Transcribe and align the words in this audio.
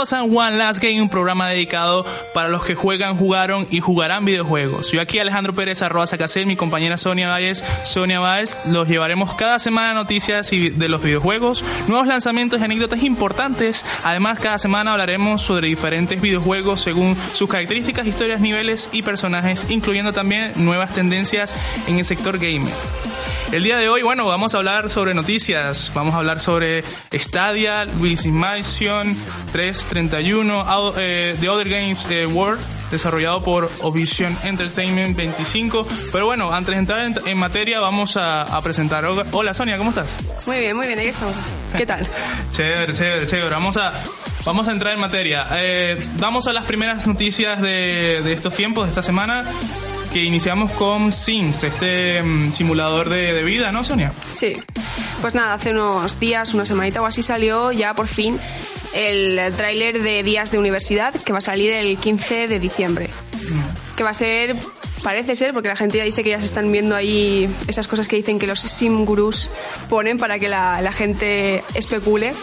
A 0.00 0.22
One 0.22 0.56
Last 0.56 0.82
Game, 0.82 1.02
un 1.02 1.10
programa 1.10 1.50
dedicado 1.50 2.06
para 2.32 2.48
los 2.48 2.64
que 2.64 2.74
juegan, 2.74 3.18
jugaron 3.18 3.66
y 3.70 3.80
jugarán 3.80 4.24
videojuegos. 4.24 4.90
Yo 4.92 5.00
aquí 5.00 5.18
Alejandro 5.18 5.52
Pérez, 5.52 5.82
arroba 5.82 6.06
Sacacel, 6.06 6.46
mi 6.46 6.56
compañera 6.56 6.96
Sonia 6.96 7.28
Valles, 7.28 7.62
Sonia 7.84 8.18
Valles, 8.18 8.58
los 8.64 8.88
llevaremos 8.88 9.34
cada 9.34 9.58
semana 9.58 9.92
noticias 9.92 10.50
de 10.50 10.88
los 10.88 11.02
videojuegos, 11.02 11.62
nuevos 11.86 12.06
lanzamientos 12.06 12.60
y 12.60 12.64
anécdotas 12.64 13.02
importantes. 13.02 13.84
Además, 14.02 14.40
cada 14.40 14.58
semana 14.58 14.92
hablaremos 14.92 15.42
sobre 15.42 15.68
diferentes 15.68 16.18
videojuegos 16.18 16.80
según 16.80 17.14
sus 17.34 17.50
características, 17.50 18.06
historias, 18.06 18.40
niveles 18.40 18.88
y 18.92 19.02
personajes, 19.02 19.66
incluyendo 19.68 20.14
también 20.14 20.52
nuevas 20.56 20.94
tendencias 20.94 21.54
en 21.88 21.98
el 21.98 22.06
sector 22.06 22.38
gamer. 22.38 22.72
El 23.52 23.64
día 23.64 23.78
de 23.78 23.88
hoy, 23.88 24.02
bueno, 24.02 24.26
vamos 24.26 24.54
a 24.54 24.58
hablar 24.58 24.90
sobre 24.90 25.12
noticias. 25.12 25.90
Vamos 25.92 26.14
a 26.14 26.18
hablar 26.18 26.40
sobre 26.40 26.84
Stadia, 27.12 27.84
Luis 27.84 28.24
Mansion 28.26 29.16
331, 29.50 30.94
eh, 30.96 31.36
The 31.40 31.48
Other 31.48 31.68
Games 31.68 32.08
eh, 32.10 32.26
World, 32.26 32.60
desarrollado 32.92 33.42
por 33.42 33.68
Ovision 33.80 34.36
Entertainment 34.44 35.16
25. 35.16 35.84
Pero 36.12 36.26
bueno, 36.26 36.52
antes 36.52 36.76
de 36.76 36.78
entrar 36.78 37.12
en, 37.26 37.38
materia, 37.38 37.80
vamos 37.80 38.16
a, 38.16 38.60
presentar. 38.62 39.04
Hola 39.32 39.52
Sonia, 39.52 39.76
¿cómo 39.78 39.90
estás? 39.90 40.14
Muy 40.46 40.58
bien, 40.58 40.76
muy 40.76 40.86
bien, 40.86 41.00
aquí 41.00 41.08
estamos. 41.08 41.34
¿Qué 41.76 41.86
tal? 41.86 42.06
chévere, 42.52 42.94
chévere, 42.94 43.26
chévere. 43.26 43.50
Vamos 43.50 43.76
a, 43.76 43.92
vamos 44.44 44.68
a 44.68 44.72
entrar 44.72 44.94
en 44.94 45.00
materia. 45.00 45.44
Eh, 45.54 46.00
vamos 46.20 46.46
a 46.46 46.52
las 46.52 46.66
primeras 46.66 47.04
noticias 47.04 47.60
de, 47.60 48.20
de 48.22 48.32
estos 48.32 48.54
tiempos, 48.54 48.84
de 48.84 48.90
esta 48.90 49.02
semana 49.02 49.44
que 50.12 50.24
iniciamos 50.24 50.72
con 50.72 51.12
Sims, 51.12 51.62
este 51.62 52.22
mm, 52.22 52.52
simulador 52.52 53.08
de, 53.08 53.42
vida, 53.44 53.72
¿no, 53.72 53.84
Sonia? 53.84 54.10
Sí. 54.12 54.54
Pues 55.20 55.34
nada, 55.34 55.54
hace 55.54 55.70
unos 55.70 56.18
días, 56.18 56.54
una 56.54 56.66
semanita 56.66 57.00
o 57.00 57.06
así 57.06 57.22
salió 57.22 57.72
ya 57.72 57.94
por 57.94 58.08
fin 58.08 58.38
el 58.94 59.54
tráiler 59.56 60.02
de 60.02 60.22
Días 60.22 60.50
de 60.50 60.58
Universidad 60.58 61.14
que 61.14 61.32
va 61.32 61.38
a 61.38 61.42
salir 61.42 61.72
el 61.72 61.96
15 61.96 62.48
de 62.48 62.58
diciembre. 62.58 63.10
Mm. 63.48 63.96
Que 63.96 64.02
va 64.02 64.10
a 64.10 64.14
ser 64.14 64.56
parece 65.02 65.36
ser, 65.36 65.52
porque 65.52 65.68
la 65.68 65.76
gente 65.76 65.98
ya 65.98 66.04
dice 66.04 66.22
que 66.22 66.30
ya 66.30 66.40
se 66.40 66.46
están 66.46 66.70
viendo 66.70 66.94
ahí 66.94 67.48
esas 67.68 67.88
cosas 67.88 68.08
que 68.08 68.16
dicen 68.16 68.38
que 68.38 68.46
los 68.46 68.60
sim 68.60 69.04
gurús 69.04 69.50
ponen 69.88 70.18
para 70.18 70.38
que 70.38 70.48
la, 70.48 70.80
la 70.80 70.92
gente 70.92 71.62
especule. 71.74 72.34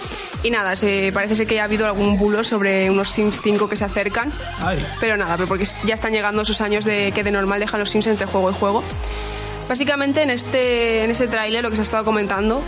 Y 0.43 0.51
nada, 0.51 0.75
se, 0.75 1.11
parece 1.13 1.35
ser 1.35 1.47
que 1.47 1.55
ya 1.55 1.61
ha 1.61 1.65
habido 1.65 1.85
algún 1.85 2.17
bulo 2.17 2.43
sobre 2.43 2.89
unos 2.89 3.09
Sims 3.09 3.39
5 3.41 3.67
que 3.67 3.75
se 3.75 3.85
acercan. 3.85 4.31
Pero 4.99 5.17
nada, 5.17 5.35
pero 5.35 5.47
porque 5.47 5.65
ya 5.85 5.93
están 5.93 6.13
llegando 6.13 6.43
esos 6.43 6.61
años 6.61 6.85
de 6.85 7.11
que 7.13 7.23
de 7.23 7.31
normal 7.31 7.59
dejan 7.59 7.79
los 7.79 7.89
Sims 7.89 8.07
entre 8.07 8.27
juego 8.27 8.51
y 8.51 8.53
juego. 8.53 8.83
Básicamente 9.67 10.21
en 10.21 10.29
este, 10.29 11.03
en 11.03 11.11
este 11.11 11.27
tráiler 11.27 11.63
lo 11.63 11.69
que 11.69 11.75
se 11.75 11.81
ha 11.81 11.83
estado 11.83 12.05
comentando 12.05 12.61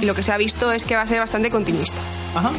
y 0.00 0.04
lo 0.04 0.14
que 0.14 0.22
se 0.22 0.32
ha 0.32 0.36
visto 0.36 0.70
es 0.72 0.84
que 0.84 0.94
va 0.94 1.02
a 1.02 1.06
ser 1.06 1.18
bastante 1.18 1.50
continuista. 1.50 1.98
Ajá 2.34 2.52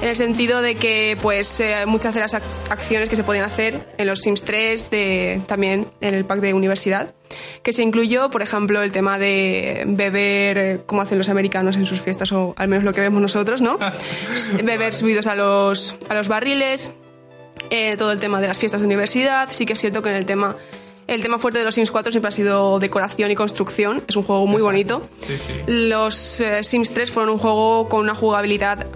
en 0.00 0.08
el 0.08 0.16
sentido 0.16 0.62
de 0.62 0.74
que 0.76 1.16
pues 1.20 1.60
eh, 1.60 1.84
muchas 1.86 2.14
de 2.14 2.20
las 2.20 2.34
acciones 2.34 3.08
que 3.08 3.16
se 3.16 3.24
podían 3.24 3.44
hacer 3.44 3.86
en 3.98 4.06
los 4.06 4.20
Sims 4.20 4.42
3, 4.42 4.90
de, 4.90 5.40
también 5.46 5.88
en 6.00 6.14
el 6.14 6.24
pack 6.24 6.40
de 6.40 6.54
universidad, 6.54 7.12
que 7.62 7.72
se 7.72 7.82
incluyó, 7.82 8.30
por 8.30 8.42
ejemplo, 8.42 8.82
el 8.82 8.92
tema 8.92 9.18
de 9.18 9.84
beber 9.86 10.58
eh, 10.58 10.80
como 10.86 11.02
hacen 11.02 11.18
los 11.18 11.28
americanos 11.28 11.76
en 11.76 11.84
sus 11.84 12.00
fiestas, 12.00 12.32
o 12.32 12.54
al 12.56 12.68
menos 12.68 12.84
lo 12.84 12.94
que 12.94 13.02
vemos 13.02 13.20
nosotros, 13.20 13.60
¿no? 13.60 13.78
beber 14.64 14.94
subidos 14.94 15.26
a 15.26 15.34
los, 15.34 15.96
a 16.08 16.14
los 16.14 16.28
barriles, 16.28 16.92
eh, 17.68 17.96
todo 17.98 18.12
el 18.12 18.20
tema 18.20 18.40
de 18.40 18.48
las 18.48 18.58
fiestas 18.58 18.80
de 18.80 18.86
universidad, 18.86 19.48
sí 19.50 19.66
que 19.66 19.74
es 19.74 19.80
cierto 19.80 20.02
que 20.02 20.08
en 20.08 20.16
el 20.16 20.26
tema 20.26 20.56
el 21.06 21.22
tema 21.22 21.40
fuerte 21.40 21.58
de 21.58 21.64
los 21.64 21.74
Sims 21.74 21.90
4 21.90 22.12
siempre 22.12 22.28
ha 22.28 22.32
sido 22.32 22.78
decoración 22.78 23.32
y 23.32 23.34
construcción. 23.34 24.04
Es 24.06 24.14
un 24.14 24.22
juego 24.22 24.46
muy 24.46 24.62
bonito. 24.62 25.08
Sí, 25.20 25.36
sí. 25.38 25.52
Los 25.66 26.40
Sims 26.62 26.92
3 26.92 27.10
fueron 27.10 27.30
un 27.30 27.38
juego 27.38 27.88
con 27.88 28.02
una 28.02 28.14
jugabilidad 28.14 28.86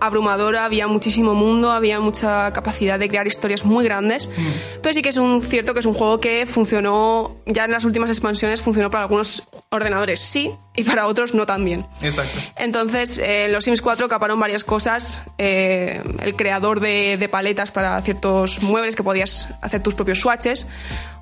abrumadora, 0.00 0.64
había 0.64 0.86
muchísimo 0.86 1.34
mundo, 1.34 1.70
había 1.70 2.00
mucha 2.00 2.52
capacidad 2.52 2.98
de 2.98 3.08
crear 3.08 3.26
historias 3.26 3.64
muy 3.64 3.84
grandes, 3.84 4.28
mm. 4.28 4.80
pero 4.82 4.92
sí 4.92 5.02
que 5.02 5.08
es 5.10 5.16
un 5.16 5.42
cierto 5.42 5.74
que 5.74 5.80
es 5.80 5.86
un 5.86 5.94
juego 5.94 6.20
que 6.20 6.46
funcionó, 6.46 7.36
ya 7.46 7.64
en 7.64 7.72
las 7.72 7.84
últimas 7.84 8.10
expansiones 8.10 8.60
funcionó 8.60 8.90
para 8.90 9.04
algunos 9.04 9.42
ordenadores 9.70 10.20
sí 10.20 10.52
y 10.76 10.84
para 10.84 11.06
otros 11.06 11.34
no 11.34 11.46
tan 11.46 11.64
bien. 11.64 11.86
Exacto. 12.02 12.38
Entonces, 12.56 13.18
en 13.18 13.52
los 13.52 13.64
Sims 13.64 13.82
4 13.82 14.08
caparon 14.08 14.40
varias 14.40 14.64
cosas, 14.64 15.24
eh, 15.38 16.02
el 16.20 16.34
creador 16.36 16.80
de, 16.80 17.16
de, 17.18 17.28
paletas 17.28 17.70
para 17.70 18.00
ciertos 18.02 18.62
muebles 18.62 18.96
que 18.96 19.02
podías 19.02 19.48
hacer 19.60 19.82
tus 19.82 19.94
propios 19.94 20.20
swatches, 20.20 20.66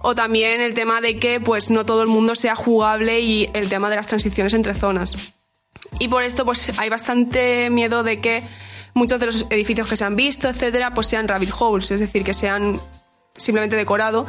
o 0.02 0.14
también 0.14 0.60
el 0.60 0.74
tema 0.74 1.00
de 1.00 1.18
que 1.18 1.40
pues 1.40 1.70
no 1.70 1.84
todo 1.84 2.02
el 2.02 2.08
mundo 2.08 2.34
sea 2.34 2.54
jugable 2.54 3.20
y 3.20 3.50
el 3.54 3.68
tema 3.68 3.90
de 3.90 3.96
las 3.96 4.06
transiciones 4.06 4.54
entre 4.54 4.74
zonas. 4.74 5.16
Y 5.98 6.08
por 6.08 6.22
esto 6.22 6.44
pues 6.44 6.72
hay 6.78 6.88
bastante 6.88 7.70
miedo 7.70 8.02
de 8.02 8.20
que 8.20 8.42
muchos 8.94 9.20
de 9.20 9.26
los 9.26 9.46
edificios 9.50 9.86
que 9.88 9.96
se 9.96 10.04
han 10.04 10.16
visto, 10.16 10.48
etcétera, 10.48 10.94
pues 10.94 11.06
sean 11.06 11.28
rabbit 11.28 11.50
holes, 11.58 11.90
es 11.90 12.00
decir, 12.00 12.24
que 12.24 12.34
sean 12.34 12.80
simplemente 13.36 13.76
decorado 13.76 14.26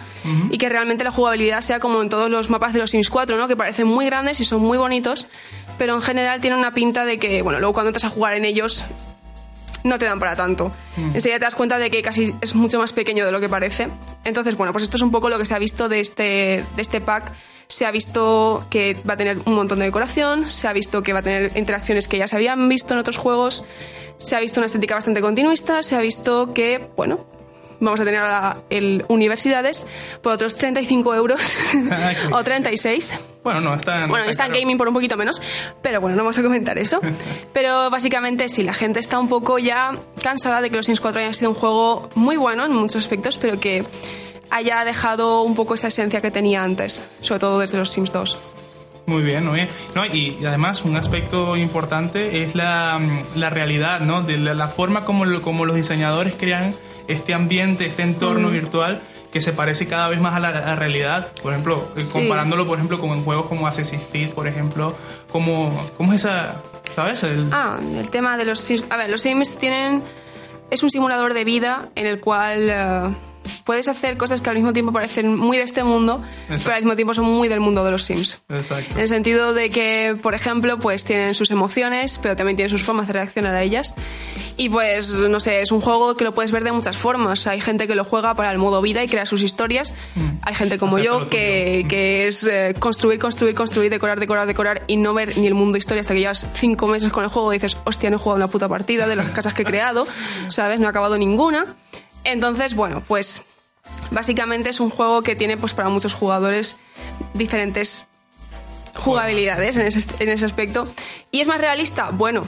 y 0.51 0.57
que 0.57 0.67
realmente 0.67 1.05
la 1.05 1.11
jugabilidad 1.11 1.61
sea 1.61 1.79
como 1.79 2.01
en 2.01 2.09
todos 2.09 2.29
los 2.29 2.49
mapas 2.49 2.73
de 2.73 2.79
los 2.79 2.91
Sims 2.91 3.09
4, 3.09 3.37
¿no? 3.37 3.47
Que 3.47 3.55
parecen 3.55 3.87
muy 3.87 4.05
grandes 4.05 4.39
y 4.41 4.45
son 4.45 4.61
muy 4.61 4.77
bonitos, 4.77 5.27
pero 5.77 5.95
en 5.95 6.01
general 6.01 6.41
tienen 6.41 6.59
una 6.59 6.73
pinta 6.73 7.05
de 7.05 7.17
que, 7.17 7.41
bueno, 7.41 7.59
luego 7.59 7.73
cuando 7.73 7.89
entras 7.89 8.03
a 8.03 8.09
jugar 8.09 8.33
en 8.33 8.43
ellos 8.43 8.83
no 9.83 9.97
te 9.97 10.05
dan 10.05 10.19
para 10.19 10.35
tanto. 10.35 10.71
Enseguida 11.13 11.39
te 11.39 11.45
das 11.45 11.55
cuenta 11.55 11.77
de 11.77 11.89
que 11.89 12.01
casi 12.01 12.35
es 12.41 12.55
mucho 12.55 12.79
más 12.79 12.91
pequeño 12.91 13.25
de 13.25 13.31
lo 13.31 13.39
que 13.39 13.47
parece. 13.47 13.87
Entonces, 14.25 14.57
bueno, 14.57 14.73
pues 14.73 14.83
esto 14.83 14.97
es 14.97 15.03
un 15.03 15.11
poco 15.11 15.29
lo 15.29 15.37
que 15.37 15.45
se 15.45 15.55
ha 15.55 15.59
visto 15.59 15.87
de 15.87 16.01
este, 16.01 16.63
de 16.75 16.81
este 16.81 16.99
pack 16.99 17.31
se 17.77 17.85
ha 17.85 17.91
visto 17.91 18.65
que 18.71 18.97
va 19.07 19.13
a 19.13 19.17
tener 19.17 19.37
un 19.45 19.53
montón 19.53 19.77
de 19.77 19.85
decoración, 19.85 20.49
se 20.49 20.67
ha 20.67 20.73
visto 20.73 21.03
que 21.03 21.13
va 21.13 21.19
a 21.19 21.21
tener 21.21 21.51
interacciones 21.55 22.07
que 22.07 22.17
ya 22.17 22.27
se 22.27 22.35
habían 22.35 22.67
visto 22.67 22.95
en 22.95 22.99
otros 22.99 23.17
juegos, 23.17 23.65
se 24.17 24.35
ha 24.35 24.39
visto 24.39 24.59
una 24.59 24.65
estética 24.65 24.95
bastante 24.95 25.21
continuista, 25.21 25.83
se 25.83 25.95
ha 25.95 26.01
visto 26.01 26.55
que, 26.55 26.87
bueno, 26.97 27.27
vamos 27.79 27.99
a 27.99 28.03
tener 28.03 28.19
ahora 28.19 28.61
el 28.71 29.05
universidades 29.09 29.85
por 30.23 30.33
otros 30.33 30.55
35 30.55 31.13
euros 31.13 31.55
o 32.31 32.43
36. 32.43 33.13
Bueno, 33.43 33.61
no 33.61 33.75
está. 33.75 34.07
bueno, 34.07 34.25
está 34.25 34.47
gaming 34.47 34.79
por 34.79 34.87
un 34.87 34.95
poquito 34.95 35.15
menos, 35.15 35.39
pero 35.83 36.01
bueno, 36.01 36.17
no 36.17 36.23
vamos 36.23 36.39
a 36.39 36.41
comentar 36.41 36.79
eso. 36.79 36.99
pero 37.53 37.91
básicamente 37.91 38.49
sí, 38.49 38.63
la 38.63 38.73
gente 38.73 38.99
está 38.99 39.19
un 39.19 39.27
poco 39.27 39.59
ya 39.59 39.91
cansada 40.23 40.61
de 40.61 40.71
que 40.71 40.77
los 40.77 40.87
Sims 40.87 40.99
4 40.99 41.21
hayan 41.21 41.35
sido 41.35 41.51
un 41.51 41.55
juego 41.55 42.09
muy 42.15 42.37
bueno 42.37 42.65
en 42.65 42.73
muchos 42.73 43.03
aspectos, 43.03 43.37
pero 43.37 43.59
que 43.59 43.85
haya 44.49 44.83
dejado 44.85 45.41
un 45.41 45.55
poco 45.55 45.73
esa 45.73 45.87
esencia 45.87 46.21
que 46.21 46.31
tenía 46.31 46.63
antes, 46.63 47.07
sobre 47.21 47.39
todo 47.39 47.59
desde 47.59 47.77
los 47.77 47.89
Sims 47.89 48.13
2. 48.13 48.37
Muy 49.07 49.23
bien, 49.23 49.45
muy 49.45 49.55
bien. 49.55 49.69
No, 49.95 50.05
y, 50.05 50.37
además 50.45 50.83
un 50.83 50.97
aspecto 50.97 51.55
importante 51.55 52.43
es 52.43 52.55
la, 52.55 52.99
la 53.35 53.49
realidad, 53.49 54.01
¿no? 54.01 54.21
De 54.21 54.37
la, 54.37 54.67
forma 54.67 55.05
como, 55.05 55.41
como 55.41 55.65
los 55.65 55.77
diseñadores 55.77 56.33
crean 56.37 56.75
este 57.07 57.33
ambiente, 57.33 57.85
este 57.85 58.03
entorno 58.03 58.49
virtual 58.49 59.01
que 59.31 59.41
se 59.41 59.53
parece 59.53 59.87
cada 59.87 60.09
vez 60.09 60.19
más 60.19 60.35
a 60.35 60.41
la, 60.41 60.75
realidad. 60.75 61.31
Por 61.41 61.53
ejemplo, 61.53 61.89
eh, 61.95 62.01
comparándolo, 62.11 62.67
por 62.67 62.77
ejemplo, 62.77 62.99
con 62.99 63.23
juegos 63.23 63.45
como 63.45 63.65
Assassin's 63.65 64.03
Creed, 64.11 64.31
por 64.31 64.45
ejemplo, 64.45 64.93
como, 65.31 65.71
¿cómo 65.95 66.11
es 66.11 66.21
esa, 66.21 66.61
sabes? 66.93 67.23
Ah, 67.51 67.79
el 67.81 68.09
tema 68.09 68.37
de 68.37 68.43
los 68.43 68.59
Sims. 68.59 68.83
A 68.89 68.97
ver, 68.97 69.09
los 69.09 69.21
Sims 69.21 69.57
tienen... 69.57 70.03
Es 70.69 70.83
un 70.83 70.89
simulador 70.89 71.33
de 71.33 71.45
vida 71.45 71.89
en 71.95 72.07
el 72.07 72.19
cual... 72.19 72.69
Eh, 72.69 73.15
puedes 73.63 73.87
hacer 73.87 74.17
cosas 74.17 74.41
que 74.41 74.49
al 74.49 74.55
mismo 74.55 74.73
tiempo 74.73 74.91
parecen 74.91 75.35
muy 75.35 75.57
de 75.57 75.63
este 75.63 75.83
mundo, 75.83 76.23
pero 76.47 76.73
al 76.73 76.81
mismo 76.81 76.95
tiempo 76.95 77.13
son 77.13 77.25
muy 77.25 77.47
del 77.47 77.59
mundo 77.59 77.83
de 77.83 77.91
los 77.91 78.03
Sims. 78.03 78.41
Exacto. 78.49 78.95
En 78.95 79.01
el 79.01 79.07
sentido 79.07 79.53
de 79.53 79.69
que, 79.69 80.17
por 80.21 80.33
ejemplo, 80.33 80.79
pues 80.79 81.05
tienen 81.05 81.35
sus 81.35 81.51
emociones, 81.51 82.19
pero 82.21 82.35
también 82.35 82.55
tienen 82.55 82.69
sus 82.69 82.83
formas 82.83 83.07
de 83.07 83.13
reaccionar 83.13 83.55
a 83.55 83.63
ellas. 83.63 83.95
Y 84.57 84.69
pues, 84.69 85.13
no 85.13 85.39
sé, 85.39 85.61
es 85.61 85.71
un 85.71 85.81
juego 85.81 86.17
que 86.17 86.23
lo 86.23 86.31
puedes 86.31 86.51
ver 86.51 86.63
de 86.63 86.71
muchas 86.71 86.97
formas. 86.97 87.45
Hay 87.45 87.61
gente 87.61 87.87
que 87.87 87.95
lo 87.95 88.03
juega 88.03 88.33
para 88.35 88.51
el 88.51 88.57
modo 88.57 88.81
vida 88.81 89.03
y 89.03 89.07
crea 89.07 89.25
sus 89.25 89.43
historias. 89.43 89.93
Mm. 90.15 90.27
Hay 90.41 90.55
gente 90.55 90.77
como 90.77 90.97
yo 90.97 91.27
que, 91.27 91.85
que, 91.87 92.27
es 92.27 92.47
eh, 92.47 92.73
construir, 92.79 93.19
construir, 93.19 93.53
construir, 93.53 93.91
decorar, 93.91 94.19
decorar, 94.19 94.47
decorar 94.47 94.83
y 94.87 94.97
no 94.97 95.13
ver 95.13 95.37
ni 95.37 95.47
el 95.47 95.53
mundo 95.53 95.77
historia 95.77 96.01
hasta 96.01 96.13
que 96.13 96.21
llevas 96.21 96.47
cinco 96.53 96.87
meses 96.87 97.11
con 97.11 97.23
el 97.23 97.29
juego 97.29 97.53
y 97.53 97.57
dices, 97.57 97.77
hostia, 97.83 98.09
no 98.09 98.15
he 98.15 98.19
jugado 98.19 98.37
una 98.37 98.47
puta 98.47 98.67
partida 98.67 99.07
de 99.07 99.15
las 99.15 99.29
casas 99.31 99.53
que 99.53 99.61
he 99.61 99.65
creado, 99.65 100.07
¿sabes? 100.47 100.79
No 100.79 100.87
he 100.87 100.89
acabado 100.89 101.17
ninguna. 101.17 101.65
Entonces, 102.23 102.75
bueno, 102.75 103.03
pues 103.07 103.43
básicamente 104.11 104.69
es 104.69 104.79
un 104.79 104.89
juego 104.89 105.21
que 105.21 105.35
tiene 105.35 105.57
pues 105.57 105.73
para 105.73 105.89
muchos 105.89 106.13
jugadores 106.13 106.77
diferentes 107.33 108.07
jugabilidades 108.95 109.77
en 109.77 109.87
ese, 109.87 110.05
en 110.23 110.29
ese 110.29 110.45
aspecto. 110.45 110.87
¿Y 111.31 111.41
es 111.41 111.47
más 111.47 111.59
realista? 111.59 112.09
Bueno, 112.11 112.47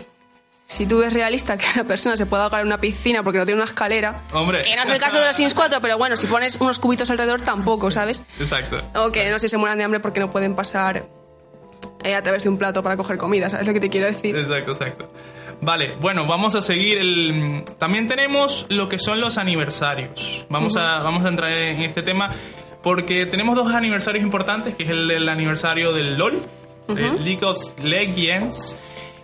si 0.67 0.85
tú 0.85 0.99
ves 0.99 1.13
realista 1.13 1.57
que 1.57 1.65
una 1.75 1.83
persona 1.83 2.15
se 2.17 2.25
pueda 2.25 2.43
ahogar 2.43 2.61
en 2.61 2.67
una 2.67 2.79
piscina 2.79 3.23
porque 3.23 3.39
no 3.39 3.45
tiene 3.45 3.59
una 3.61 3.69
escalera, 3.69 4.21
Hombre. 4.33 4.61
que 4.61 4.75
no 4.75 4.83
es 4.83 4.89
el 4.89 4.99
caso 4.99 5.19
de 5.19 5.25
los 5.25 5.35
Sims 5.35 5.53
4, 5.53 5.81
pero 5.81 5.97
bueno, 5.97 6.15
si 6.15 6.27
pones 6.27 6.57
unos 6.57 6.79
cubitos 6.79 7.09
alrededor 7.09 7.41
tampoco, 7.41 7.91
¿sabes? 7.91 8.23
Exacto. 8.39 8.79
O 8.95 9.11
que 9.11 9.29
no 9.29 9.39
sé, 9.39 9.49
se 9.49 9.57
mueran 9.57 9.77
de 9.77 9.83
hambre 9.83 9.99
porque 9.99 10.19
no 10.19 10.29
pueden 10.29 10.55
pasar 10.55 11.07
eh, 12.09 12.15
a 12.15 12.23
través 12.23 12.43
de 12.43 12.49
un 12.49 12.57
plato 12.57 12.81
para 12.83 12.97
coger 12.97 13.17
comida, 13.17 13.49
¿sabes 13.49 13.67
lo 13.67 13.73
que 13.73 13.79
te 13.79 13.89
quiero 13.89 14.07
decir? 14.07 14.35
Exacto, 14.35 14.71
exacto. 14.71 15.09
Vale, 15.61 15.93
bueno, 15.99 16.25
vamos 16.25 16.55
a 16.55 16.61
seguir 16.61 16.97
el... 16.97 17.63
También 17.77 18.07
tenemos 18.07 18.65
lo 18.69 18.87
que 18.87 18.97
son 18.97 19.19
los 19.19 19.37
aniversarios. 19.37 20.45
Vamos, 20.49 20.77
a, 20.77 20.99
vamos 20.99 21.25
a 21.25 21.29
entrar 21.29 21.51
en 21.51 21.81
este 21.81 22.01
tema 22.01 22.31
porque 22.81 23.25
tenemos 23.25 23.55
dos 23.55 23.73
aniversarios 23.73 24.23
importantes, 24.23 24.75
que 24.75 24.83
es 24.83 24.89
el, 24.89 25.27
aniversario 25.27 25.91
del 25.91 26.17
LOL, 26.17 26.41
League 26.87 27.43
of 27.43 27.57
Legends, 27.83 28.77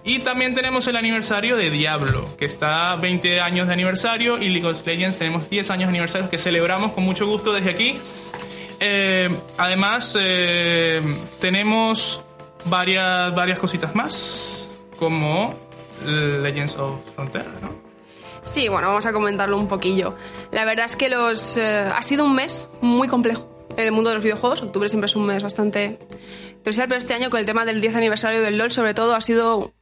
Y 0.04 0.20
también 0.20 0.54
tenemos 0.54 0.86
el 0.88 0.98
aniversario 0.98 1.56
de 1.56 1.72
Diablo, 1.72 2.30
que 2.38 2.46
está 2.46 2.96
20 2.96 3.42
años 3.42 3.68
de 3.68 3.74
aniversario, 3.74 4.38
y 4.38 4.50
League 4.50 4.68
of 4.68 4.86
Legends 4.86 5.18
tenemos 5.18 5.50
10 5.50 5.72
años 5.72 5.88
de 5.88 5.90
aniversario 5.90 6.30
que 6.30 6.38
celebramos 6.38 6.92
con 6.92 7.04
mucho 7.04 7.26
gusto 7.26 7.54
desde 7.54 7.72
aquí. 7.72 7.98
Eh, 8.80 9.30
además, 9.58 10.18
eh, 10.20 11.02
tenemos 11.40 12.22
varias, 12.66 13.34
varias 13.36 13.60
cositas 13.60 13.96
más, 13.96 14.70
como 14.98 15.56
Legends 16.04 16.76
of 16.78 17.00
Frontera, 17.16 17.52
¿no? 17.62 17.86
Sí, 18.44 18.68
bueno, 18.68 18.90
vamos 18.90 19.06
a 19.08 19.12
comentarlo 19.12 19.58
un 19.58 19.68
poquillo. 19.68 20.16
La 20.52 20.66
verdad 20.66 20.86
es 20.86 20.96
que 20.96 21.10
los 21.10 21.58
eh, 21.58 21.92
ha 21.94 22.02
sido 22.04 22.24
un 22.24 22.36
mes 22.36 22.68
muy 22.80 23.08
complejo 23.08 23.50
en 23.76 23.86
el 23.86 23.92
mundo 23.92 24.12
de 24.12 24.16
los 24.16 24.24
videojuegos. 24.24 24.62
Octubre 24.62 24.88
siempre 24.88 25.08
es 25.08 25.16
un 25.16 25.26
mes 25.26 25.42
bastante 25.42 25.98
especial, 26.52 26.88
pero 26.88 27.00
este 27.00 27.16
año 27.16 27.32
con 27.32 27.40
el 27.40 27.48
tema 27.48 27.66
del 27.66 27.82
10 27.82 27.96
aniversario 27.96 28.42
del 28.42 28.58
LOL, 28.58 28.72
sobre 28.72 28.94
todo, 28.94 29.16
ha 29.16 29.22
sido 29.22 29.74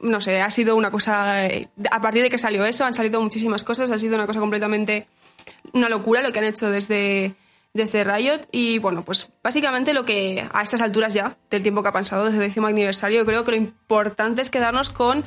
no 0.00 0.20
sé, 0.20 0.40
ha 0.40 0.50
sido 0.50 0.76
una 0.76 0.90
cosa. 0.90 1.46
A 1.90 2.00
partir 2.00 2.22
de 2.22 2.30
que 2.30 2.38
salió 2.38 2.64
eso, 2.64 2.84
han 2.84 2.94
salido 2.94 3.20
muchísimas 3.20 3.64
cosas, 3.64 3.90
ha 3.90 3.98
sido 3.98 4.14
una 4.14 4.26
cosa 4.26 4.40
completamente. 4.40 5.08
Una 5.72 5.88
locura 5.88 6.22
lo 6.22 6.32
que 6.32 6.38
han 6.38 6.44
hecho 6.46 6.70
desde, 6.70 7.34
desde 7.72 8.04
Riot. 8.04 8.40
Y 8.52 8.78
bueno, 8.78 9.04
pues 9.04 9.30
básicamente 9.42 9.94
lo 9.94 10.04
que 10.04 10.46
a 10.52 10.62
estas 10.62 10.82
alturas 10.82 11.14
ya, 11.14 11.36
del 11.50 11.62
tiempo 11.62 11.82
que 11.82 11.88
ha 11.88 11.92
pasado 11.92 12.24
desde 12.26 12.38
el 12.38 12.44
décimo 12.44 12.66
aniversario, 12.66 13.24
creo 13.24 13.44
que 13.44 13.52
lo 13.52 13.56
importante 13.56 14.42
es 14.42 14.50
quedarnos 14.50 14.90
con. 14.90 15.24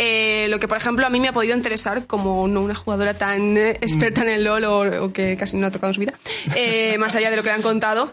Eh, 0.00 0.46
lo 0.48 0.60
que, 0.60 0.68
por 0.68 0.76
ejemplo, 0.76 1.04
a 1.04 1.10
mí 1.10 1.18
me 1.18 1.26
ha 1.26 1.32
podido 1.32 1.56
interesar 1.56 2.06
como 2.06 2.46
no 2.46 2.60
una 2.60 2.76
jugadora 2.76 3.14
tan 3.14 3.56
eh, 3.56 3.70
experta 3.80 4.22
en 4.22 4.28
el 4.28 4.44
LOL 4.44 4.64
o, 4.64 5.12
que 5.12 5.36
casi 5.36 5.56
no 5.56 5.66
ha 5.66 5.70
tocado 5.72 5.90
en 5.90 5.94
su 5.94 6.00
vida, 6.00 6.14
eh, 6.54 6.96
más 7.00 7.16
allá 7.16 7.30
de 7.30 7.36
lo 7.36 7.42
que 7.42 7.48
le 7.48 7.56
han 7.56 7.62
contado. 7.62 8.12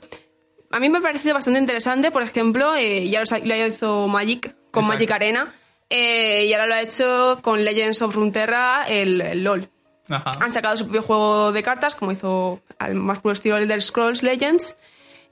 A 0.71 0.79
mí 0.79 0.89
me 0.89 0.97
ha 0.97 1.01
parecido 1.01 1.35
bastante 1.35 1.59
interesante, 1.59 2.09
por 2.09 2.23
ejemplo, 2.23 2.75
ya 2.75 3.21
lo, 3.43 3.67
hizo 3.67 4.07
Magic 4.07 4.55
con 4.71 4.87
Magic 4.87 5.11
Arena, 5.11 5.53
y 5.87 6.51
ahora 6.53 6.65
lo 6.65 6.73
ha 6.73 6.81
hecho 6.81 7.37
con 7.43 7.63
Legends 7.63 8.01
of 8.01 8.15
Runeterra, 8.15 8.85
el, 8.87 9.43
LOL. 9.43 9.69
Han 10.09 10.51
sacado 10.51 10.77
su 10.77 10.85
propio 10.85 11.01
juego 11.01 11.51
de 11.51 11.63
cartas, 11.63 11.95
como 11.95 12.11
hizo 12.11 12.61
al 12.79 12.95
más 12.95 13.19
puro 13.19 13.33
estilo 13.33 13.57
el 13.57 13.67
del 13.67 13.81
Scrolls 13.81 14.23
Legends. 14.23 14.75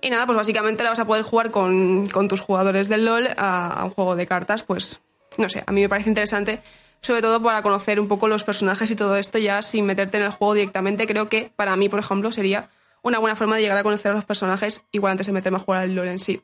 Y 0.01 0.09
nada, 0.09 0.25
pues 0.25 0.35
básicamente 0.35 0.83
la 0.83 0.89
vas 0.89 0.99
a 0.99 1.05
poder 1.05 1.23
jugar 1.23 1.51
con, 1.51 2.07
con 2.07 2.27
tus 2.27 2.41
jugadores 2.41 2.89
del 2.89 3.05
LOL 3.05 3.27
a, 3.37 3.67
a, 3.67 3.85
un 3.85 3.91
juego 3.91 4.15
de 4.15 4.27
cartas, 4.27 4.63
pues 4.63 4.99
no 5.37 5.47
sé, 5.47 5.63
a 5.65 5.71
mí 5.71 5.81
me 5.81 5.89
parece 5.89 6.09
interesante, 6.09 6.61
sobre 7.01 7.21
todo 7.21 7.41
para 7.41 7.61
conocer 7.61 7.99
un 7.99 8.07
poco 8.07 8.27
los 8.27 8.43
personajes 8.43 8.91
y 8.91 8.95
todo 8.95 9.15
esto 9.15 9.37
ya 9.37 9.61
sin 9.61 9.85
meterte 9.85 10.17
en 10.17 10.23
el 10.23 10.31
juego 10.31 10.55
directamente. 10.55 11.07
Creo 11.07 11.29
que 11.29 11.51
para 11.55 11.75
mí, 11.75 11.87
por 11.87 11.99
ejemplo, 11.99 12.31
sería 12.31 12.69
una 13.01 13.19
buena 13.19 13.35
forma 13.35 13.55
de 13.55 13.61
llegar 13.61 13.77
a 13.77 13.83
conocer 13.83 14.11
a 14.11 14.15
los 14.15 14.25
personajes 14.25 14.85
igual 14.91 15.11
antes 15.11 15.27
de 15.27 15.33
meterme 15.33 15.57
a 15.57 15.61
jugar 15.61 15.81
al 15.81 15.95
LOL 15.95 16.07
en 16.07 16.19
sí. 16.19 16.41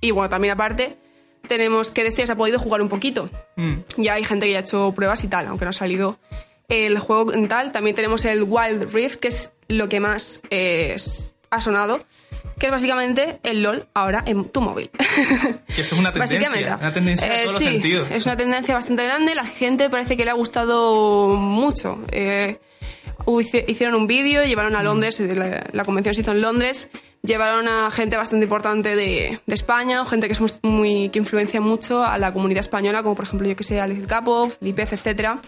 Y 0.00 0.10
bueno, 0.10 0.28
también 0.28 0.54
aparte, 0.54 0.96
tenemos 1.48 1.92
que 1.92 2.08
ya 2.08 2.26
se 2.26 2.32
ha 2.32 2.36
podido 2.36 2.58
jugar 2.58 2.82
un 2.82 2.88
poquito. 2.88 3.28
Mm. 3.56 3.74
Ya 3.98 4.14
hay 4.14 4.24
gente 4.24 4.46
que 4.46 4.52
ya 4.52 4.58
ha 4.58 4.62
hecho 4.62 4.92
pruebas 4.94 5.22
y 5.24 5.28
tal, 5.28 5.46
aunque 5.46 5.64
no 5.64 5.70
ha 5.70 5.74
salido 5.74 6.18
el 6.68 6.98
juego 6.98 7.32
en 7.32 7.48
tal. 7.48 7.72
También 7.72 7.96
tenemos 7.96 8.24
el 8.24 8.42
Wild 8.42 8.92
Rift, 8.92 9.16
que 9.16 9.28
es 9.28 9.52
lo 9.68 9.88
que 9.88 10.00
más 10.00 10.42
eh, 10.50 10.96
ha 11.50 11.60
sonado 11.60 12.04
que 12.58 12.66
es 12.66 12.72
básicamente 12.72 13.38
el 13.42 13.62
LOL 13.62 13.86
ahora 13.94 14.22
en 14.26 14.48
tu 14.48 14.60
móvil. 14.60 14.90
Que 15.74 15.82
eso 15.82 15.94
es 15.94 16.00
una 16.00 16.12
tendencia, 16.12 16.78
una 16.80 16.92
tendencia 16.92 17.26
en 17.26 17.46
todos 17.46 17.58
sí, 17.58 17.64
los 17.64 17.72
sentidos. 17.72 18.10
Es 18.10 18.24
una 18.24 18.36
tendencia 18.36 18.74
bastante 18.74 19.04
grande, 19.04 19.34
la 19.34 19.44
gente 19.44 19.90
parece 19.90 20.16
que 20.16 20.24
le 20.24 20.30
ha 20.30 20.34
gustado 20.34 21.36
mucho. 21.36 21.98
Eh, 22.10 22.58
hicieron 23.66 23.94
un 23.94 24.06
vídeo, 24.06 24.44
llevaron 24.44 24.74
a 24.74 24.80
mm. 24.80 24.84
Londres, 24.84 25.20
la, 25.20 25.84
convención 25.84 26.14
se 26.14 26.22
hizo 26.22 26.30
en 26.30 26.40
Londres, 26.40 26.90
llevaron 27.22 27.68
a 27.68 27.90
gente 27.90 28.16
bastante 28.16 28.44
importante 28.44 28.96
de, 28.96 29.38
España, 29.48 30.00
o 30.00 30.06
gente 30.06 30.28
que, 30.28 30.32
es 30.32 30.58
muy, 30.62 31.10
que 31.10 31.18
influencia 31.18 31.60
mucho 31.60 32.02
a 32.02 32.16
la 32.16 32.32
comunidad 32.32 32.60
española, 32.60 33.02
como 33.02 33.14
por 33.14 33.26
ejemplo, 33.26 33.46
yo 33.46 33.56
que 33.56 33.64
sé, 33.64 33.78
Alex 33.80 34.06
Capo, 34.06 34.50
Lipez, 34.60 34.94
etcétera. 34.94 35.40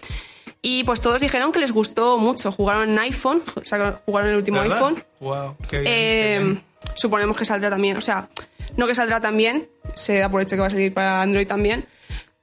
Y 0.61 0.83
pues 0.83 0.99
todos 0.99 1.21
dijeron 1.21 1.51
que 1.51 1.59
les 1.59 1.71
gustó 1.71 2.17
mucho. 2.17 2.51
Jugaron 2.51 2.89
en 2.89 2.99
iPhone, 2.99 3.41
o 3.55 3.63
sea, 3.63 4.01
jugaron 4.05 4.31
el 4.31 4.37
último 4.37 4.59
iPhone. 4.59 5.03
Wow, 5.19 5.55
qué 5.69 5.79
bien, 5.79 5.83
qué 5.83 6.35
eh, 6.35 6.39
bien 6.39 6.69
suponemos 6.95 7.37
que 7.37 7.45
saldrá 7.45 7.69
también. 7.69 7.97
O 7.97 8.01
sea, 8.01 8.29
no 8.77 8.87
que 8.87 8.95
saldrá 8.95 9.19
también, 9.19 9.69
se 9.95 10.17
da 10.19 10.29
por 10.29 10.41
hecho 10.41 10.55
que 10.55 10.61
va 10.61 10.67
a 10.67 10.71
salir 10.71 10.93
para 10.93 11.21
Android 11.21 11.47
también. 11.47 11.85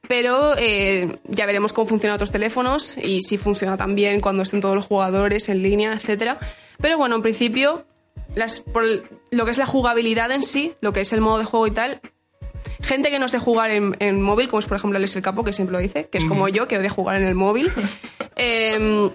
Pero 0.09 0.55
eh, 0.57 1.19
ya 1.25 1.47
veremos 1.47 1.73
cómo 1.73 1.89
funcionan 1.89 2.15
otros 2.15 2.31
teléfonos 2.31 2.97
y 2.97 3.23
si 3.23 3.39
funciona 3.39 3.77
también 3.77 4.21
cuando 4.21 4.45
estén 4.45 4.61
todos 4.61 4.77
los 4.77 4.87
jugadores 4.87 5.49
en 5.49 5.63
línea, 5.63 5.93
etcétera. 5.93 6.39
Pero 6.81 6.97
bueno, 6.97 7.17
en 7.17 7.23
principio, 7.23 7.85
las, 8.37 8.61
por 8.61 8.85
lo 9.31 9.45
que 9.45 9.51
es 9.51 9.59
la 9.59 9.67
jugabilidad 9.67 10.31
en 10.31 10.45
sí, 10.45 10.75
lo 10.81 10.93
que 10.93 11.01
es 11.01 11.13
el 11.13 11.21
modo 11.21 11.39
de 11.39 11.45
juego 11.45 11.67
y 11.67 11.73
tal, 11.73 12.01
gente 12.83 13.11
que 13.11 13.19
no 13.19 13.27
esté 13.27 13.39
jugar 13.39 13.71
en, 13.71 14.23
móvil, 14.23 14.49
como 14.49 14.61
es 14.61 14.67
por 14.67 14.77
ejemplo 14.77 14.97
Alex 14.97 15.17
El 15.17 15.23
Capo, 15.23 15.45
que 15.45 15.53
siempre 15.53 15.73
lo 15.73 15.79
dice, 15.81 16.09
que 16.09 16.19
es 16.19 16.25
como 16.25 16.49
yo, 16.49 16.69
que 16.69 16.79
odia 16.79 16.91
jugar 16.91 17.17
en 17.17 17.27
el 17.27 17.35
móvil, 17.35 17.71
eh, 18.37 19.11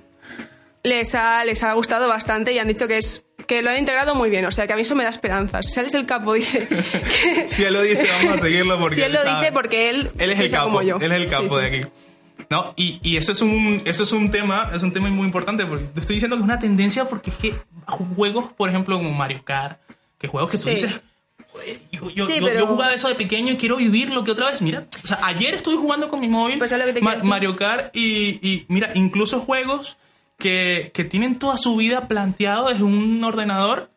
les, 0.84 1.16
ha, 1.16 1.44
les 1.46 1.64
ha 1.64 1.74
gustado 1.74 2.08
bastante 2.08 2.54
y 2.54 2.60
han 2.60 2.68
dicho 2.68 2.88
que 2.88 2.98
es 2.98 3.26
que 3.48 3.62
lo 3.62 3.70
han 3.70 3.80
integrado 3.80 4.16
muy 4.16 4.30
bien, 4.30 4.46
o 4.46 4.52
sea 4.52 4.68
que 4.68 4.74
a 4.74 4.76
mí 4.76 4.84
eso 4.84 4.96
me 4.96 5.04
da 5.04 5.10
esperanzas. 5.10 5.66
Si 5.66 5.80
Alex 5.80 5.96
el 5.96 6.06
capo 6.06 6.34
dice... 6.34 6.68
si 7.48 7.64
él 7.64 7.74
lo 7.74 7.82
dice, 7.82 8.08
vamos 8.20 8.40
a 8.40 8.42
seguirlo 8.44 8.80
porque... 8.80 8.96
Si 8.96 9.02
él, 9.02 9.14
lo 9.14 9.24
dice, 9.24 9.52
porque 9.52 9.90
él, 9.90 10.12
él 10.18 10.32
es 10.32 10.40
el 10.40 10.52
capo, 10.52 10.66
como 10.66 10.82
yo. 10.82 10.98
Él 11.02 11.12
es 11.12 11.22
el 11.22 11.28
capo 11.28 11.58
de 11.58 11.68
aquí. 11.68 11.88
No, 12.50 12.74
y, 12.76 13.00
y, 13.02 13.16
eso 13.16 13.32
es 13.32 13.42
un 13.42 13.82
eso 13.86 14.04
es 14.04 14.12
un 14.12 14.30
tema, 14.30 14.70
es 14.74 14.84
un 14.84 14.92
tema 14.92 15.10
muy 15.10 15.26
importante 15.26 15.66
porque 15.66 15.86
te 15.86 16.02
estoy 16.02 16.16
diciendo 16.16 16.36
que 16.36 16.42
es 16.42 16.44
una 16.44 16.60
tendencia 16.60 17.08
porque 17.08 17.30
es 17.30 17.38
que 17.38 17.56
juegos, 17.86 18.52
por 18.52 18.70
ejemplo, 18.70 18.98
como 18.98 19.12
Mario 19.12 19.42
Kart, 19.46 19.80
que 20.20 20.28
juegos 20.28 20.52
que 20.52 20.58
tú 20.58 20.68
dices, 20.68 21.00
yo, 21.92 22.10
yo, 22.10 22.28
yo, 22.28 22.68
jugaba 22.68 22.94
eso 22.94 23.08
de 23.08 23.16
pequeño 23.16 23.54
y 23.54 23.58
quiero 23.58 23.78
vivirlo 23.78 24.24
que 24.24 24.32
otra 24.32 24.52
vez. 24.52 24.62
Mira, 24.62 24.88
o 25.04 25.08
sea, 25.08 25.20
ayer 25.24 25.54
estuve 25.54 25.78
jugando 25.78 26.10
con 26.10 26.20
mi 26.20 26.28
móvil 26.28 26.58
pues 26.58 26.74
Mario 27.24 27.56
Kart 27.56 27.96
y, 27.96 28.40
y, 28.48 28.66
mira, 28.68 28.92
incluso 28.96 29.40
juegos 29.40 29.98
que, 30.38 30.92
que 30.94 31.04
tienen 31.04 31.40
toda 31.40 31.58
su 31.58 31.76
vida 31.76 32.08
planteado 32.08 32.70
desde 32.70 32.84
un 32.84 33.24
ordenador 33.24 33.92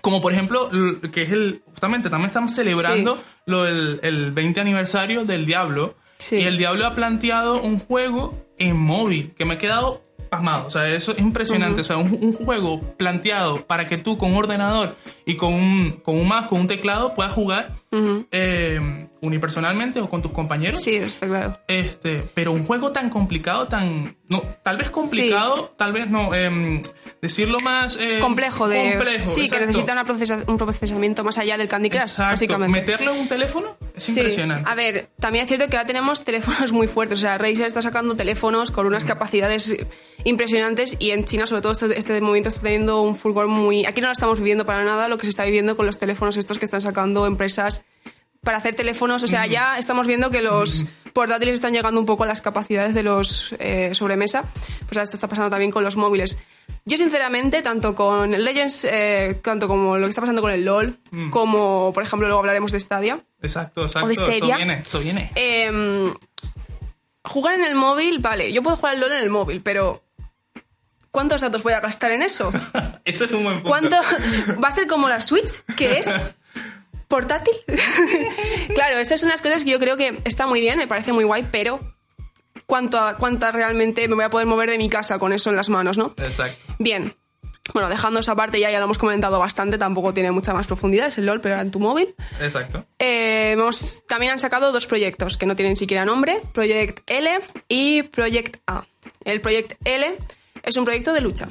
como 0.00 0.20
por 0.20 0.32
ejemplo, 0.32 0.70
que 1.12 1.22
es 1.22 1.32
el, 1.32 1.62
justamente 1.66 2.10
también 2.10 2.28
estamos 2.28 2.54
celebrando 2.54 3.20
lo 3.46 3.64
del 3.64 4.00
el 4.02 4.32
20 4.32 4.60
aniversario 4.60 5.24
del 5.24 5.46
Diablo. 5.46 5.96
Y 6.30 6.42
el 6.42 6.58
Diablo 6.58 6.86
ha 6.86 6.94
planteado 6.94 7.60
un 7.60 7.78
juego 7.78 8.34
en 8.58 8.76
móvil 8.76 9.34
que 9.36 9.44
me 9.44 9.54
ha 9.54 9.58
quedado 9.58 10.02
pasmado. 10.28 10.66
O 10.66 10.70
sea, 10.70 10.88
eso 10.88 11.12
es 11.12 11.18
impresionante. 11.18 11.80
O 11.80 11.84
sea, 11.84 11.96
un, 11.96 12.32
juego 12.32 12.80
planteado 12.96 13.66
para 13.66 13.86
que 13.86 13.98
tú 13.98 14.16
con 14.16 14.32
un 14.32 14.36
ordenador 14.36 14.94
y 15.24 15.36
con 15.36 15.54
un, 15.54 16.00
con 16.04 16.16
un 16.16 16.28
mouse, 16.28 16.46
con 16.46 16.60
un 16.60 16.66
teclado, 16.66 17.14
puedas 17.14 17.32
jugar 17.32 17.72
eh, 18.30 19.07
unipersonalmente 19.20 20.00
o 20.00 20.08
con 20.08 20.22
tus 20.22 20.32
compañeros. 20.32 20.80
Sí, 20.82 20.96
está 20.96 21.26
claro. 21.26 21.58
Este, 21.66 22.22
pero 22.34 22.52
un 22.52 22.64
juego 22.64 22.92
tan 22.92 23.10
complicado, 23.10 23.68
tan. 23.68 24.16
No, 24.28 24.42
tal 24.62 24.76
vez 24.76 24.90
complicado, 24.90 25.74
tal 25.76 25.92
vez 25.92 26.08
no. 26.08 26.34
Em, 26.34 26.82
decirlo 27.20 27.58
más. 27.60 27.98
Eh, 28.00 28.18
complejo 28.20 28.68
de. 28.68 28.92
Complejo, 28.92 29.24
sí, 29.24 29.48
que 29.48 29.60
necesita 29.60 30.04
un 30.46 30.56
procesamiento 30.56 31.24
más 31.24 31.38
allá 31.38 31.56
del 31.56 31.68
Candy 31.68 31.90
Crush, 31.90 32.02
exacto. 32.02 32.32
básicamente. 32.32 32.80
Meterlo 32.80 33.12
en 33.12 33.20
un 33.20 33.28
teléfono 33.28 33.76
es 33.94 34.08
impresionante. 34.10 34.70
A 34.70 34.74
ver, 34.74 35.10
también 35.18 35.44
es 35.44 35.48
cierto 35.48 35.68
que 35.68 35.76
ahora 35.76 35.86
tenemos 35.86 36.24
teléfonos 36.24 36.72
muy 36.72 36.86
fuertes. 36.86 37.18
O 37.18 37.22
sea, 37.22 37.38
Razer 37.38 37.66
está 37.66 37.82
sacando 37.82 38.16
teléfonos 38.16 38.70
con 38.70 38.86
unas 38.86 39.04
capacidades 39.04 39.74
impresionantes 40.24 40.96
y 40.98 41.10
en 41.10 41.24
China, 41.24 41.46
sobre 41.46 41.62
todo, 41.62 41.72
este, 41.72 41.98
este 41.98 42.20
movimiento 42.20 42.48
está 42.48 42.62
teniendo 42.62 43.02
un 43.02 43.16
fulgor 43.16 43.48
muy. 43.48 43.86
Aquí 43.86 44.00
no 44.00 44.08
lo 44.08 44.12
estamos 44.12 44.38
viviendo 44.38 44.66
para 44.66 44.84
nada, 44.84 45.08
lo 45.08 45.18
que 45.18 45.26
se 45.26 45.30
está 45.30 45.44
viviendo 45.44 45.76
con 45.76 45.86
los 45.86 45.98
teléfonos 45.98 46.36
estos 46.36 46.58
que 46.58 46.64
están 46.64 46.80
sacando 46.80 47.26
empresas 47.26 47.84
para 48.48 48.56
hacer 48.56 48.74
teléfonos. 48.74 49.22
O 49.22 49.26
sea, 49.26 49.44
ya 49.44 49.76
estamos 49.76 50.06
viendo 50.06 50.30
que 50.30 50.40
los 50.40 50.86
portátiles 51.12 51.56
están 51.56 51.74
llegando 51.74 52.00
un 52.00 52.06
poco 52.06 52.24
a 52.24 52.26
las 52.26 52.40
capacidades 52.40 52.94
de 52.94 53.02
los 53.02 53.54
eh, 53.58 53.90
sobremesa. 53.92 54.46
Pues 54.88 54.96
esto 54.96 55.16
está 55.16 55.28
pasando 55.28 55.50
también 55.50 55.70
con 55.70 55.84
los 55.84 55.96
móviles. 55.96 56.38
Yo, 56.86 56.96
sinceramente, 56.96 57.60
tanto 57.60 57.94
con 57.94 58.30
Legends, 58.30 58.86
eh, 58.90 59.38
tanto 59.44 59.68
como 59.68 59.98
lo 59.98 60.06
que 60.06 60.08
está 60.08 60.22
pasando 60.22 60.40
con 60.40 60.50
el 60.50 60.64
LOL, 60.64 60.98
mm. 61.10 61.28
como, 61.28 61.92
por 61.92 62.02
ejemplo, 62.02 62.26
luego 62.26 62.40
hablaremos 62.40 62.72
de 62.72 62.80
Stadia. 62.80 63.20
Exacto, 63.42 63.84
exacto. 63.84 64.08
Eso 64.08 64.26
viene, 64.40 64.82
eso 64.82 65.00
viene. 65.00 65.30
Em, 65.34 66.14
jugar 67.22 67.56
en 67.56 67.64
el 67.64 67.74
móvil, 67.74 68.18
vale, 68.20 68.50
yo 68.50 68.62
puedo 68.62 68.76
jugar 68.76 68.94
al 68.94 69.00
LOL 69.00 69.12
en 69.12 69.22
el 69.24 69.28
móvil, 69.28 69.60
pero 69.60 70.02
¿cuántos 71.10 71.42
datos 71.42 71.62
voy 71.62 71.74
a 71.74 71.80
gastar 71.80 72.12
en 72.12 72.22
eso? 72.22 72.50
eso 73.04 73.26
es 73.26 73.30
un 73.30 73.44
buen 73.44 73.62
punto. 73.62 73.68
¿Cuánto? 73.68 73.96
Va 74.64 74.68
a 74.68 74.72
ser 74.72 74.86
como 74.86 75.10
la 75.10 75.20
Switch, 75.20 75.62
que 75.76 75.98
es 75.98 76.18
portátil. 77.08 77.54
Claro, 78.78 78.98
esas 79.00 79.20
son 79.20 79.28
las 79.28 79.42
cosas 79.42 79.64
que 79.64 79.70
yo 79.72 79.80
creo 79.80 79.96
que 79.96 80.20
está 80.24 80.46
muy 80.46 80.60
bien, 80.60 80.78
me 80.78 80.86
parece 80.86 81.12
muy 81.12 81.24
guay, 81.24 81.48
pero 81.50 81.80
¿cuánto, 82.64 83.00
¿cuántas 83.18 83.52
realmente 83.52 84.06
me 84.06 84.14
voy 84.14 84.24
a 84.24 84.30
poder 84.30 84.46
mover 84.46 84.70
de 84.70 84.78
mi 84.78 84.88
casa 84.88 85.18
con 85.18 85.32
eso 85.32 85.50
en 85.50 85.56
las 85.56 85.68
manos, 85.68 85.98
no? 85.98 86.14
Exacto. 86.18 86.64
Bien. 86.78 87.12
Bueno, 87.74 87.88
dejando 87.88 88.20
esa 88.20 88.36
parte 88.36 88.60
ya, 88.60 88.70
ya 88.70 88.78
lo 88.78 88.84
hemos 88.84 88.96
comentado 88.96 89.40
bastante, 89.40 89.78
tampoco 89.78 90.14
tiene 90.14 90.30
mucha 90.30 90.54
más 90.54 90.68
profundidad, 90.68 91.08
es 91.08 91.18
el 91.18 91.26
LOL, 91.26 91.40
pero 91.40 91.54
era 91.56 91.62
en 91.62 91.72
tu 91.72 91.80
móvil. 91.80 92.14
Exacto. 92.40 92.86
Eh, 93.00 93.56
también 94.06 94.32
han 94.32 94.38
sacado 94.38 94.70
dos 94.70 94.86
proyectos 94.86 95.36
que 95.36 95.44
no 95.44 95.56
tienen 95.56 95.74
siquiera 95.74 96.04
nombre, 96.04 96.40
Project 96.54 97.00
L 97.10 97.40
y 97.68 98.04
Project 98.04 98.58
A. 98.68 98.86
El 99.24 99.40
Project 99.40 99.72
L 99.84 100.18
es 100.62 100.76
un 100.76 100.84
proyecto 100.84 101.12
de 101.12 101.20
lucha. 101.20 101.50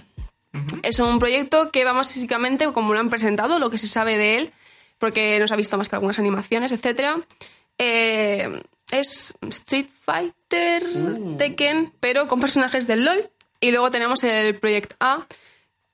Es 0.82 1.00
un 1.00 1.20
proyecto 1.20 1.72
que 1.72 1.84
va 1.84 1.92
básicamente, 1.92 2.72
como 2.72 2.94
lo 2.94 3.00
han 3.00 3.10
presentado, 3.10 3.60
lo 3.60 3.70
que 3.70 3.78
se 3.78 3.86
sabe 3.86 4.18
de 4.18 4.38
él, 4.38 4.54
porque 5.00 5.40
nos 5.40 5.52
ha 5.52 5.56
visto 5.56 5.78
más 5.78 5.90
que 5.90 5.96
algunas 5.96 6.20
animaciones, 6.20 6.72
etc. 6.72 7.18
Eh, 7.78 8.62
es 8.92 9.34
Street 9.50 9.88
Fighter, 10.02 10.84
Tekken, 11.38 11.94
pero 12.00 12.28
con 12.28 12.40
personajes 12.40 12.88
del 12.88 13.06
LOL. 13.06 13.30
Y 13.60 13.72
luego 13.72 13.90
tenemos 13.92 14.24
el 14.24 14.58
Project 14.60 14.94
A, 15.00 15.26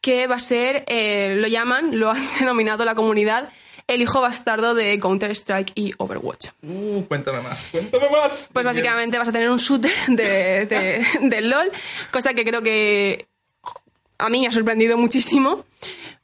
que 0.02 0.28
va 0.28 0.36
a 0.36 0.40
ser, 0.40 0.84
eh, 0.88 1.36
lo 1.38 1.48
llaman, 1.48 2.00
lo 2.00 2.12
han 2.12 2.28
denominado 2.40 2.86
la 2.86 2.94
comunidad, 2.96 3.50
el 3.88 4.02
hijo 4.02 4.22
bastardo 4.22 4.74
de 4.76 5.00
Counter-Strike 5.00 5.72
y 5.76 5.92
Overwatch. 5.98 6.50
Uh, 6.62 7.04
cuéntame 7.04 7.42
más, 7.42 7.68
cuéntame 7.70 8.10
más. 8.10 8.50
Pues 8.54 8.66
básicamente 8.66 9.18
vas 9.18 9.28
a 9.28 9.32
tener 9.32 9.50
un 9.50 9.58
shooter 9.58 9.92
de, 10.08 10.66
de- 10.66 11.06
del 11.22 11.50
LOL, 11.50 11.72
cosa 12.12 12.34
que 12.34 12.46
creo 12.46 12.62
que 12.62 13.28
a 14.18 14.30
mí 14.30 14.42
me 14.42 14.48
ha 14.48 14.52
sorprendido 14.52 14.98
muchísimo. 14.98 15.66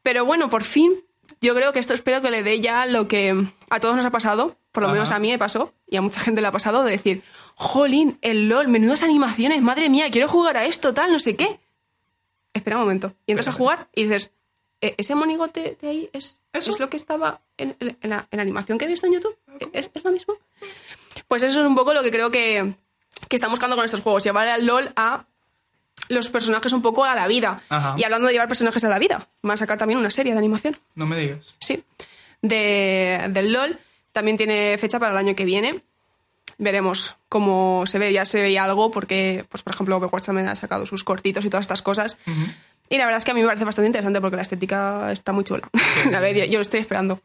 Pero 0.04 0.24
bueno, 0.26 0.50
por 0.50 0.64
fin, 0.64 0.94
yo 1.42 1.56
creo 1.56 1.72
que 1.74 1.80
esto 1.80 1.94
espero 1.94 2.22
que 2.22 2.30
le 2.32 2.44
dé 2.44 2.60
ya 2.60 2.86
lo 2.86 3.08
que 3.08 3.46
a 3.70 3.80
todos 3.80 3.96
nos 3.96 4.06
ha 4.06 4.12
pasado, 4.12 4.56
por 4.72 4.82
lo 4.84 4.88
Ajá. 4.88 4.94
menos 4.94 5.12
a 5.12 5.20
mí 5.20 5.30
me 5.30 5.38
pasó, 5.38 5.74
y 5.88 5.96
a 5.98 6.02
mucha 6.02 6.20
gente 6.20 6.42
le 6.42 6.48
ha 6.48 6.52
pasado, 6.52 6.84
de 6.84 6.92
decir, 6.92 7.24
jolín, 7.56 8.18
el 8.22 8.50
LOL, 8.50 8.68
menudas 8.68 9.04
animaciones, 9.04 9.62
madre 9.62 9.90
mía, 9.90 10.10
quiero 10.12 10.28
jugar 10.28 10.58
a 10.58 10.66
esto, 10.66 10.94
tal, 10.94 11.12
no 11.12 11.20
sé 11.20 11.36
qué. 11.36 11.60
Espera 12.54 12.78
un 12.78 12.84
momento. 12.84 13.14
Y 13.26 13.32
entras 13.32 13.48
a 13.48 13.52
jugar 13.52 13.88
y 13.96 14.04
dices, 14.04 14.32
"¿E- 14.82 14.96
¿ese 14.98 15.16
monigote 15.16 15.78
de 15.82 15.88
ahí 15.88 16.10
es, 16.14 16.42
¿Eso? 16.54 16.72
es 16.72 16.80
lo 16.80 16.90
que 16.90 16.98
estaba 16.98 17.42
en, 17.58 17.76
en 17.80 18.10
la, 18.10 18.28
en 18.32 18.38
la 18.38 18.42
animación 18.42 18.78
que 18.78 18.86
he 18.86 18.88
visto 18.88 19.06
en 19.08 19.14
YouTube? 19.14 19.38
¿Es, 19.74 19.90
es 19.94 20.04
lo 20.04 20.12
mismo? 20.12 20.36
Pues 21.28 21.44
eso 21.44 21.62
es 21.62 21.66
un 21.68 21.76
poco 21.76 21.94
lo 21.94 22.02
que 22.02 22.12
creo 22.12 22.32
que, 22.32 22.74
que 23.28 23.36
están 23.36 23.52
buscando 23.52 23.76
con 23.76 23.86
estos 23.86 24.02
juegos, 24.02 24.24
llevar 24.24 24.48
al 24.48 24.66
LOL 24.66 24.92
a 24.96 25.26
los 26.08 26.30
personajes 26.30 26.72
un 26.74 26.82
poco 26.82 27.06
a 27.06 27.16
la 27.16 27.28
vida. 27.28 27.62
Ajá. 27.70 27.96
Y 27.98 28.04
hablando 28.04 28.28
de 28.28 28.34
llevar 28.34 28.48
personajes 28.48 28.84
a 28.84 28.90
la 28.90 29.00
vida, 29.00 29.28
van 29.42 29.54
a 29.54 29.58
sacar 29.58 29.78
también 29.78 30.00
una 30.00 30.10
serie 30.12 30.32
de 30.34 30.40
animación, 30.40 30.78
No 30.96 31.06
me 31.06 31.18
digas. 31.18 31.56
sí, 31.60 31.84
de, 32.42 33.28
del 33.32 33.54
LOL. 33.54 33.78
También 34.12 34.38
tiene 34.38 34.78
fecha 34.80 35.00
para 35.00 35.12
el 35.12 35.18
año 35.18 35.36
que 35.36 35.46
viene. 35.46 35.82
Veremos 36.58 37.16
cómo 37.30 37.86
se 37.86 38.00
ve, 38.00 38.12
ya 38.12 38.26
se 38.26 38.42
veía 38.42 38.64
algo, 38.66 38.92
porque, 38.92 39.46
pues, 39.50 39.64
por 39.64 39.74
ejemplo, 39.74 39.96
Overwatch 39.98 40.26
también 40.26 40.48
ha 40.48 40.56
sacado 40.56 40.86
sus 40.86 41.04
cortitos 41.04 41.46
y 41.46 41.50
todas 41.50 41.64
estas 41.64 41.82
cosas. 41.82 42.18
Y 42.90 42.98
la 42.98 43.06
verdad 43.06 43.20
es 43.20 43.26
que 43.26 43.32
a 43.32 43.34
mí 43.34 43.42
me 43.42 43.48
parece 43.48 43.66
bastante 43.66 43.88
interesante 43.88 44.20
porque 44.20 44.36
la 44.36 44.42
estética 44.42 45.12
está 45.12 45.32
muy 45.32 45.44
chula. 45.44 45.70
la 46.12 46.20
verdad, 46.20 46.46
yo 46.46 46.58
lo 46.58 46.62
estoy 46.62 46.80
esperando. 46.82 47.22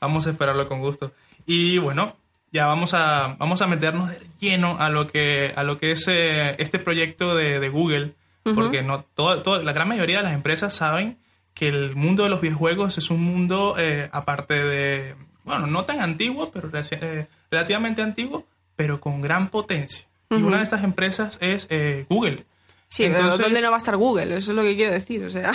Vamos 0.00 0.26
a 0.26 0.30
esperarlo 0.30 0.68
con 0.68 0.80
gusto. 0.80 1.12
Y 1.44 1.78
bueno, 1.78 2.16
ya 2.52 2.66
vamos 2.66 2.94
a, 2.94 3.34
vamos 3.38 3.60
a 3.60 3.66
meternos 3.66 4.10
de 4.10 4.20
lleno 4.40 4.76
a 4.78 4.88
lo 4.88 5.06
que, 5.08 5.52
a 5.54 5.64
lo 5.64 5.76
que 5.76 5.92
es 5.92 6.06
eh, 6.08 6.54
este 6.58 6.78
proyecto 6.78 7.34
de, 7.34 7.58
de 7.60 7.68
Google, 7.68 8.14
porque 8.54 8.82
no 8.82 9.02
todo, 9.14 9.42
todo- 9.42 9.62
la 9.62 9.72
gran 9.72 9.88
mayoría 9.88 10.18
de 10.18 10.22
las 10.24 10.32
empresas 10.32 10.74
saben 10.74 11.18
que 11.54 11.68
el 11.68 11.96
mundo 11.96 12.22
de 12.22 12.28
los 12.28 12.40
videojuegos 12.40 12.98
es 12.98 13.10
un 13.10 13.22
mundo 13.22 13.74
eh, 13.78 14.08
aparte 14.12 14.54
de, 14.62 15.14
bueno, 15.44 15.66
no 15.66 15.84
tan 15.84 16.00
antiguo, 16.00 16.50
pero 16.52 16.70
eh, 16.72 17.26
relativamente 17.50 18.02
antiguo, 18.02 18.46
pero 18.76 19.00
con 19.00 19.20
gran 19.20 19.48
potencia. 19.48 20.06
Y 20.30 20.34
una 20.42 20.58
de 20.58 20.62
estas 20.64 20.84
empresas 20.84 21.38
es 21.40 21.66
eh, 21.70 22.04
Google. 22.10 22.36
Sí, 22.88 23.04
pero 23.04 23.16
Entonces- 23.18 23.40
¿dónde 23.40 23.60
no 23.62 23.70
va 23.70 23.76
a 23.76 23.78
estar 23.78 23.96
Google? 23.96 24.36
Eso 24.36 24.50
es 24.52 24.56
lo 24.56 24.62
que 24.62 24.76
quiero 24.76 24.92
decir. 24.92 25.24
O 25.24 25.30
sea, 25.30 25.52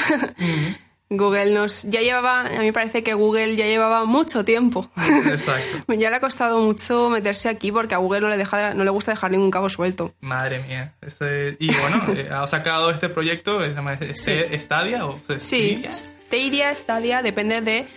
Google 1.10 1.54
nos. 1.54 1.84
Ya 1.84 2.02
llevaba. 2.02 2.42
A 2.42 2.50
mí 2.60 2.66
me 2.66 2.74
parece 2.74 3.04
que 3.04 3.14
Google 3.14 3.56
ya 3.56 3.66
llevaba 3.66 4.06
mucho 4.06 4.44
tiempo. 4.44 4.90
Exacto. 5.32 5.94
ya 5.94 6.10
le 6.10 6.16
ha 6.16 6.20
costado 6.20 6.60
mucho 6.60 7.10
meterse 7.10 7.50
aquí 7.50 7.72
porque 7.72 7.94
a 7.94 8.00
Google 8.00 8.22
no 8.22 8.30
le, 8.30 8.38
deja, 8.38 8.74
no 8.74 8.84
le 8.84 8.90
gusta 8.90 9.12
dejar 9.12 9.32
ningún 9.32 9.52
cabo 9.52 9.70
suelto. 9.70 10.14
Madre 10.22 10.64
mía. 10.68 10.96
Ese- 11.02 11.56
y 11.60 11.68
bueno, 11.74 12.04
eh, 12.16 12.30
ha 12.32 12.48
sacado 12.48 12.90
este 12.90 13.10
proyecto, 13.10 13.62
se 13.62 13.70
llama 13.74 13.94
este- 13.94 14.60
Stadia 14.60 15.06
o 15.06 15.20
Sí, 15.38 15.84
Stadia. 16.30 16.74
Stadia, 16.76 17.22
depende 17.22 17.62
de 17.62 17.88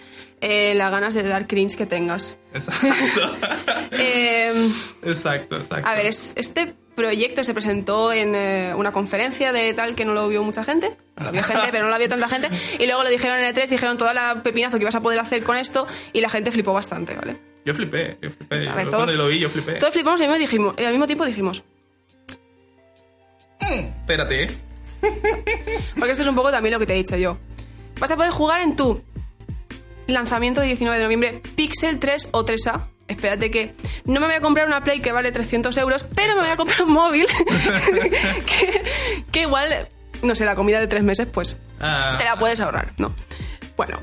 eh, 0.41 0.75
las 0.75 0.91
ganas 0.91 1.15
de 1.15 1.23
dar 1.23 1.47
cringe 1.47 1.77
que 1.77 1.87
tengas. 1.87 2.39
Exacto. 2.53 2.87
Eh, 3.99 4.71
exacto, 5.05 5.57
exacto. 5.57 5.89
a 5.89 5.95
ver, 5.95 6.07
es- 6.07 6.33
este 6.37 6.75
proyecto 6.97 7.45
se 7.45 7.53
presentó 7.55 8.13
en 8.13 8.35
eh, 8.35 8.73
una 8.75 8.91
conferencia 8.91 9.53
de 9.53 9.73
tal 9.75 9.95
que 9.95 10.05
no 10.05 10.15
lo 10.15 10.29
vio 10.29 10.43
mucha 10.43 10.65
gente. 10.65 10.97
Lo 11.17 11.31
vio 11.31 11.43
gente, 11.45 11.69
pero 11.71 11.85
no 11.85 11.91
la 11.91 11.99
vio 11.99 12.09
tanta 12.09 12.29
gente. 12.29 12.49
Y 12.81 12.87
luego 12.87 13.05
lo 13.05 13.09
dijeron 13.11 13.39
en 13.39 13.55
E3, 13.55 13.69
dijeron 13.69 13.97
toda 13.97 14.13
la 14.15 14.43
pepinazo 14.43 14.79
que 14.79 14.83
ibas 14.83 14.95
a 14.97 15.01
poder 15.03 15.21
hacer 15.21 15.45
con 15.45 15.57
esto 15.57 15.87
y 16.13 16.21
la 16.21 16.29
gente 16.31 16.51
flipó 16.51 16.73
bastante, 16.73 17.15
¿vale? 17.15 17.37
Yo 17.65 17.75
flipé, 17.75 18.17
yo 18.23 18.31
flipé. 18.31 18.69
A 18.69 18.75
ver, 18.75 18.85
Yo 18.87 18.91
todos- 18.91 19.05
Cuando 19.05 19.23
lo 19.25 19.29
vi, 19.29 19.39
yo 19.39 19.49
flipé. 19.51 19.75
Todos 19.75 19.93
flipamos 19.93 20.21
y 20.21 20.25
al 20.25 20.31
mismo, 20.31 20.41
dijimos, 20.41 20.75
y 20.79 20.85
al 20.85 20.93
mismo 20.93 21.07
tiempo 21.07 21.25
dijimos, 21.27 21.63
Espérate, 23.61 24.43
¿eh? 24.45 24.59
porque 25.97 26.11
esto 26.13 26.23
es 26.23 26.29
un 26.29 26.35
poco 26.35 26.51
también 26.51 26.73
lo 26.73 26.79
que 26.79 26.87
te 26.87 26.95
he 26.95 26.97
dicho 26.97 27.17
yo. 27.17 27.39
Vas 27.99 28.11
a 28.11 28.17
poder 28.17 28.31
jugar 28.31 28.61
en 28.61 28.77
tu 28.77 29.03
lanzamiento 30.07 30.61
de 30.61 30.69
19 30.69 30.99
de 30.99 31.03
noviembre 31.05 31.43
Pixel 31.57 31.99
3 31.99 32.29
o 32.33 32.45
3A. 32.45 32.89
Espérate 33.09 33.51
que 33.51 33.75
no 34.05 34.21
me 34.21 34.27
voy 34.27 34.35
a 34.37 34.41
comprar 34.41 34.67
una 34.67 34.83
Play 34.83 35.01
que 35.01 35.13
vale 35.13 35.31
300 35.33 35.77
euros, 35.79 36.05
pero 36.15 36.35
me 36.35 36.41
voy 36.41 36.51
a 36.51 36.57
comprar 36.57 36.83
un 36.83 36.93
móvil 36.93 37.27
que, 38.47 38.83
que 39.31 39.43
igual, 39.43 39.89
no 40.23 40.35
sé, 40.35 40.45
la 40.45 40.55
comida 40.57 40.81
de 40.81 40.87
tres 40.87 41.03
meses, 41.03 41.29
pues 41.31 41.57
Ah, 41.81 42.17
te 42.19 42.25
la 42.25 42.37
puedes 42.37 42.61
ahorrar, 42.61 42.93
¿no? 42.99 43.15
Bueno, 43.77 44.01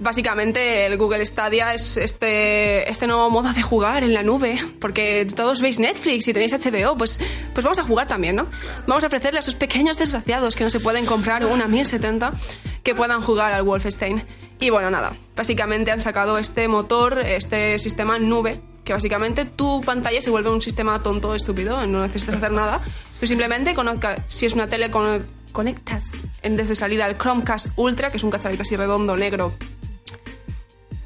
básicamente 0.00 0.86
el 0.86 0.96
Google 0.96 1.26
Stadia 1.26 1.74
es 1.74 1.96
este, 1.96 2.88
este 2.88 3.08
nuevo 3.08 3.28
modo 3.28 3.52
de 3.52 3.60
jugar 3.60 4.04
en 4.04 4.14
la 4.14 4.22
nube, 4.22 4.56
porque 4.80 5.26
todos 5.34 5.60
veis 5.60 5.80
Netflix 5.80 6.28
y 6.28 6.32
tenéis 6.32 6.52
HBO, 6.52 6.96
pues, 6.96 7.20
pues 7.52 7.64
vamos 7.64 7.80
a 7.80 7.82
jugar 7.82 8.06
también, 8.06 8.36
¿no? 8.36 8.46
Vamos 8.86 9.02
a 9.02 9.08
ofrecerle 9.08 9.38
a 9.38 9.42
esos 9.42 9.56
pequeños 9.56 9.98
desgraciados 9.98 10.54
que 10.54 10.62
no 10.62 10.70
se 10.70 10.78
pueden 10.78 11.06
comprar 11.06 11.44
una 11.44 11.66
1070 11.66 12.34
que 12.82 12.94
puedan 12.94 13.20
jugar 13.20 13.52
al 13.52 13.62
Wolfenstein. 13.62 14.22
Y 14.58 14.70
bueno, 14.70 14.90
nada, 14.90 15.16
básicamente 15.34 15.90
han 15.90 16.00
sacado 16.00 16.38
este 16.38 16.68
motor, 16.68 17.20
este 17.20 17.78
sistema 17.78 18.18
nube, 18.18 18.60
que 18.84 18.92
básicamente 18.92 19.44
tu 19.44 19.82
pantalla 19.82 20.20
se 20.20 20.30
vuelve 20.30 20.50
un 20.50 20.60
sistema 20.60 21.02
tonto, 21.02 21.34
estúpido, 21.34 21.86
no 21.86 22.02
necesitas 22.02 22.36
hacer 22.36 22.52
nada. 22.52 22.80
Tú 23.18 23.26
simplemente, 23.26 23.74
conozca, 23.74 24.24
si 24.28 24.46
es 24.46 24.52
una 24.52 24.68
tele, 24.68 24.90
con, 24.90 25.26
conectas 25.52 26.12
en, 26.42 26.56
desde 26.56 26.74
salida 26.74 27.06
el 27.06 27.16
Chromecast 27.16 27.72
Ultra, 27.76 28.10
que 28.10 28.16
es 28.16 28.24
un 28.24 28.30
cacharrito 28.30 28.62
así 28.62 28.76
redondo, 28.76 29.16
negro, 29.16 29.54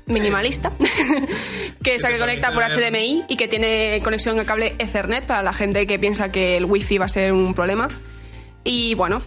minimalista, 0.07 0.73
que 1.83 1.99
se 1.99 2.19
conecta 2.19 2.53
por 2.53 2.63
HDMI 2.63 3.25
y 3.29 3.37
que 3.37 3.49
tiene 3.49 4.01
conexión 4.03 4.39
a 4.39 4.45
cable 4.45 4.75
Ethernet 4.79 5.27
para 5.27 5.43
la 5.43 5.53
gente 5.53 5.87
que 5.87 5.99
piensa 5.99 6.31
que 6.31 6.57
el 6.57 6.65
Wi-Fi 6.67 6.99
va 6.99 7.07
a 7.07 7.09
ser 7.09 7.33
un 7.33 7.55
problema. 7.55 7.89
Y 8.65 8.95
bueno, 8.95 9.21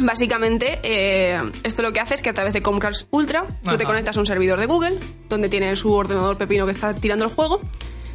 básicamente 0.00 0.78
eh, 0.82 1.40
esto 1.62 1.82
lo 1.82 1.92
que 1.92 2.00
hace 2.00 2.14
es 2.14 2.22
que 2.22 2.30
a 2.30 2.34
través 2.34 2.52
de 2.52 2.60
Chromecast 2.62 3.06
Ultra 3.10 3.44
tú 3.62 3.76
te 3.76 3.84
conectas 3.84 4.16
a 4.16 4.20
un 4.20 4.26
servidor 4.26 4.58
de 4.58 4.66
Google, 4.66 4.98
donde 5.28 5.48
tiene 5.48 5.74
su 5.76 5.92
ordenador 5.92 6.36
pepino 6.36 6.64
que 6.66 6.72
está 6.72 6.94
tirando 6.94 7.24
el 7.24 7.30
juego, 7.30 7.60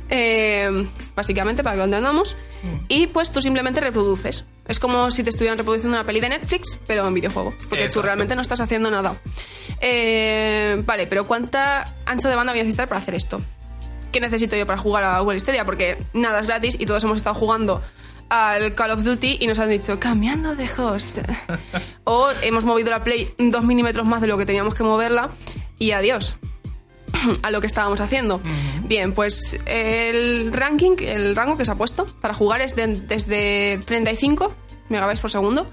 eh, 0.10 0.88
básicamente 1.16 1.64
para 1.64 1.76
que 1.76 1.80
lo 1.80 1.86
entendamos, 1.86 2.36
Mm. 2.64 2.86
y 2.88 3.08
pues 3.08 3.32
tú 3.32 3.42
simplemente 3.42 3.80
reproduces. 3.80 4.46
Es 4.68 4.80
como 4.80 5.12
si 5.12 5.24
te 5.24 5.30
estuvieran 5.30 5.58
reproduciendo 5.60 5.96
una 5.98 6.06
peli 6.06 6.20
de 6.20 6.30
Netflix, 6.30 6.80
pero 6.88 7.08
en 7.08 7.14
videojuego, 7.14 7.54
porque 7.70 7.88
tú 7.90 8.02
realmente 8.02 8.36
no 8.36 8.42
estás 8.42 8.62
haciendo 8.62 8.90
nada. 8.90 9.16
Eh, 9.82 10.82
vale, 10.86 11.06
pero 11.08 11.28
¿cuánta 11.28 11.96
ancho 12.06 12.28
de 12.30 12.36
banda 12.36 12.52
voy 12.54 12.62
a 12.62 12.64
necesitar 12.64 12.88
para 12.88 13.00
hacer 13.00 13.14
esto? 13.16 13.42
¿Qué 14.12 14.20
necesito 14.20 14.56
yo 14.56 14.66
para 14.66 14.80
jugar 14.80 15.04
a 15.04 15.20
Google 15.20 15.40
Stadia? 15.40 15.66
Porque 15.66 15.98
nada 16.14 16.40
es 16.40 16.48
gratis 16.48 16.78
y 16.80 16.86
todos 16.86 17.04
hemos 17.04 17.18
estado 17.18 17.36
jugando 17.36 17.84
al 18.30 18.76
Call 18.76 18.92
of 18.92 19.04
Duty 19.04 19.38
y 19.42 19.48
nos 19.48 19.60
han 19.60 19.70
dicho 19.70 20.00
cambiando 20.00 20.56
de 20.56 20.70
host. 20.78 21.20
o 22.04 22.30
hemos 22.42 22.64
movido 22.66 22.90
la 22.92 23.04
Play 23.04 23.28
dos 23.38 23.64
milímetros 23.64 24.06
más 24.06 24.22
de 24.22 24.28
lo 24.28 24.38
que 24.38 24.46
teníamos 24.46 24.76
que 24.76 24.84
moverla 24.84 25.30
y 25.80 25.92
adiós 25.92 26.38
a 27.44 27.52
lo 27.52 27.62
que 27.62 27.68
estábamos 27.68 28.02
haciendo. 28.02 28.42
Bien, 28.88 29.14
pues 29.14 29.58
el 29.66 30.52
ranking, 30.54 30.96
el 31.00 31.36
rango 31.36 31.58
que 31.58 31.66
se 31.66 31.72
ha 31.72 31.76
puesto 31.76 32.06
para 32.22 32.34
jugar 32.34 32.62
es 32.62 32.76
de- 32.76 32.88
desde 32.88 33.80
35 33.86 34.54
megabytes 34.90 35.22
por 35.22 35.32
segundo 35.32 35.68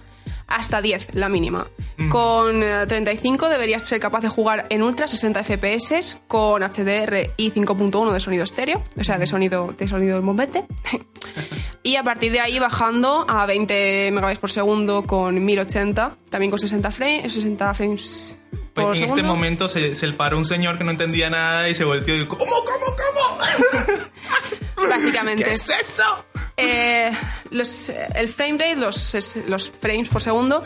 hasta 0.47 0.82
10, 0.82 1.14
la 1.14 1.28
mínima. 1.30 1.66
Con 2.11 2.62
eh, 2.62 2.85
35 2.87 3.49
deberías 3.49 3.87
ser 3.87 4.00
capaz 4.00 4.21
de 4.21 4.28
jugar 4.28 4.66
en 4.71 4.82
ultra 4.82 5.06
60 5.06 5.42
FPS 5.44 6.21
con 6.28 6.62
HDR 6.62 7.30
y 7.37 7.50
5.1 7.52 8.12
de 8.12 8.21
sonido 8.21 8.44
estéreo, 8.44 8.82
o 8.99 9.04
sea, 9.04 9.18
de 9.18 9.26
sonido 9.26 9.73
de 9.76 9.88
sonido 9.88 10.18
envolvente. 10.18 10.64
y 11.82 11.96
a 11.96 12.02
partir 12.02 12.32
de 12.32 12.40
ahí 12.40 12.58
bajando 12.58 13.24
a 13.28 13.44
20 13.46 14.10
megabytes 14.12 14.38
por 14.38 14.50
segundo 14.50 15.04
con 15.04 15.44
1080, 15.44 16.16
también 16.30 16.50
con 16.50 16.58
60 16.60 16.90
frames, 16.90 17.32
60 17.32 17.74
frames 17.74 18.38
Pues 18.72 18.86
por 18.86 18.96
en 18.96 19.04
este 19.04 19.22
momento 19.22 19.68
se, 19.68 19.94
se 19.94 20.12
paró 20.12 20.38
un 20.38 20.44
señor 20.44 20.78
que 20.78 20.84
no 20.84 20.90
entendía 20.92 21.28
nada 21.30 21.68
y 21.68 21.74
se 21.74 21.84
volteó 21.84 22.14
y 22.14 22.20
dijo, 22.20 22.38
¿cómo, 22.38 22.52
cómo, 22.64 22.96
cómo? 22.96 24.88
Básicamente. 24.88 25.44
¿Qué 25.44 25.50
es 25.50 25.70
eso? 25.70 26.24
Eh, 26.56 27.10
los, 27.50 27.88
el 27.88 28.28
frame 28.28 28.52
rate, 28.52 28.76
los, 28.76 29.36
los 29.46 29.70
frames 29.70 30.08
por 30.08 30.22
segundo, 30.22 30.64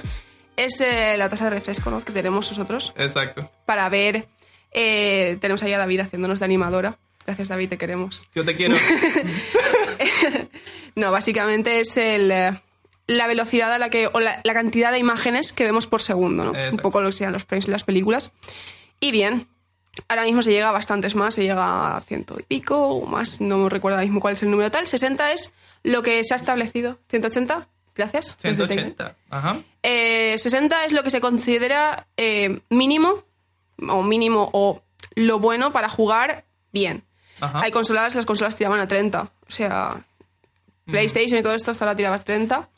es 0.56 0.80
eh, 0.80 1.16
la 1.16 1.28
tasa 1.28 1.44
de 1.44 1.50
refresco 1.50 1.90
¿no? 1.90 2.04
que 2.04 2.12
tenemos 2.12 2.50
nosotros 2.50 2.92
Exacto. 2.96 3.50
para 3.66 3.88
ver. 3.88 4.26
eh, 4.72 5.36
tenemos 5.40 5.62
ahí 5.62 5.72
a 5.72 5.78
David 5.78 6.00
haciéndonos 6.00 6.38
de 6.38 6.44
animadora. 6.44 6.98
Gracias, 7.26 7.48
David, 7.48 7.70
te 7.70 7.78
queremos. 7.78 8.26
Yo 8.34 8.44
te 8.44 8.56
quiero. 8.56 8.76
No, 10.94 11.12
básicamente 11.12 11.80
es 11.80 11.98
el, 11.98 12.30
eh, 12.30 12.58
la 13.06 13.26
velocidad 13.26 13.70
a 13.70 13.78
la 13.78 13.90
que. 13.90 14.08
o 14.10 14.18
la, 14.18 14.40
la 14.44 14.54
cantidad 14.54 14.92
de 14.92 14.98
imágenes 14.98 15.52
que 15.52 15.64
vemos 15.64 15.86
por 15.86 16.00
segundo, 16.00 16.44
¿no? 16.44 16.52
Un 16.52 16.78
poco 16.78 17.02
lo 17.02 17.08
que 17.08 17.12
sean 17.12 17.34
los 17.34 17.44
frames 17.44 17.66
de 17.66 17.72
las 17.72 17.84
películas. 17.84 18.32
Y 18.98 19.10
bien. 19.10 19.46
ahora 20.08 20.24
mismo 20.24 20.40
se 20.40 20.52
llega 20.52 20.70
a 20.70 20.72
bastantes 20.72 21.14
más, 21.14 21.34
se 21.34 21.42
llega 21.42 21.96
a 21.96 22.00
ciento 22.00 22.36
y 22.38 22.44
pico 22.44 22.78
o 22.78 23.06
más, 23.06 23.42
no 23.42 23.68
recuerdo 23.68 23.96
ahora 23.96 24.06
mismo 24.06 24.20
cuál 24.20 24.32
es 24.32 24.42
el 24.42 24.50
número 24.50 24.70
tal. 24.70 24.86
60 24.86 25.32
es 25.32 25.52
lo 25.82 26.02
que 26.02 26.24
se 26.24 26.32
ha 26.32 26.36
establecido. 26.38 26.98
¿180? 27.12 27.66
Gracias. 27.94 28.36
180. 28.38 29.16
Ajá. 29.28 29.60
Eh, 29.82 30.34
60 30.38 30.84
es 30.86 30.92
lo 30.92 31.02
que 31.02 31.10
se 31.10 31.20
considera 31.20 32.06
eh, 32.16 32.60
mínimo, 32.70 33.22
o 33.86 34.02
mínimo, 34.02 34.48
o 34.52 34.82
lo 35.14 35.38
bueno 35.38 35.72
para 35.72 35.90
jugar 35.90 36.44
bien. 36.72 37.02
Ajá. 37.40 37.62
Hay 37.62 37.70
consolas, 37.70 38.14
las 38.14 38.26
consolas 38.26 38.56
tiraban 38.56 38.80
a 38.80 38.88
30. 38.88 39.22
O 39.22 39.30
sea, 39.48 40.04
PlayStation 40.84 41.38
y 41.38 41.42
todo 41.42 41.54
esto 41.54 41.70
hasta 41.70 41.84
ahora 41.84 41.96
tiraba 41.96 42.16
a 42.16 42.24
30. 42.24 42.68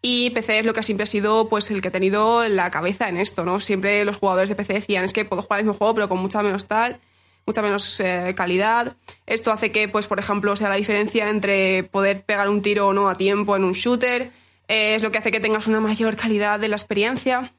Y 0.00 0.30
PC 0.30 0.60
es 0.60 0.64
lo 0.64 0.72
que 0.74 0.82
siempre 0.82 1.02
ha 1.02 1.06
sido 1.06 1.48
pues 1.48 1.70
el 1.70 1.82
que 1.82 1.88
ha 1.88 1.92
tenido 1.92 2.46
la 2.48 2.70
cabeza 2.70 3.08
en 3.08 3.16
esto, 3.16 3.44
¿no? 3.44 3.58
Siempre 3.58 4.04
los 4.04 4.18
jugadores 4.18 4.48
de 4.48 4.54
PC 4.54 4.74
decían, 4.74 5.04
es 5.04 5.12
que 5.12 5.24
puedo 5.24 5.42
jugar 5.42 5.60
el 5.60 5.66
mismo 5.66 5.76
juego 5.76 5.94
pero 5.94 6.08
con 6.08 6.18
mucha 6.18 6.42
menos 6.42 6.66
tal, 6.66 7.00
mucha 7.46 7.62
menos 7.62 7.98
eh, 7.98 8.32
calidad. 8.36 8.96
Esto 9.26 9.50
hace 9.50 9.72
que, 9.72 9.88
pues, 9.88 10.06
por 10.06 10.20
ejemplo, 10.20 10.54
sea 10.54 10.68
la 10.68 10.76
diferencia 10.76 11.28
entre 11.28 11.82
poder 11.82 12.24
pegar 12.24 12.48
un 12.48 12.62
tiro 12.62 12.86
o 12.86 12.92
no 12.92 13.08
a 13.08 13.16
tiempo 13.16 13.56
en 13.56 13.64
un 13.64 13.72
shooter. 13.72 14.30
Eh, 14.68 14.94
es 14.94 15.02
lo 15.02 15.10
que 15.10 15.18
hace 15.18 15.32
que 15.32 15.40
tengas 15.40 15.66
una 15.66 15.80
mayor 15.80 16.14
calidad 16.16 16.60
de 16.60 16.68
la 16.68 16.76
experiencia, 16.76 17.52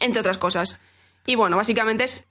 entre 0.00 0.20
otras 0.20 0.38
cosas. 0.38 0.80
Y 1.26 1.34
bueno, 1.34 1.56
básicamente 1.56 2.04
es 2.04 2.26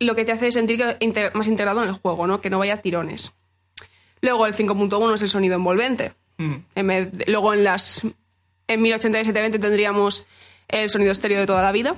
lo 0.00 0.14
que 0.14 0.24
te 0.24 0.32
hace 0.32 0.52
sentir 0.52 0.78
que 0.78 1.30
más 1.34 1.48
integrado 1.48 1.82
en 1.82 1.88
el 1.88 1.94
juego, 1.94 2.26
¿no? 2.26 2.40
Que 2.40 2.50
no 2.50 2.58
vaya 2.58 2.74
a 2.74 2.76
tirones. 2.78 3.32
Luego 4.20 4.46
el 4.46 4.54
5.1 4.54 5.14
es 5.14 5.22
el 5.22 5.30
sonido 5.30 5.54
envolvente. 5.54 6.12
Mm. 6.38 6.54
En 6.74 6.86
vez 6.86 7.12
de- 7.12 7.30
luego 7.30 7.54
en 7.54 7.64
las 7.64 8.02
en 8.68 8.82
1080 8.82 9.20
y 9.20 9.24
720 9.24 9.58
tendríamos 9.58 10.26
el 10.68 10.88
sonido 10.88 11.12
estéreo 11.12 11.38
de 11.40 11.46
toda 11.46 11.62
la 11.62 11.72
vida. 11.72 11.94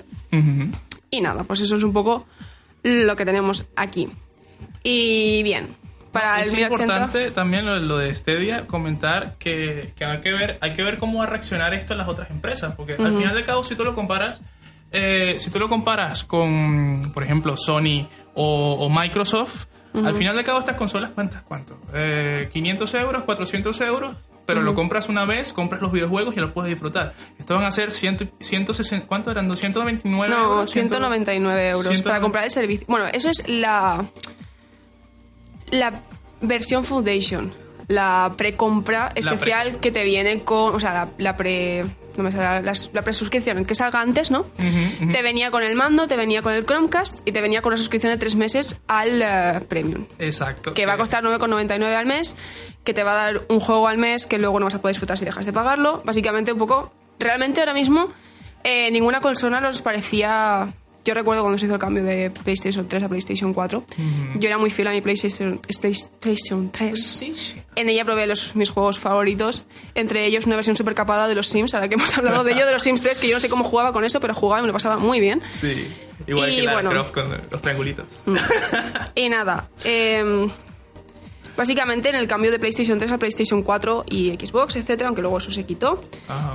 Y 1.10 1.20
nada, 1.20 1.44
pues 1.44 1.60
eso 1.60 1.76
es 1.76 1.82
un 1.84 1.92
poco 1.92 2.26
lo 2.82 3.16
que 3.16 3.24
tenemos 3.24 3.66
aquí. 3.76 4.08
Y 4.82 5.42
bien, 5.42 5.74
para 6.12 6.40
es 6.42 6.48
el 6.48 6.56
1080 6.56 6.82
importante 6.84 7.30
también 7.30 7.66
lo, 7.66 7.78
lo 7.78 7.98
de 7.98 8.14
Stadia 8.14 8.66
comentar 8.66 9.36
que, 9.38 9.92
que 9.96 10.04
hay 10.04 10.20
que 10.20 10.32
ver 10.32 10.58
hay 10.60 10.72
que 10.72 10.82
ver 10.82 10.98
cómo 10.98 11.18
va 11.18 11.24
a 11.24 11.28
reaccionar 11.28 11.74
esto 11.74 11.92
en 11.94 11.98
las 11.98 12.08
otras 12.08 12.30
empresas 12.30 12.74
porque 12.76 12.94
al 12.94 13.12
final 13.12 13.34
de 13.34 13.44
cabo 13.44 13.62
si 13.62 13.74
tú 13.74 13.84
lo 13.84 13.94
comparas 13.94 14.40
eh, 14.92 15.36
si 15.38 15.50
tú 15.50 15.58
lo 15.58 15.68
comparas 15.68 16.24
con 16.24 17.10
por 17.12 17.22
ejemplo 17.24 17.56
Sony 17.56 18.08
o, 18.34 18.76
o 18.80 18.88
Microsoft 18.88 19.66
al 19.94 20.14
final 20.14 20.36
de 20.36 20.44
cabo 20.44 20.60
estas 20.60 20.76
consolas 20.76 21.10
cuántas 21.14 21.42
cuánto 21.42 21.78
Eh, 21.92 22.48
500 22.52 22.94
euros 22.94 23.22
400 23.24 23.80
euros 23.80 24.16
pero 24.46 24.62
lo 24.62 24.74
compras 24.74 25.10
una 25.10 25.26
vez, 25.26 25.52
compras 25.52 25.82
los 25.82 25.92
videojuegos 25.92 26.34
y 26.34 26.40
lo 26.40 26.54
puedes 26.54 26.70
disfrutar. 26.70 27.12
Esto 27.38 27.54
van 27.54 27.64
a 27.64 27.70
ser 27.70 27.92
100, 27.92 28.30
160, 28.40 29.06
¿cuánto 29.06 29.30
eran? 29.30 29.46
¿229 29.46 30.04
No, 30.04 30.36
euros? 30.54 30.70
199 30.70 31.68
euros 31.68 31.82
199. 31.82 32.02
para 32.02 32.20
comprar 32.22 32.44
el 32.44 32.50
servicio. 32.50 32.86
Bueno, 32.88 33.08
eso 33.12 33.28
es 33.28 33.46
la 33.46 34.06
la 35.70 36.00
versión 36.40 36.82
Foundation, 36.84 37.52
la 37.88 38.32
precompra 38.38 39.12
especial 39.14 39.80
que 39.80 39.90
te 39.90 40.04
viene 40.04 40.40
con, 40.40 40.74
o 40.74 40.80
sea, 40.80 40.94
la, 40.94 41.08
la 41.18 41.36
pre 41.36 41.84
no 42.18 42.24
me 42.24 42.32
sale 42.32 42.62
la, 42.62 42.72
la, 42.92 43.02
presuscripción, 43.02 43.64
que 43.64 43.74
salga 43.74 44.00
antes, 44.00 44.30
¿no? 44.30 44.44
Te 45.12 45.22
venía 45.22 45.50
con 45.50 45.62
el 45.62 45.76
mando, 45.76 46.06
te 46.06 46.16
venía 46.16 46.42
con 46.42 46.52
el 46.52 46.66
Chromecast 46.66 47.20
y 47.24 47.32
te 47.32 47.40
venía 47.40 47.62
con 47.62 47.70
una 47.70 47.76
suscripción 47.76 48.12
de 48.12 48.18
tres 48.18 48.34
meses 48.34 48.80
al 48.88 49.22
eh, 49.22 49.60
Premium. 49.68 50.06
Exacto. 50.18 50.74
Que 50.74 50.84
va 50.84 50.94
a 50.94 50.96
costar 50.96 51.22
9,99 51.24 51.94
al 51.94 52.06
mes, 52.06 52.36
que 52.84 52.92
te 52.92 53.04
va 53.04 53.12
a 53.12 53.32
dar 53.32 53.42
un 53.48 53.60
juego 53.60 53.88
al 53.88 53.98
mes 53.98 54.26
que 54.26 54.38
luego 54.38 54.58
no 54.58 54.66
vas 54.66 54.74
a 54.74 54.80
poder 54.80 54.94
disfrutar 54.94 55.16
si 55.16 55.24
dejas 55.24 55.46
de 55.46 55.52
pagarlo. 55.52 56.02
Básicamente 56.04 56.52
un 56.52 56.58
poco... 56.58 56.92
Realmente 57.20 57.58
ahora 57.58 57.74
mismo 57.74 58.10
eh, 58.64 58.90
ninguna 58.90 59.20
consola 59.20 59.60
nos 59.60 59.80
parecía... 59.80 60.72
Yo 61.08 61.14
recuerdo 61.14 61.40
cuando 61.40 61.56
se 61.56 61.64
hizo 61.64 61.74
el 61.74 61.80
cambio 61.80 62.04
de 62.04 62.30
PlayStation 62.30 62.86
3 62.86 63.04
a 63.04 63.08
PlayStation 63.08 63.54
4. 63.54 63.82
Yo 64.38 64.46
era 64.46 64.58
muy 64.58 64.68
fiel 64.68 64.88
a 64.88 64.90
mi 64.90 65.00
PlayStation, 65.00 65.58
PlayStation 65.80 66.70
3. 66.70 67.54
En 67.76 67.88
ella 67.88 68.04
probé 68.04 68.26
los, 68.26 68.54
mis 68.54 68.68
juegos 68.68 68.98
favoritos, 68.98 69.64
entre 69.94 70.26
ellos 70.26 70.44
una 70.44 70.56
versión 70.56 70.76
super 70.76 70.94
capada 70.94 71.26
de 71.26 71.34
los 71.34 71.46
Sims, 71.46 71.72
ahora 71.72 71.88
que 71.88 71.94
hemos 71.94 72.14
hablado 72.18 72.44
de 72.44 72.52
ello, 72.52 72.66
de 72.66 72.72
los 72.72 72.82
Sims 72.82 73.00
3, 73.00 73.20
que 73.20 73.26
yo 73.26 73.36
no 73.36 73.40
sé 73.40 73.48
cómo 73.48 73.64
jugaba 73.64 73.90
con 73.94 74.04
eso, 74.04 74.20
pero 74.20 74.34
jugaba 74.34 74.58
y 74.58 74.62
me 74.64 74.66
lo 74.66 74.74
pasaba 74.74 74.98
muy 74.98 75.18
bien. 75.18 75.40
Sí, 75.48 75.88
igual 76.26 76.52
Y 76.52 76.56
que 76.56 76.62
la 76.64 76.74
bueno. 76.74 76.90
Croft 76.90 77.12
con 77.12 77.30
los 77.50 77.62
triangulitos. 77.62 78.24
Y 79.14 79.30
nada, 79.30 79.70
eh, 79.84 80.46
básicamente 81.58 82.08
en 82.08 82.14
el 82.14 82.26
cambio 82.26 82.50
de 82.50 82.58
PlayStation 82.58 82.98
3 82.98 83.12
a 83.12 83.18
PlayStation 83.18 83.62
4 83.62 84.04
y 84.08 84.30
Xbox, 84.30 84.76
etcétera, 84.76 85.08
aunque 85.08 85.20
luego 85.20 85.36
eso 85.36 85.50
se 85.50 85.64
quitó, 85.64 86.00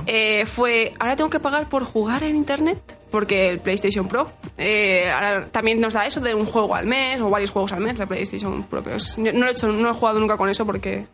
eh, 0.06 0.44
fue, 0.46 0.92
ahora 0.98 1.14
tengo 1.14 1.30
que 1.30 1.38
pagar 1.38 1.68
por 1.68 1.84
jugar 1.84 2.24
en 2.24 2.34
Internet, 2.34 2.78
porque 3.10 3.48
el 3.50 3.60
PlayStation 3.60 4.08
Pro 4.08 4.32
eh, 4.58 5.08
ahora 5.14 5.46
también 5.52 5.78
nos 5.78 5.92
da 5.92 6.04
eso 6.06 6.20
de 6.20 6.34
un 6.34 6.46
juego 6.46 6.74
al 6.74 6.86
mes 6.86 7.20
o 7.20 7.30
varios 7.30 7.52
juegos 7.52 7.72
al 7.72 7.80
mes, 7.80 7.96
la 7.98 8.06
PlayStation 8.06 8.64
Pro. 8.64 8.82
Pero 8.82 8.96
es- 8.96 9.16
no, 9.18 9.30
lo 9.30 9.46
he 9.46 9.50
hecho, 9.52 9.68
no 9.68 9.88
he 9.90 9.94
jugado 9.94 10.18
nunca 10.18 10.36
con 10.36 10.48
eso 10.48 10.66
porque... 10.66 11.06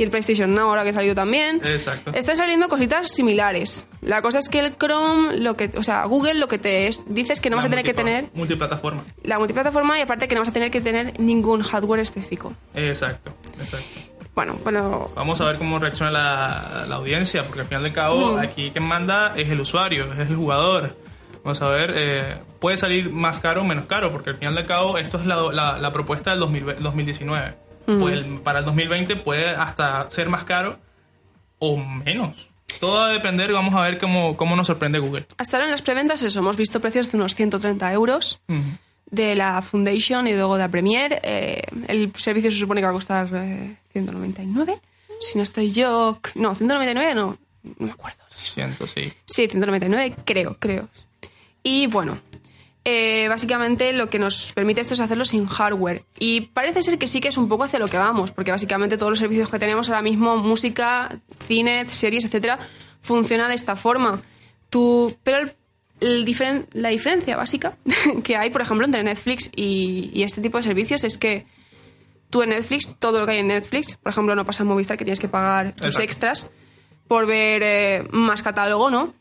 Y 0.00 0.02
el 0.02 0.08
PlayStation 0.10 0.54
Now 0.54 0.70
ahora 0.70 0.82
que 0.82 0.88
ha 0.88 0.92
salido 0.94 1.14
también. 1.14 1.60
Exacto. 1.62 2.10
Están 2.14 2.34
saliendo 2.34 2.68
cositas 2.70 3.08
similares. 3.08 3.86
La 4.00 4.22
cosa 4.22 4.38
es 4.38 4.48
que 4.48 4.58
el 4.60 4.78
Chrome, 4.78 5.36
lo 5.36 5.56
que, 5.58 5.70
o 5.76 5.82
sea, 5.82 6.06
Google 6.06 6.36
lo 6.36 6.48
que 6.48 6.56
te 6.58 6.86
es- 6.86 7.02
dice 7.06 7.34
es 7.34 7.40
que 7.42 7.50
no 7.50 7.56
vas 7.56 7.66
a 7.66 7.68
La 7.68 7.72
tener 7.76 7.84
que 7.84 7.92
tener 7.92 8.30
Multiplataforma. 8.32 9.04
la 9.24 9.38
multiplataforma 9.38 9.98
y 9.98 10.00
aparte 10.02 10.26
que 10.26 10.34
no 10.34 10.40
vas 10.40 10.48
a 10.48 10.52
tener 10.54 10.70
que 10.70 10.80
tener 10.80 11.20
ningún 11.20 11.62
hardware 11.62 12.00
específico. 12.00 12.54
Exacto, 12.74 13.34
exacto. 13.60 13.84
Bueno, 14.34 14.56
bueno, 14.64 15.10
Vamos 15.14 15.38
a 15.42 15.44
ver 15.44 15.58
cómo 15.58 15.78
reacciona 15.78 16.10
la, 16.10 16.86
la 16.88 16.94
audiencia, 16.96 17.44
porque 17.44 17.60
al 17.60 17.66
final 17.66 17.82
de 17.82 17.92
cabo, 17.92 18.36
Mm. 18.36 18.38
aquí 18.38 18.70
quien 18.70 18.84
manda 18.84 19.34
es 19.36 19.50
el 19.50 19.60
usuario, 19.60 20.10
es 20.14 20.30
el 20.30 20.34
jugador. 20.36 20.96
Vamos 21.44 21.60
a 21.60 21.68
ver, 21.68 21.92
eh, 21.94 22.36
puede 22.58 22.78
salir 22.78 23.10
más 23.12 23.38
caro 23.40 23.60
o 23.60 23.64
menos 23.64 23.84
caro, 23.84 24.10
porque 24.12 24.30
al 24.30 24.38
final 24.38 24.54
de 24.54 24.64
cabo, 24.64 24.96
esto 24.96 25.18
es 25.18 25.26
la, 25.26 25.36
la- 25.52 25.76
la 25.78 25.92
propuesta 25.92 26.30
del 26.30 26.40
2000 26.40 26.64
2019. 26.80 27.54
Pues 27.98 28.24
para 28.44 28.60
el 28.60 28.64
2020 28.64 29.16
puede 29.16 29.50
hasta 29.50 30.10
ser 30.10 30.28
más 30.28 30.44
caro 30.44 30.78
o 31.58 31.76
menos. 31.76 32.48
Todo 32.78 32.94
va 32.96 33.06
a 33.06 33.12
depender, 33.12 33.52
vamos 33.52 33.74
a 33.74 33.82
ver 33.82 33.98
cómo, 33.98 34.36
cómo 34.36 34.54
nos 34.56 34.66
sorprende 34.66 34.98
Google. 34.98 35.26
hasta 35.36 35.56
ahora 35.56 35.66
en 35.66 35.72
las 35.72 35.82
preventas 35.82 36.22
eso, 36.22 36.38
hemos 36.38 36.56
visto 36.56 36.80
precios 36.80 37.10
de 37.10 37.16
unos 37.18 37.34
130 37.34 37.92
euros 37.92 38.40
de 39.10 39.34
la 39.34 39.60
Foundation 39.60 40.26
y 40.28 40.32
luego 40.34 40.54
de 40.54 40.60
la 40.60 40.68
Premier. 40.68 41.20
Eh, 41.22 41.62
el 41.88 42.12
servicio 42.16 42.50
se 42.50 42.58
supone 42.58 42.80
que 42.80 42.84
va 42.84 42.90
a 42.90 42.94
costar 42.94 43.28
eh, 43.32 43.76
199. 43.92 44.80
Si 45.20 45.36
no 45.36 45.42
estoy 45.42 45.70
yo... 45.70 46.18
No, 46.36 46.54
199 46.54 47.14
no, 47.14 47.36
no 47.62 47.86
me 47.86 47.92
acuerdo. 47.92 48.18
Siento, 48.30 48.86
sí. 48.86 49.12
Sí, 49.26 49.48
199 49.48 50.14
creo, 50.24 50.56
creo. 50.58 50.88
Y 51.62 51.88
bueno, 51.88 52.20
eh, 52.84 53.26
básicamente 53.28 53.92
lo 53.92 54.08
que 54.08 54.18
nos 54.18 54.52
permite 54.52 54.80
esto 54.80 54.94
es 54.94 55.00
hacerlo 55.00 55.24
sin 55.24 55.46
hardware. 55.46 56.04
Y 56.18 56.42
parece 56.42 56.82
ser 56.82 56.98
que 56.98 57.06
sí 57.06 57.20
que 57.20 57.28
es 57.28 57.36
un 57.36 57.48
poco 57.48 57.64
hacia 57.64 57.78
lo 57.78 57.88
que 57.88 57.98
vamos, 57.98 58.32
porque 58.32 58.50
básicamente 58.50 58.96
todos 58.96 59.10
los 59.10 59.18
servicios 59.18 59.48
que 59.50 59.58
tenemos 59.58 59.88
ahora 59.88 60.02
mismo, 60.02 60.36
música, 60.36 61.20
cine, 61.46 61.86
series, 61.88 62.24
etcétera, 62.24 62.58
funciona 63.02 63.48
de 63.48 63.54
esta 63.54 63.76
forma. 63.76 64.22
Tú, 64.70 65.16
pero 65.22 65.38
el- 65.38 65.52
el 66.00 66.24
diferen- 66.24 66.66
la 66.72 66.88
diferencia 66.88 67.36
básica 67.36 67.76
que 68.24 68.36
hay, 68.36 68.50
por 68.50 68.62
ejemplo, 68.62 68.86
entre 68.86 69.02
Netflix 69.02 69.50
y, 69.54 70.10
y 70.14 70.22
este 70.22 70.40
tipo 70.40 70.56
de 70.56 70.62
servicios 70.62 71.04
es 71.04 71.18
que 71.18 71.44
tú 72.30 72.42
en 72.42 72.50
Netflix, 72.50 72.96
todo 72.98 73.20
lo 73.20 73.26
que 73.26 73.32
hay 73.32 73.38
en 73.40 73.48
Netflix, 73.48 73.96
por 73.96 74.10
ejemplo, 74.12 74.34
no 74.34 74.44
pasa 74.46 74.62
en 74.62 74.68
Movistar 74.68 74.96
que 74.96 75.04
tienes 75.04 75.20
que 75.20 75.28
pagar 75.28 75.74
tus 75.74 75.86
Exacto. 75.88 76.02
extras 76.04 76.50
por 77.08 77.26
ver 77.26 77.62
eh, 77.64 78.08
más 78.12 78.42
catálogo, 78.42 78.88
¿no? 78.88 79.12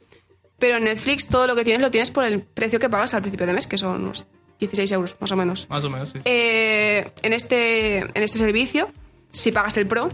Pero 0.60 0.78
en 0.78 0.84
Netflix 0.84 1.28
todo 1.28 1.48
lo 1.48 1.56
que 1.56 1.64
tienes 1.64 1.82
lo 1.82 1.90
tienes 1.92 2.12
por 2.12 2.24
el 2.26 2.42
precio 2.42 2.80
que 2.80 2.90
pagas 2.90 3.14
al 3.14 3.22
principio 3.22 3.46
de 3.48 3.54
mes, 3.54 3.66
que 3.68 3.78
son 3.78 4.02
unos 4.04 4.26
16 4.60 4.92
euros 4.92 5.16
más 5.20 5.32
o 5.32 5.36
menos. 5.36 5.68
Más 5.70 5.84
o 5.84 5.90
menos, 5.90 6.10
sí. 6.10 6.20
Eh, 6.26 7.12
en, 7.22 7.34
este, 7.34 8.00
en 8.00 8.12
este 8.24 8.38
servicio, 8.40 8.90
si 9.32 9.52
pagas 9.52 9.78
el 9.78 9.88
Pro, 9.88 10.10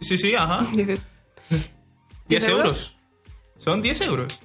Sí, 0.00 0.18
sí, 0.18 0.34
ajá. 0.34 0.66
dices, 0.72 1.00
10 2.28 2.48
euros? 2.48 2.58
euros. 2.66 2.96
Son 3.58 3.82
10 3.82 4.00
euros. 4.02 4.40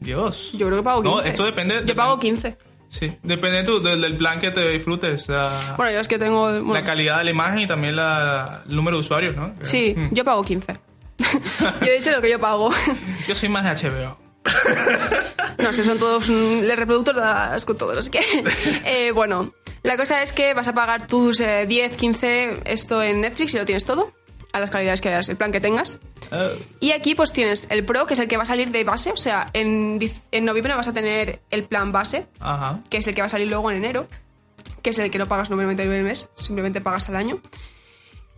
Dios. 0.00 0.50
yo 0.52 0.66
creo 0.66 0.78
que 0.78 0.84
pago 0.84 1.02
15. 1.02 1.14
No, 1.16 1.22
esto 1.22 1.44
depende. 1.46 1.82
Yo 1.86 1.94
pago 1.96 2.18
15. 2.18 2.56
Sí, 2.88 3.16
depende 3.22 3.58
de 3.58 3.64
tu- 3.64 3.82
del, 3.82 4.00
del 4.02 4.16
plan 4.16 4.38
que 4.40 4.50
te 4.50 4.68
disfrutes. 4.70 5.26
Bueno, 5.76 5.90
yo 5.92 6.00
es 6.00 6.08
que 6.08 6.18
tengo... 6.18 6.44
bueno, 6.52 6.74
la 6.74 6.84
calidad 6.84 7.18
de 7.18 7.24
la 7.24 7.30
imagen 7.30 7.60
y 7.60 7.66
también 7.66 7.96
la, 7.96 8.62
el 8.68 8.76
número 8.76 8.98
de 8.98 9.00
usuarios, 9.00 9.34
¿no? 9.34 9.52
sí, 9.62 9.94
Mm. 9.96 10.08
yo 10.14 10.24
pago 10.24 10.42
15. 10.44 10.74
yo 11.80 11.86
he 11.86 11.96
dicho 11.96 12.10
lo 12.10 12.20
que 12.20 12.30
yo 12.30 12.38
pago. 12.38 12.70
Yo 13.28 13.34
soy 13.34 13.48
más 13.48 13.64
de 13.82 13.88
HBO. 13.90 14.18
No 15.56 15.72
sé, 15.72 15.84
son 15.84 15.98
todos 15.98 16.28
mm, 16.28 16.64
el 16.64 16.76
reproductor 16.76 17.14
de 17.14 17.20
las 17.22 17.64
con 17.64 17.76
todos. 17.78 17.96
Así 17.96 18.10
que, 18.10 18.20
eh, 18.84 19.12
bueno, 19.12 19.54
la 19.82 19.96
cosa 19.96 20.20
es 20.20 20.32
que 20.32 20.52
vas 20.52 20.68
a 20.68 20.74
pagar 20.74 21.06
tus 21.06 21.40
eh, 21.40 21.64
10, 21.66 21.96
15, 21.96 22.60
esto 22.66 23.02
en 23.02 23.20
Netflix 23.22 23.54
y 23.54 23.58
lo 23.58 23.64
tienes 23.64 23.84
todo, 23.86 24.12
a 24.52 24.60
las 24.60 24.70
calidades 24.70 25.00
que 25.00 25.08
hayas, 25.08 25.28
el 25.30 25.36
plan 25.36 25.52
que 25.52 25.60
tengas. 25.60 26.00
Eh, 26.32 26.60
Y 26.80 26.90
aquí 26.92 27.14
pues 27.14 27.32
tienes 27.32 27.68
el 27.70 27.84
Pro, 27.86 28.04
que 28.06 28.12
es 28.14 28.20
el 28.20 28.28
que 28.28 28.36
va 28.36 28.42
a 28.42 28.46
salir 28.46 28.70
de 28.72 28.84
base, 28.84 29.12
o 29.12 29.16
sea, 29.16 29.48
en, 29.54 29.98
en 30.32 30.44
noviembre 30.44 30.74
vas 30.74 30.88
a 30.88 30.92
tener 30.92 31.40
el 31.50 31.64
plan 31.64 31.92
base, 31.92 32.26
que 32.90 32.98
es 32.98 33.06
el 33.06 33.14
que 33.14 33.22
va 33.22 33.26
a 33.26 33.30
salir 33.30 33.48
luego 33.48 33.70
en 33.70 33.78
enero, 33.78 34.06
que 34.82 34.90
es 34.90 34.98
el 34.98 35.10
que 35.10 35.18
no 35.18 35.28
pagas 35.28 35.50
9,99 35.50 35.80
al 35.98 36.04
mes, 36.04 36.28
simplemente 36.34 36.80
pagas 36.82 37.08
al 37.08 37.16
año. 37.16 37.40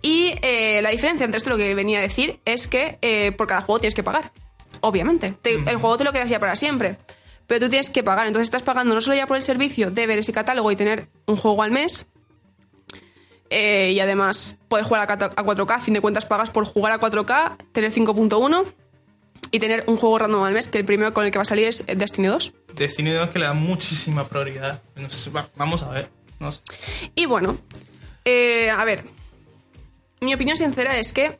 Y 0.03 0.35
eh, 0.43 0.81
la 0.83 0.91
diferencia 0.91 1.25
entre 1.25 1.39
esto 1.39 1.51
y 1.51 1.53
lo 1.53 1.57
que 1.59 1.75
venía 1.75 1.99
a 1.99 2.03
decir 2.03 2.41
es 2.45 2.69
que 2.69 2.99
eh, 3.03 3.33
por 3.33 3.47
cada 3.47 3.63
juego 3.63 3.81
tienes 3.81 3.95
que 3.95 4.03
pagar, 4.03 4.33
obviamente. 4.81 5.33
Te- 5.43 5.55
El 5.55 5.77
juego 5.79 5.97
te 5.97 6.05
lo 6.05 6.13
quedas 6.13 6.31
ya 6.31 6.39
para 6.39 6.55
siempre. 6.57 6.99
pero 7.47 7.61
tú 7.61 7.69
tienes 7.71 7.91
que 7.91 8.03
pagar. 8.03 8.27
Entonces 8.27 8.47
estás 8.49 8.63
pagando 8.63 8.95
no 8.95 9.01
solo 9.01 9.17
ya 9.17 9.27
por 9.27 9.37
el 9.37 9.43
servicio 9.43 9.91
de 9.91 10.07
ver 10.07 10.19
ese 10.19 10.33
catálogo 10.33 10.71
y 10.73 10.77
tener 10.77 11.09
un 11.27 11.37
juego 11.37 11.63
al 11.63 11.71
mes, 11.73 12.07
eh, 13.51 13.93
y 13.93 14.01
además 14.01 14.59
puedes 14.69 14.87
jugar 14.87 15.09
a 15.11 15.17
4K, 15.19 15.71
a 15.77 15.81
fin 15.81 15.95
de 15.95 16.01
cuentas 16.01 16.27
pagas 16.27 16.51
por 16.51 16.65
jugar 16.67 16.93
a 16.93 16.99
4K, 16.99 17.57
tener 17.73 17.93
5.1 17.93 18.65
y 19.53 19.59
tener 19.61 19.85
un 19.87 19.97
juego 19.97 20.19
random 20.19 20.43
al 20.43 20.53
mes, 20.55 20.67
que 20.69 20.79
el 20.79 20.85
primero 20.85 21.15
con 21.15 21.25
el 21.25 21.31
que 21.31 21.39
va 21.39 21.43
a 21.43 21.45
salir 21.47 21.67
es 21.69 21.87
Destiny 21.87 22.27
2. 22.27 22.53
Destiny 22.75 23.11
2 23.13 23.31
que 23.31 23.39
le 23.39 23.45
da 23.47 23.53
muchísima 23.55 24.29
prioridad. 24.29 24.83
Va- 25.35 25.49
vamos 25.57 25.83
a 25.85 25.91
ver. 25.91 26.11
Y 27.15 27.27
bueno, 27.27 27.57
eh, 28.25 28.69
a 28.71 28.85
ver, 28.85 29.05
mi 30.27 30.35
opinión 30.35 30.57
sincera 30.57 30.99
es 30.99 31.13
que 31.13 31.39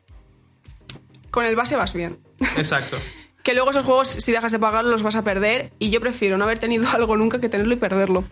con 1.31 1.45
el 1.45 1.57
base 1.57 1.77
vas 1.77 1.93
bien. 1.93 2.19
Exacto. 2.57 2.97
que 3.43 3.53
luego 3.53 3.71
esos 3.71 3.85
juegos, 3.85 4.09
si 4.09 4.33
dejas 4.33 4.53
de 4.53 4.59
pagarlos, 4.59 4.93
los 4.93 5.03
vas 5.03 5.17
a 5.17 5.23
perder. 5.23 5.73
Y 5.79 5.91
yo 5.91 6.01
prefiero 6.01 6.39
no 6.39 6.45
haber 6.45 6.59
tenido 6.59 6.89
algo 6.93 7.17
nunca 7.17 7.39
que 7.39 7.49
tenerlo 7.49 7.75
y 7.75 7.77
perderlo. 7.77 8.25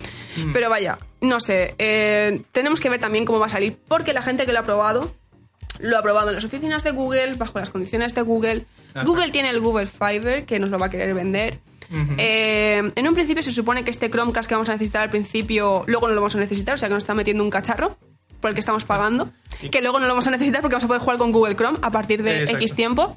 Pero 0.52 0.70
vaya, 0.70 0.98
no 1.20 1.38
sé. 1.40 1.74
eh, 1.78 2.42
tenemos 2.52 2.80
que 2.80 2.88
ver 2.88 3.00
también 3.00 3.24
cómo 3.24 3.38
va 3.38 3.46
a 3.46 3.50
salir. 3.50 3.78
Porque 3.88 4.12
la 4.12 4.22
gente 4.22 4.46
que 4.46 4.52
lo 4.52 4.60
ha 4.60 4.62
probado, 4.62 5.14
lo 5.78 5.98
ha 5.98 6.02
probado 6.02 6.30
en 6.30 6.36
las 6.36 6.44
oficinas 6.44 6.82
de 6.82 6.92
Google, 6.92 7.34
bajo 7.34 7.58
las 7.58 7.70
condiciones 7.70 8.14
de 8.14 8.22
Google. 8.22 8.66
Ajá. 8.94 9.04
Google 9.04 9.30
tiene 9.30 9.50
el 9.50 9.60
Google 9.60 9.86
Fiber, 9.86 10.46
que 10.46 10.58
nos 10.58 10.70
lo 10.70 10.78
va 10.78 10.86
a 10.86 10.90
querer 10.90 11.14
vender. 11.14 11.58
Eh, 12.16 12.82
en 12.94 13.08
un 13.08 13.14
principio 13.14 13.42
se 13.42 13.50
supone 13.50 13.84
que 13.84 13.90
este 13.90 14.10
Chromecast 14.10 14.48
que 14.48 14.54
vamos 14.54 14.68
a 14.68 14.72
necesitar 14.72 15.02
al 15.02 15.10
principio, 15.10 15.84
luego 15.86 16.08
no 16.08 16.14
lo 16.14 16.20
vamos 16.22 16.34
a 16.34 16.38
necesitar, 16.38 16.74
o 16.74 16.78
sea 16.78 16.88
que 16.88 16.94
nos 16.94 17.02
está 17.02 17.14
metiendo 17.14 17.44
un 17.44 17.50
cacharro 17.50 17.98
por 18.44 18.50
el 18.50 18.54
que 18.54 18.60
estamos 18.60 18.84
pagando, 18.84 19.32
que 19.72 19.80
luego 19.80 19.98
no 20.00 20.04
lo 20.06 20.12
vamos 20.12 20.26
a 20.26 20.30
necesitar 20.30 20.60
porque 20.60 20.74
vamos 20.74 20.84
a 20.84 20.86
poder 20.86 21.00
jugar 21.00 21.16
con 21.16 21.32
Google 21.32 21.56
Chrome 21.56 21.78
a 21.80 21.90
partir 21.90 22.22
de 22.22 22.40
Exacto. 22.42 22.58
X 22.58 22.74
tiempo. 22.74 23.16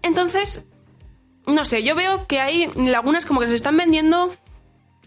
Entonces, 0.00 0.64
no 1.44 1.64
sé, 1.64 1.82
yo 1.82 1.96
veo 1.96 2.28
que 2.28 2.38
hay 2.38 2.70
lagunas 2.76 3.26
como 3.26 3.40
que 3.40 3.46
nos 3.46 3.54
están 3.54 3.76
vendiendo 3.76 4.32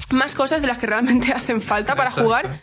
más 0.09 0.35
cosas 0.35 0.59
de 0.59 0.67
las 0.67 0.79
que 0.79 0.87
realmente 0.87 1.31
hacen 1.33 1.61
falta 1.61 1.95
para 1.95 2.09
Exacto. 2.09 2.25
jugar. 2.27 2.61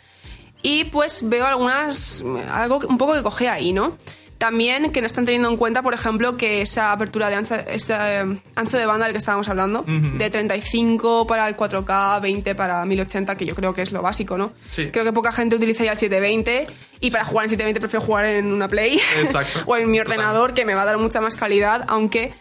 Y 0.61 0.83
pues 0.83 1.27
veo 1.27 1.47
algunas, 1.47 2.23
algo 2.51 2.81
un 2.87 2.99
poco 2.99 3.15
que 3.15 3.23
coge 3.23 3.49
ahí, 3.49 3.73
¿no? 3.73 3.97
También 4.37 4.91
que 4.91 4.99
no 4.99 5.05
están 5.05 5.23
teniendo 5.23 5.49
en 5.49 5.55
cuenta, 5.57 5.81
por 5.81 5.93
ejemplo, 5.93 6.35
que 6.35 6.61
esa 6.61 6.91
apertura 6.91 7.29
de 7.29 7.35
ancha, 7.35 7.61
ese, 7.61 7.93
eh, 7.97 8.25
ancho 8.55 8.77
de 8.77 8.85
banda 8.85 9.05
del 9.05 9.13
que 9.13 9.17
estábamos 9.19 9.47
hablando, 9.47 9.85
de 9.87 10.29
35 10.29 11.25
para 11.27 11.47
el 11.47 11.55
4K, 11.55 12.21
20 12.21 12.53
para 12.55 12.83
1080, 12.85 13.37
que 13.37 13.45
yo 13.45 13.55
creo 13.55 13.73
que 13.73 13.81
es 13.81 13.91
lo 13.93 14.01
básico, 14.01 14.37
¿no? 14.37 14.51
Sí. 14.69 14.89
Creo 14.91 15.05
que 15.05 15.13
poca 15.13 15.31
gente 15.31 15.55
utiliza 15.55 15.85
ya 15.85 15.91
el 15.93 15.97
720 15.97 16.67
y 16.99 17.11
para 17.11 17.23
jugar 17.23 17.45
en 17.45 17.49
720 17.51 17.79
prefiero 17.79 18.05
jugar 18.05 18.25
en 18.25 18.51
una 18.51 18.67
Play 18.67 18.99
Exacto. 19.21 19.61
o 19.65 19.77
en 19.77 19.89
mi 19.89 19.97
Total. 19.99 20.13
ordenador, 20.13 20.53
que 20.53 20.65
me 20.65 20.75
va 20.75 20.81
a 20.81 20.85
dar 20.85 20.97
mucha 20.97 21.21
más 21.21 21.37
calidad, 21.37 21.85
aunque 21.87 22.33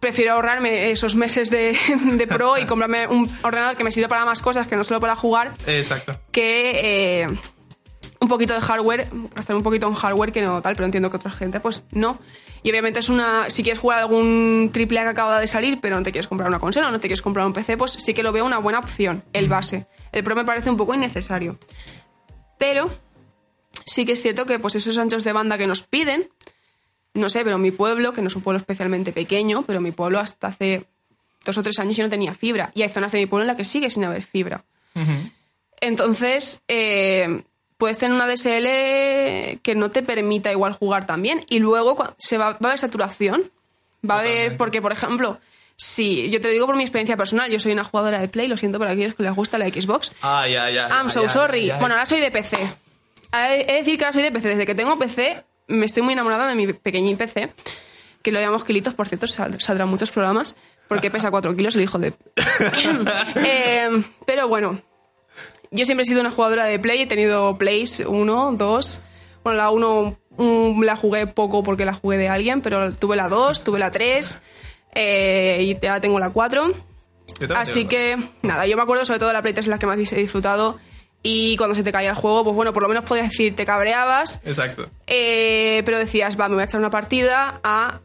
prefiero 0.00 0.34
ahorrarme 0.34 0.90
esos 0.90 1.14
meses 1.16 1.50
de, 1.50 1.76
de 2.12 2.26
pro 2.26 2.58
y 2.58 2.66
comprarme 2.66 3.06
un 3.06 3.30
ordenador 3.42 3.76
que 3.76 3.84
me 3.84 3.90
sirva 3.90 4.08
para 4.08 4.24
más 4.24 4.42
cosas 4.42 4.68
que 4.68 4.76
no 4.76 4.84
solo 4.84 5.00
para 5.00 5.16
jugar, 5.16 5.54
Exacto. 5.66 6.20
que 6.30 7.22
eh, 7.22 7.28
un 8.28 8.30
poquito 8.30 8.52
de 8.52 8.60
hardware, 8.60 9.08
gastar 9.34 9.56
un 9.56 9.62
poquito 9.62 9.88
en 9.88 9.94
hardware 9.94 10.32
que 10.32 10.42
no 10.42 10.60
tal, 10.60 10.76
pero 10.76 10.84
entiendo 10.84 11.08
que 11.08 11.16
otra 11.16 11.30
gente 11.30 11.60
pues 11.60 11.82
no. 11.90 12.18
Y 12.62 12.70
obviamente 12.70 13.00
es 13.00 13.08
una, 13.08 13.48
si 13.48 13.62
quieres 13.62 13.78
jugar 13.78 14.00
algún 14.00 14.68
triple 14.70 15.00
A 15.00 15.04
que 15.04 15.08
acaba 15.08 15.40
de 15.40 15.46
salir, 15.46 15.80
pero 15.80 15.96
no 15.96 16.02
te 16.02 16.12
quieres 16.12 16.28
comprar 16.28 16.48
una 16.50 16.58
consola, 16.58 16.90
no 16.90 17.00
te 17.00 17.08
quieres 17.08 17.22
comprar 17.22 17.46
un 17.46 17.54
PC, 17.54 17.78
pues 17.78 17.92
sí 17.92 18.12
que 18.12 18.22
lo 18.22 18.32
veo 18.32 18.44
una 18.44 18.58
buena 18.58 18.80
opción, 18.80 19.24
el 19.32 19.48
base. 19.48 19.86
El 20.12 20.22
Pro 20.24 20.36
me 20.36 20.44
parece 20.44 20.68
un 20.68 20.76
poco 20.76 20.94
innecesario. 20.94 21.58
Pero 22.58 22.90
sí 23.86 24.04
que 24.04 24.12
es 24.12 24.20
cierto 24.20 24.44
que 24.44 24.58
pues 24.58 24.74
esos 24.74 24.98
anchos 24.98 25.24
de 25.24 25.32
banda 25.32 25.56
que 25.56 25.66
nos 25.66 25.82
piden, 25.82 26.28
no 27.14 27.30
sé, 27.30 27.44
pero 27.44 27.56
mi 27.56 27.70
pueblo, 27.70 28.12
que 28.12 28.20
no 28.20 28.28
es 28.28 28.36
un 28.36 28.42
pueblo 28.42 28.58
especialmente 28.58 29.12
pequeño, 29.12 29.62
pero 29.62 29.80
mi 29.80 29.92
pueblo 29.92 30.20
hasta 30.20 30.48
hace 30.48 30.84
dos 31.46 31.56
o 31.56 31.62
tres 31.62 31.78
años 31.78 31.96
yo 31.96 32.04
no 32.04 32.10
tenía 32.10 32.34
fibra. 32.34 32.72
Y 32.74 32.82
hay 32.82 32.90
zonas 32.90 33.12
de 33.12 33.20
mi 33.20 33.26
pueblo 33.26 33.44
en 33.44 33.48
las 33.48 33.56
que 33.56 33.64
sigue 33.64 33.88
sin 33.88 34.04
haber 34.04 34.22
fibra. 34.22 34.64
Entonces, 35.80 36.60
eh, 36.68 37.42
puedes 37.78 37.98
tener 37.98 38.14
una 38.14 38.26
DSL 38.26 39.60
que 39.62 39.74
no 39.76 39.90
te 39.90 40.02
permita 40.02 40.52
igual 40.52 40.72
jugar 40.74 41.06
también. 41.06 41.44
Y 41.48 41.58
luego 41.60 41.96
se 42.18 42.36
va, 42.38 42.50
va 42.50 42.56
a 42.60 42.66
haber 42.66 42.78
saturación. 42.78 43.50
Va 44.08 44.16
a 44.16 44.18
haber, 44.20 44.56
porque 44.56 44.80
por 44.82 44.92
ejemplo, 44.92 45.38
si 45.76 46.28
yo 46.30 46.40
te 46.40 46.48
lo 46.48 46.52
digo 46.52 46.66
por 46.66 46.76
mi 46.76 46.82
experiencia 46.82 47.16
personal, 47.16 47.50
yo 47.50 47.58
soy 47.58 47.72
una 47.72 47.84
jugadora 47.84 48.18
de 48.20 48.28
Play, 48.28 48.46
lo 48.48 48.56
siento 48.56 48.78
para 48.78 48.92
aquellos 48.92 49.14
que 49.14 49.22
les 49.22 49.34
gusta 49.34 49.58
la 49.58 49.66
Xbox. 49.68 50.12
Ay, 50.22 50.54
ay, 50.56 50.76
ay. 50.78 50.90
I'm 50.90 51.08
so 51.08 51.28
sorry. 51.28 51.70
Bueno, 51.80 51.94
ahora 51.94 52.06
soy 52.06 52.20
de 52.20 52.30
PC. 52.30 52.56
He 53.32 53.60
he 53.60 53.66
de 53.66 53.72
decir 53.74 53.98
que 53.98 54.04
ahora 54.04 54.12
soy 54.12 54.22
de 54.22 54.32
PC. 54.32 54.48
Desde 54.48 54.66
que 54.66 54.74
tengo 54.74 54.98
PC, 54.98 55.42
me 55.68 55.86
estoy 55.86 56.02
muy 56.02 56.12
enamorada 56.14 56.46
de 56.48 56.54
mi 56.54 56.72
pequeñín 56.72 57.16
PC, 57.16 57.52
que 58.22 58.32
lo 58.32 58.40
llamamos 58.40 58.64
Kilitos, 58.64 58.94
por 58.94 59.06
cierto, 59.08 59.26
sal- 59.26 59.60
saldrán 59.60 59.88
muchos 59.88 60.10
programas, 60.10 60.56
porque 60.88 61.10
pesa 61.10 61.30
4 61.30 61.54
kilos 61.54 61.76
el 61.76 61.82
hijo 61.82 61.98
de... 61.98 62.12
Eh, 63.36 64.02
pero 64.26 64.48
bueno, 64.48 64.80
yo 65.70 65.84
siempre 65.84 66.02
he 66.02 66.06
sido 66.06 66.20
una 66.20 66.30
jugadora 66.30 66.64
de 66.64 66.78
Play, 66.78 67.02
he 67.02 67.06
tenido 67.06 67.56
Plays 67.58 68.00
1, 68.00 68.52
2. 68.56 69.00
Bueno, 69.44 69.56
la 69.58 69.70
1 69.70 70.18
mm, 70.36 70.82
la 70.82 70.96
jugué 70.96 71.26
poco 71.26 71.62
porque 71.62 71.84
la 71.84 71.94
jugué 71.94 72.16
de 72.16 72.28
alguien, 72.28 72.60
pero 72.62 72.92
tuve 72.94 73.16
la 73.16 73.28
2, 73.28 73.64
tuve 73.64 73.78
la 73.78 73.90
3 73.90 74.40
eh, 74.94 75.58
y 75.60 75.78
ya 75.80 76.00
tengo 76.00 76.18
la 76.18 76.30
4. 76.30 76.68
Yo 76.68 76.74
también 77.40 77.56
Así 77.56 77.84
que, 77.86 78.16
nada, 78.42 78.66
yo 78.66 78.76
me 78.76 78.82
acuerdo 78.82 79.04
sobre 79.04 79.18
todo 79.18 79.28
de 79.28 79.34
la 79.34 79.42
Play 79.42 79.54
3 79.54 79.66
en 79.66 79.70
la 79.70 79.78
que 79.78 79.86
más 79.86 80.12
he 80.12 80.16
disfrutado. 80.16 80.78
Y 81.22 81.56
cuando 81.56 81.74
se 81.74 81.82
te 81.82 81.90
caía 81.90 82.10
el 82.10 82.16
juego, 82.16 82.44
pues 82.44 82.54
bueno, 82.54 82.72
por 82.72 82.82
lo 82.82 82.88
menos 82.88 83.04
podías 83.04 83.28
decir, 83.28 83.54
te 83.56 83.66
cabreabas, 83.66 84.40
Exacto. 84.44 84.88
eh, 85.06 85.82
pero 85.84 85.98
decías, 85.98 86.38
va, 86.38 86.48
me 86.48 86.54
voy 86.54 86.62
a 86.62 86.66
echar 86.66 86.78
una 86.78 86.90
partida 86.90 87.60
a 87.64 88.00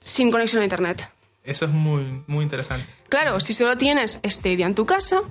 sin 0.00 0.30
conexión 0.30 0.60
a 0.60 0.64
internet. 0.64 1.08
Eso 1.44 1.66
es 1.66 1.70
muy, 1.70 2.22
muy 2.26 2.42
interesante. 2.42 2.86
Claro, 3.08 3.38
si 3.40 3.54
solo 3.54 3.76
tienes 3.76 4.20
Stadia 4.24 4.66
en 4.66 4.74
tu 4.74 4.86
casa, 4.86 5.22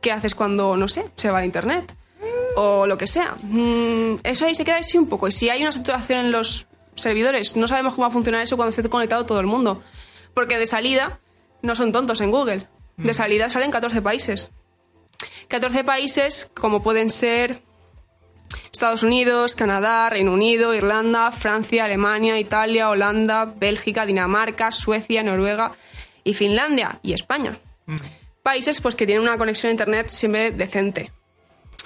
¿qué 0.00 0.12
haces 0.12 0.34
cuando, 0.34 0.76
no 0.76 0.88
sé, 0.88 1.06
se 1.16 1.30
va 1.30 1.38
a 1.38 1.44
internet? 1.44 1.94
O 2.56 2.86
lo 2.86 2.98
que 2.98 3.06
sea. 3.06 3.36
Mm, 3.42 4.16
eso 4.22 4.46
ahí 4.46 4.54
se 4.54 4.64
queda 4.64 4.78
así 4.78 4.98
un 4.98 5.08
poco. 5.08 5.28
Y 5.28 5.32
si 5.32 5.48
hay 5.48 5.62
una 5.62 5.72
saturación 5.72 6.26
en 6.26 6.32
los 6.32 6.66
servidores, 6.94 7.56
no 7.56 7.68
sabemos 7.68 7.94
cómo 7.94 8.02
va 8.02 8.08
a 8.08 8.12
funcionar 8.12 8.42
eso 8.42 8.56
cuando 8.56 8.70
esté 8.70 8.88
conectado 8.88 9.24
todo 9.24 9.40
el 9.40 9.46
mundo. 9.46 9.82
Porque 10.34 10.58
de 10.58 10.66
salida 10.66 11.20
no 11.62 11.74
son 11.74 11.92
tontos 11.92 12.20
en 12.20 12.30
Google. 12.30 12.66
De 12.96 13.14
salida 13.14 13.48
salen 13.48 13.70
14 13.70 14.02
países. 14.02 14.50
14 15.48 15.84
países 15.84 16.50
como 16.54 16.82
pueden 16.82 17.08
ser 17.08 17.62
Estados 18.72 19.02
Unidos, 19.02 19.54
Canadá, 19.54 20.10
Reino 20.10 20.32
Unido, 20.32 20.74
Irlanda, 20.74 21.30
Francia, 21.32 21.84
Alemania, 21.84 22.38
Italia, 22.38 22.90
Holanda, 22.90 23.44
Bélgica, 23.44 24.06
Dinamarca, 24.06 24.70
Suecia, 24.70 25.22
Noruega 25.22 25.72
y 26.24 26.34
Finlandia 26.34 26.98
y 27.02 27.12
España. 27.12 27.58
Mm. 27.86 27.96
Países 28.42 28.80
pues 28.80 28.94
que 28.96 29.06
tienen 29.06 29.22
una 29.22 29.36
conexión 29.36 29.68
a 29.68 29.72
internet 29.72 30.08
siempre 30.10 30.50
decente. 30.50 31.12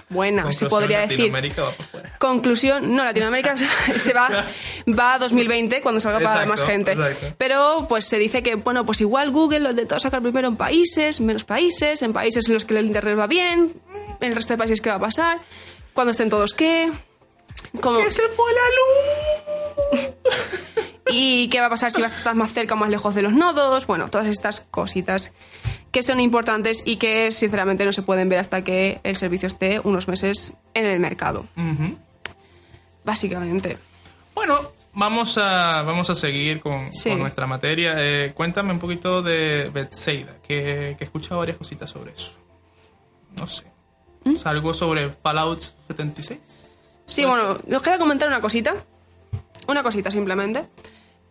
Buena, 0.09 0.43
se 0.43 0.67
Conclusión, 0.67 0.71
podría 0.71 1.01
decir. 1.01 1.19
Latinoamérica 1.19 1.63
va 1.63 1.73
fuera. 1.73 2.19
Conclusión, 2.19 2.95
no, 2.95 3.05
Latinoamérica 3.05 3.57
se 3.97 4.13
va, 4.13 4.47
va 4.87 5.15
a 5.15 5.19
2020 5.19 5.81
cuando 5.81 6.01
salga 6.01 6.21
para 6.21 6.47
más 6.47 6.63
gente. 6.63 6.93
exacto. 6.93 7.35
Pero 7.39 7.87
pues 7.89 8.05
se 8.05 8.19
dice 8.19 8.43
que, 8.43 8.55
bueno, 8.57 8.85
pues 8.85 9.01
igual 9.01 9.31
Google 9.31 9.61
lo 9.61 9.71
intentó 9.71 9.99
sacar 9.99 10.23
primero 10.23 10.49
en 10.49 10.57
países, 10.57 11.21
menos 11.21 11.45
países, 11.45 12.03
en 12.03 12.13
países 12.13 12.49
en 12.49 12.55
los 12.55 12.65
que 12.65 12.79
el 12.79 12.87
internet 12.87 13.19
va 13.19 13.27
bien, 13.27 13.75
en 14.21 14.29
el 14.29 14.35
resto 14.35 14.53
de 14.53 14.59
países 14.59 14.81
qué 14.81 14.91
va 14.91 14.97
a 14.97 15.01
pasar, 15.01 15.41
cuando 15.95 16.11
estén 16.11 16.29
todos 16.29 16.55
qué, 16.55 16.93
cómo, 17.81 17.99
¡Que 17.99 18.11
se 18.11 18.23
fue 18.29 18.53
la 18.53 20.01
luz! 20.01 20.15
y 21.11 21.49
qué 21.49 21.61
va 21.61 21.67
a 21.67 21.71
pasar 21.71 21.91
si 21.91 22.01
vas 22.03 22.13
a 22.15 22.17
estar 22.19 22.35
más 22.35 22.53
cerca 22.53 22.75
o 22.75 22.77
más 22.77 22.89
lejos 22.91 23.15
de 23.15 23.23
los 23.23 23.33
nodos, 23.35 23.87
bueno, 23.87 24.09
todas 24.11 24.27
estas 24.29 24.63
cositas 24.71 25.33
que 25.91 26.03
son 26.03 26.19
importantes 26.21 26.83
y 26.85 26.97
que 26.97 27.31
sinceramente 27.31 27.85
no 27.85 27.93
se 27.93 28.03
pueden 28.03 28.29
ver 28.29 28.39
hasta 28.39 28.65
que 28.65 29.01
el 29.05 29.15
servicio 29.17 29.47
esté 29.47 29.81
unos 29.85 30.09
meses 30.09 30.53
en 30.75 30.87
el 30.87 30.99
mercado, 31.01 31.47
básicamente. 33.05 33.79
Bueno, 34.35 34.73
vamos 34.95 35.39
a, 35.39 35.83
vamos 35.83 36.11
a 36.11 36.15
seguir 36.15 36.61
con, 36.61 36.93
Sí. 36.93 37.11
con 37.11 37.21
nuestra 37.21 37.47
materia. 37.47 37.95
Eh, 37.99 38.33
cuéntame 38.35 38.73
un 38.73 38.79
poquito 38.79 39.23
de 39.23 39.71
Bethsaida, 39.73 40.37
que, 40.43 40.95
que 40.99 41.05
he 41.05 41.05
escuchado 41.05 41.39
varias 41.39 41.57
cositas 41.59 41.91
sobre 41.91 42.13
eso. 42.13 42.31
No 43.39 43.47
sé. 43.47 43.65
¿Mm? 44.25 44.33
¿Es 44.37 44.47
algo 44.47 44.73
sobre 44.75 45.11
Fallout 45.11 45.61
76? 45.89 46.41
Sí, 47.05 47.25
bueno, 47.25 47.59
nos 47.67 47.83
queda 47.83 47.99
comentar 47.99 48.29
una 48.29 48.41
cosita. 48.41 48.75
Una 49.69 49.83
cosita 49.83 50.11
simplemente. 50.11 50.67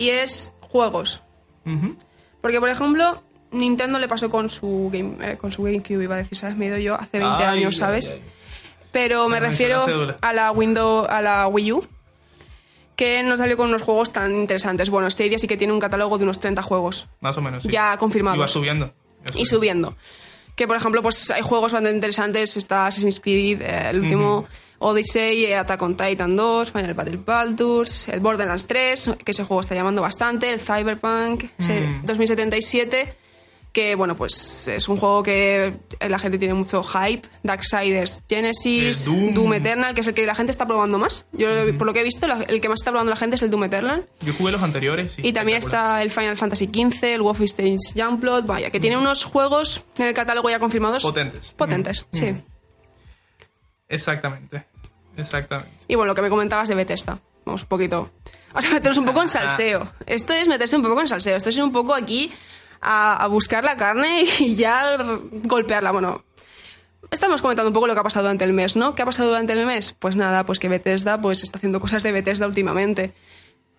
Y 0.04 0.10
es 0.10 0.54
juegos. 0.60 1.22
Porque, 2.42 2.60
por 2.60 2.70
ejemplo, 2.70 3.22
Nintendo 3.52 4.00
le 4.00 4.08
pasó 4.08 4.30
con 4.30 4.50
su, 4.50 4.89
game, 4.92 5.16
eh, 5.22 5.38
con 5.38 5.52
su 5.52 5.63
GameCube, 5.63 6.04
iba 6.04 6.16
a 6.16 6.18
decir, 6.18 6.38
¿sabes? 6.38 6.58
Me 6.58 6.66
he 6.66 6.68
ido 6.70 6.78
yo 6.78 6.96
hace 6.96 7.20
20 7.20 7.44
Ay, 7.44 7.60
años, 7.60 7.78
¿sabes? 7.78 8.13
ay. 8.13 8.22
Pero 8.92 9.24
Se 9.24 9.30
me 9.30 9.39
refiero 9.39 9.88
la 9.88 10.18
a 10.22 10.34
la 10.34 10.52
Windows, 10.52 11.08
a 11.10 11.22
la 11.22 11.48
Wii 11.48 11.72
U, 11.72 11.88
que 12.96 13.24
nos 13.24 13.39
salió 13.39 13.58
con 13.58 13.70
unos 13.70 13.82
juegos 13.82 14.12
tan 14.12 14.36
interesantes. 14.36 14.89
Bueno, 14.89 15.10
Stadia 15.10 15.39
sí 15.39 15.48
que 15.48 15.58
tiene 15.58 15.74
un 15.74 15.80
catálogo 15.80 16.18
de 16.18 16.26
unos 16.26 16.39
30 16.39 16.62
juegos 16.62 17.08
Más 17.22 17.38
o 17.38 17.42
menos, 17.42 17.63
sí. 17.63 17.70
ya 17.70 17.98
confirmados. 17.98 18.38
Y 18.38 18.42
va 18.42 18.48
subiendo. 18.48 18.94
Y 19.36 19.46
subiendo. 19.46 19.96
Que 20.56 20.68
por 20.68 20.76
ejemplo, 20.78 21.02
pues 21.02 21.32
hay 21.32 21.42
juegos 21.42 21.72
bastante 21.72 21.96
interesantes. 21.96 22.56
Está 22.58 22.88
Assassin's 22.88 23.20
Creed, 23.20 23.62
eh, 23.62 23.89
el 23.89 24.02
último 24.02 24.46
Odyssey, 24.80 25.54
Attack 25.54 25.82
on 25.82 25.96
Titan 25.96 26.36
2, 26.36 26.72
Final 26.72 26.94
Battle 26.94 27.20
Baldur's, 27.26 28.08
el 28.10 28.20
Borderlands 28.20 28.68
3, 28.68 29.12
que 29.24 29.32
ese 29.32 29.44
juego 29.44 29.62
está 29.62 29.76
llamando 29.76 30.02
bastante, 30.02 30.52
el 30.52 30.60
Cyberpunk 30.60 31.46
ese 31.58 31.82
Mm. 31.82 32.06
2077. 32.06 33.16
que 33.74 33.96
bueno, 33.96 34.16
pues 34.16 34.68
es 34.68 34.88
un 34.88 34.98
juego 34.98 35.24
que 35.24 35.74
la 36.00 36.20
gente 36.20 36.38
tiene 36.38 36.54
mucho 36.54 36.84
hype, 36.84 37.28
Darksiders 37.42 38.22
Genesis, 38.30 39.06
Doom. 39.06 39.34
Doom. 39.34 39.54
Eternal, 39.56 39.96
que 39.96 40.02
es 40.02 40.08
el 40.08 40.14
que 40.14 40.28
la 40.28 40.36
gente 40.36 40.52
está 40.52 40.68
probando 40.68 41.00
más. 41.00 41.26
Yo 41.32 41.48
por 41.76 41.88
lo 41.88 41.92
que 41.94 42.02
he 42.02 42.04
visto, 42.04 42.28
el 42.28 42.62
que 42.62 42.70
más 42.70 42.82
está 42.82 42.92
probando 42.92 43.10
la 43.10 43.16
gente 43.16 43.36
es 43.36 43.42
el 43.42 43.50
Doom 43.50 43.64
Eternal. 43.64 44.06
Yo 44.24 44.34
jugué 44.34 44.52
los 44.52 44.62
anteriores. 44.62 45.14
sí, 45.14 45.24
Y 45.26 45.34
también 45.34 45.58
está 45.58 46.04
el 46.04 46.12
Final 46.12 46.38
Fantasy 46.38 46.68
XV, 46.72 47.16
el 47.16 47.24
Wolfenstein 47.24 47.80
Youngblood, 47.96 48.46
vaya, 48.46 48.70
que 48.70 48.80
tiene 48.80 48.96
unos 48.96 49.24
juegos 49.26 49.82
en 49.98 50.06
el 50.06 50.14
catálogo 50.14 50.52
ya 50.52 50.60
confirmados. 50.60 51.02
Potentes. 51.02 51.52
Potentes, 51.58 52.06
Mm. 52.12 52.16
sí. 52.16 52.36
Exactamente. 53.94 54.66
Exactamente. 55.16 55.72
Y 55.88 55.96
bueno, 55.96 56.10
lo 56.10 56.16
que 56.16 56.22
me 56.22 56.30
comentabas 56.30 56.70
de 56.70 56.76
Bethesda. 56.76 57.20
Vamos 57.46 57.64
un 57.64 57.68
poquito. 57.68 58.12
Vamos 58.50 58.66
a 58.66 58.74
meternos 58.74 58.98
un 58.98 59.06
poco 59.06 59.22
en 59.22 59.30
salseo. 59.30 59.92
Esto 60.06 60.34
es 60.34 60.48
meterse 60.48 60.76
un 60.76 60.84
poco 60.84 61.02
en 61.02 61.08
salseo. 61.08 61.36
Esto 61.36 61.50
es 61.50 61.58
ir 61.58 61.64
un 61.64 61.72
poco 61.72 61.94
aquí 61.94 62.32
a, 62.82 63.16
a 63.16 63.28
buscar 63.28 63.64
la 63.64 63.78
carne 63.78 64.24
y 64.40 64.56
ya 64.56 64.98
golpearla. 65.44 65.92
Bueno, 65.92 66.24
estamos 67.12 67.42
comentando 67.42 67.70
un 67.70 67.74
poco 67.74 67.88
lo 67.88 67.94
que 67.94 68.00
ha 68.00 68.04
pasado 68.04 68.24
durante 68.24 68.46
el 68.46 68.54
mes, 68.54 68.76
¿no? 68.76 68.96
¿Qué 68.96 69.02
ha 69.02 69.06
pasado 69.06 69.30
durante 69.30 69.54
el 69.54 69.66
mes? 69.66 69.96
Pues 70.00 70.16
nada, 70.16 70.46
pues 70.46 70.60
que 70.60 70.70
Bethesda 70.70 71.22
pues 71.22 71.44
está 71.44 71.58
haciendo 71.58 71.80
cosas 71.80 72.04
de 72.04 72.12
Bethesda 72.12 72.48
últimamente. 72.48 73.14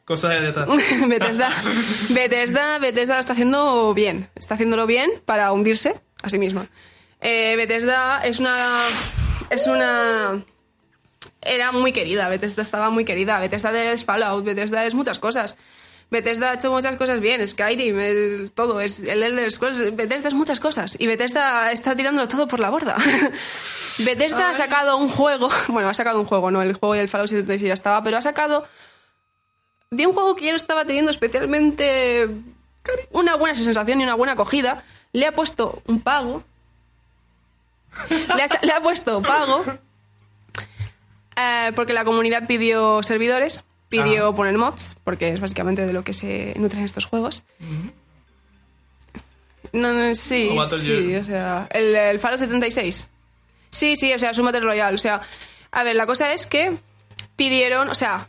Cosas 0.04 0.30
de 0.32 0.40
detrás. 0.42 0.68
Bethesda, 1.08 1.50
Bethesda, 2.10 2.78
Bethesda 2.78 3.14
lo 3.14 3.20
está 3.20 3.32
haciendo 3.32 3.94
bien. 3.94 4.28
Está 4.34 4.54
haciéndolo 4.54 4.86
bien 4.86 5.10
para 5.24 5.52
hundirse 5.52 6.00
a 6.22 6.28
sí 6.28 6.38
misma. 6.38 6.68
Eh, 7.20 7.54
Bethesda 7.56 8.24
es 8.24 8.38
una. 8.38 8.56
Es 9.50 9.66
una. 9.66 10.42
Era 11.40 11.72
muy 11.72 11.92
querida. 11.92 12.28
Bethesda 12.28 12.62
estaba 12.62 12.90
muy 12.90 13.04
querida. 13.04 13.38
Bethesda 13.40 13.92
es 13.92 14.04
Fallout. 14.04 14.44
Bethesda 14.44 14.84
es 14.86 14.94
muchas 14.94 15.18
cosas. 15.18 15.56
Bethesda 16.10 16.50
ha 16.50 16.54
hecho 16.54 16.70
muchas 16.70 16.96
cosas 16.96 17.20
bien. 17.20 17.46
Skyrim, 17.46 17.98
el- 17.98 18.50
todo. 18.52 18.80
Es 18.80 19.00
el 19.00 19.22
Elder 19.22 19.50
Scrolls. 19.50 19.94
Bethesda 19.96 20.28
es 20.28 20.34
muchas 20.34 20.60
cosas. 20.60 20.96
Y 20.98 21.06
Bethesda 21.06 21.72
está 21.72 21.94
tirándolo 21.96 22.28
todo 22.28 22.46
por 22.48 22.60
la 22.60 22.70
borda. 22.70 22.96
Bethesda 23.98 24.50
ha 24.50 24.54
sacado 24.54 24.96
un 24.96 25.08
juego. 25.08 25.48
Bueno, 25.68 25.88
ha 25.88 25.94
sacado 25.94 26.20
un 26.20 26.26
juego, 26.26 26.50
no. 26.50 26.62
El 26.62 26.74
juego 26.74 26.96
y 26.96 26.98
el 26.98 27.08
Fallout 27.08 27.28
76 27.30 27.68
ya 27.68 27.74
estaba. 27.74 28.02
Pero 28.02 28.16
ha 28.16 28.22
sacado 28.22 28.66
de 29.90 30.06
un 30.06 30.12
juego 30.12 30.34
que 30.34 30.46
ya 30.46 30.50
no 30.50 30.56
estaba 30.56 30.84
teniendo 30.84 31.10
especialmente 31.10 32.28
una 33.12 33.36
buena 33.36 33.54
sensación 33.54 34.00
y 34.00 34.04
una 34.04 34.14
buena 34.14 34.32
acogida, 34.32 34.84
le 35.12 35.26
ha 35.26 35.32
puesto 35.32 35.82
un 35.86 36.00
pago. 36.00 36.42
Le 38.10 38.42
ha, 38.42 38.48
le 38.62 38.72
ha 38.72 38.80
puesto 38.80 39.22
pago 39.22 39.64
eh, 41.36 41.72
porque 41.74 41.92
la 41.92 42.04
comunidad 42.04 42.46
pidió 42.46 43.02
servidores, 43.02 43.64
pidió 43.88 44.28
Ah. 44.28 44.34
poner 44.34 44.56
mods, 44.58 44.96
porque 45.04 45.32
es 45.32 45.40
básicamente 45.40 45.86
de 45.86 45.92
lo 45.92 46.04
que 46.04 46.12
se 46.12 46.54
nutren 46.56 46.84
estos 46.84 47.06
juegos. 47.06 47.42
No, 49.72 49.92
no, 49.92 50.14
sí, 50.14 50.50
O 50.56 50.64
sí, 50.66 51.24
sea, 51.24 51.66
el, 51.72 51.94
el 51.96 52.18
Fallout 52.20 52.38
76. 52.40 53.08
Sí, 53.70 53.96
sí, 53.96 54.12
o 54.14 54.18
sea, 54.18 54.30
es 54.30 54.38
un 54.38 54.44
Battle 54.44 54.60
Royale. 54.60 54.94
O 54.94 54.98
sea, 54.98 55.20
a 55.72 55.82
ver, 55.82 55.96
la 55.96 56.06
cosa 56.06 56.32
es 56.32 56.46
que 56.46 56.76
pidieron, 57.34 57.88
o 57.88 57.94
sea, 57.94 58.28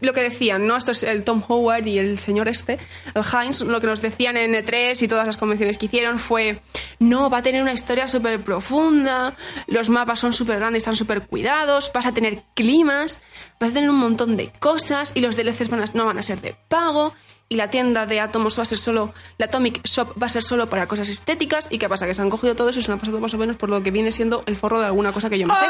lo 0.00 0.12
que 0.12 0.20
decían, 0.22 0.66
¿no? 0.66 0.76
Esto 0.76 0.92
es 0.92 1.02
el 1.02 1.24
Tom 1.24 1.42
Howard 1.48 1.86
y 1.86 1.98
el 1.98 2.18
señor 2.18 2.48
este, 2.48 2.78
el 3.14 3.22
Heinz, 3.24 3.62
lo 3.62 3.80
que 3.80 3.86
nos 3.86 4.00
decían 4.00 4.36
en 4.36 4.52
E3 4.54 5.02
y 5.02 5.08
todas 5.08 5.26
las 5.26 5.36
convenciones 5.36 5.76
que 5.78 5.86
hicieron 5.86 6.18
fue, 6.18 6.60
no, 6.98 7.30
va 7.30 7.38
a 7.38 7.42
tener 7.42 7.62
una 7.62 7.72
historia 7.72 8.06
súper 8.06 8.40
profunda, 8.42 9.34
los 9.66 9.88
mapas 9.90 10.20
son 10.20 10.32
súper 10.32 10.58
grandes, 10.58 10.80
están 10.82 10.96
súper 10.96 11.26
cuidados, 11.26 11.90
vas 11.92 12.06
a 12.06 12.12
tener 12.12 12.42
climas, 12.54 13.20
vas 13.58 13.70
a 13.70 13.74
tener 13.74 13.90
un 13.90 13.98
montón 13.98 14.36
de 14.36 14.50
cosas 14.60 15.12
y 15.14 15.20
los 15.20 15.36
DLCs 15.36 15.68
van 15.68 15.82
a- 15.82 15.86
no 15.94 16.04
van 16.06 16.18
a 16.18 16.22
ser 16.22 16.40
de 16.40 16.54
pago 16.68 17.12
y 17.50 17.56
la 17.56 17.70
tienda 17.70 18.04
de 18.04 18.20
Atomos 18.20 18.58
va 18.58 18.62
a 18.62 18.66
ser 18.66 18.76
solo, 18.78 19.14
la 19.38 19.46
Atomic 19.46 19.80
Shop 19.84 20.20
va 20.20 20.26
a 20.26 20.28
ser 20.28 20.42
solo 20.42 20.68
para 20.68 20.86
cosas 20.86 21.08
estéticas 21.08 21.68
y 21.70 21.78
qué 21.78 21.88
pasa, 21.88 22.06
que 22.06 22.12
se 22.12 22.20
han 22.20 22.28
cogido 22.28 22.54
todo 22.54 22.68
eso 22.68 22.78
y 22.78 22.82
se 22.82 22.92
han 22.92 22.98
pasado 22.98 23.18
más 23.20 23.32
o 23.32 23.38
menos 23.38 23.56
por 23.56 23.70
lo 23.70 23.82
que 23.82 23.90
viene 23.90 24.12
siendo 24.12 24.42
el 24.46 24.54
forro 24.54 24.78
de 24.80 24.86
alguna 24.86 25.12
cosa 25.12 25.30
que 25.30 25.38
yo 25.38 25.46
me 25.46 25.54
sé. 25.54 25.64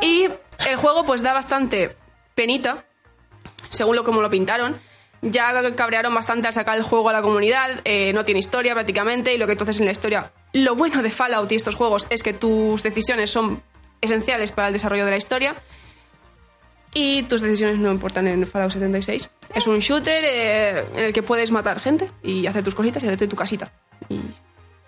Y 0.00 0.24
el 0.68 0.76
juego 0.76 1.04
pues 1.04 1.22
da 1.22 1.32
bastante 1.32 1.96
penita, 2.34 2.84
según 3.70 3.96
lo 3.96 4.04
como 4.04 4.22
lo 4.22 4.30
pintaron. 4.30 4.80
Ya 5.22 5.52
cabrearon 5.76 6.14
bastante 6.14 6.48
al 6.48 6.52
sacar 6.52 6.76
el 6.76 6.82
juego 6.82 7.08
a 7.08 7.12
la 7.12 7.22
comunidad, 7.22 7.80
eh, 7.84 8.12
no 8.12 8.24
tiene 8.24 8.40
historia 8.40 8.74
prácticamente, 8.74 9.32
y 9.32 9.38
lo 9.38 9.46
que 9.46 9.52
haces 9.52 9.78
en 9.80 9.86
la 9.86 9.92
historia... 9.92 10.32
Lo 10.52 10.74
bueno 10.74 11.02
de 11.02 11.10
Fallout 11.10 11.50
y 11.50 11.54
estos 11.54 11.76
juegos 11.76 12.06
es 12.10 12.22
que 12.22 12.34
tus 12.34 12.82
decisiones 12.82 13.30
son 13.30 13.62
esenciales 14.02 14.50
para 14.52 14.66
el 14.66 14.74
desarrollo 14.74 15.06
de 15.06 15.12
la 15.12 15.16
historia. 15.16 15.54
Y 16.92 17.22
tus 17.22 17.40
decisiones 17.40 17.78
no 17.78 17.90
importan 17.90 18.28
en 18.28 18.46
Fallout 18.46 18.72
76. 18.72 19.30
Es 19.54 19.66
un 19.66 19.78
shooter 19.78 20.22
eh, 20.24 20.84
en 20.94 21.04
el 21.04 21.12
que 21.14 21.22
puedes 21.22 21.50
matar 21.50 21.80
gente 21.80 22.10
y 22.22 22.46
hacer 22.46 22.62
tus 22.62 22.74
cositas 22.74 23.02
y 23.02 23.06
hacerte 23.06 23.28
tu 23.28 23.36
casita. 23.36 23.72
Y, 24.10 24.20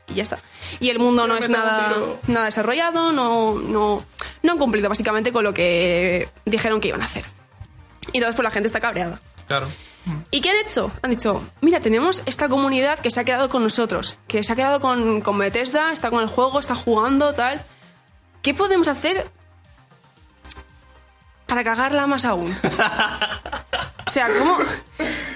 y 0.09 0.15
ya 0.15 0.23
está. 0.23 0.43
Y 0.81 0.91
el 0.91 0.99
mundo 0.99 1.27
no 1.27 1.37
es 1.37 1.49
nada, 1.49 1.95
nada 2.27 2.45
desarrollado, 2.45 3.13
no, 3.13 3.55
no, 3.55 4.05
no 4.45 4.53
han 4.53 4.59
cumplido 4.59 4.89
básicamente 4.89 5.33
con 5.33 5.43
lo 5.43 5.53
que 5.53 6.29
dijeron 6.45 6.81
que 6.81 6.89
iban 6.89 7.03
a 7.03 7.07
hacer. 7.07 7.25
Y 8.13 8.19
entonces 8.19 8.37
pues 8.37 8.45
la 8.45 8.51
gente 8.51 8.67
está 8.67 8.79
cabreada. 8.79 9.21
Claro. 9.49 9.69
¿Y 10.31 10.43
qué 10.43 10.51
han 10.51 10.57
hecho? 10.57 10.93
Han 11.01 11.11
dicho, 11.11 11.43
mira, 11.63 11.81
tenemos 11.81 12.23
esta 12.27 12.49
comunidad 12.49 12.99
que 12.99 13.11
se 13.11 13.21
ha 13.21 13.25
quedado 13.25 13.49
con 13.49 13.63
nosotros, 13.63 14.19
que 14.29 14.43
se 14.43 14.53
ha 14.53 14.57
quedado 14.57 14.81
con, 14.81 15.23
con 15.23 15.39
Bethesda, 15.39 15.93
está 15.93 16.11
con 16.11 16.21
el 16.21 16.29
juego, 16.29 16.61
está 16.61 16.75
jugando, 16.75 17.33
tal. 17.33 17.63
¿Qué 18.43 18.53
podemos 18.53 18.87
hacer 18.87 19.31
para 21.47 21.65
cagarla 21.65 22.07
más 22.07 22.27
aún? 22.27 22.55
o 24.07 24.11
sea, 24.11 24.29
¿cómo...? 24.39 24.59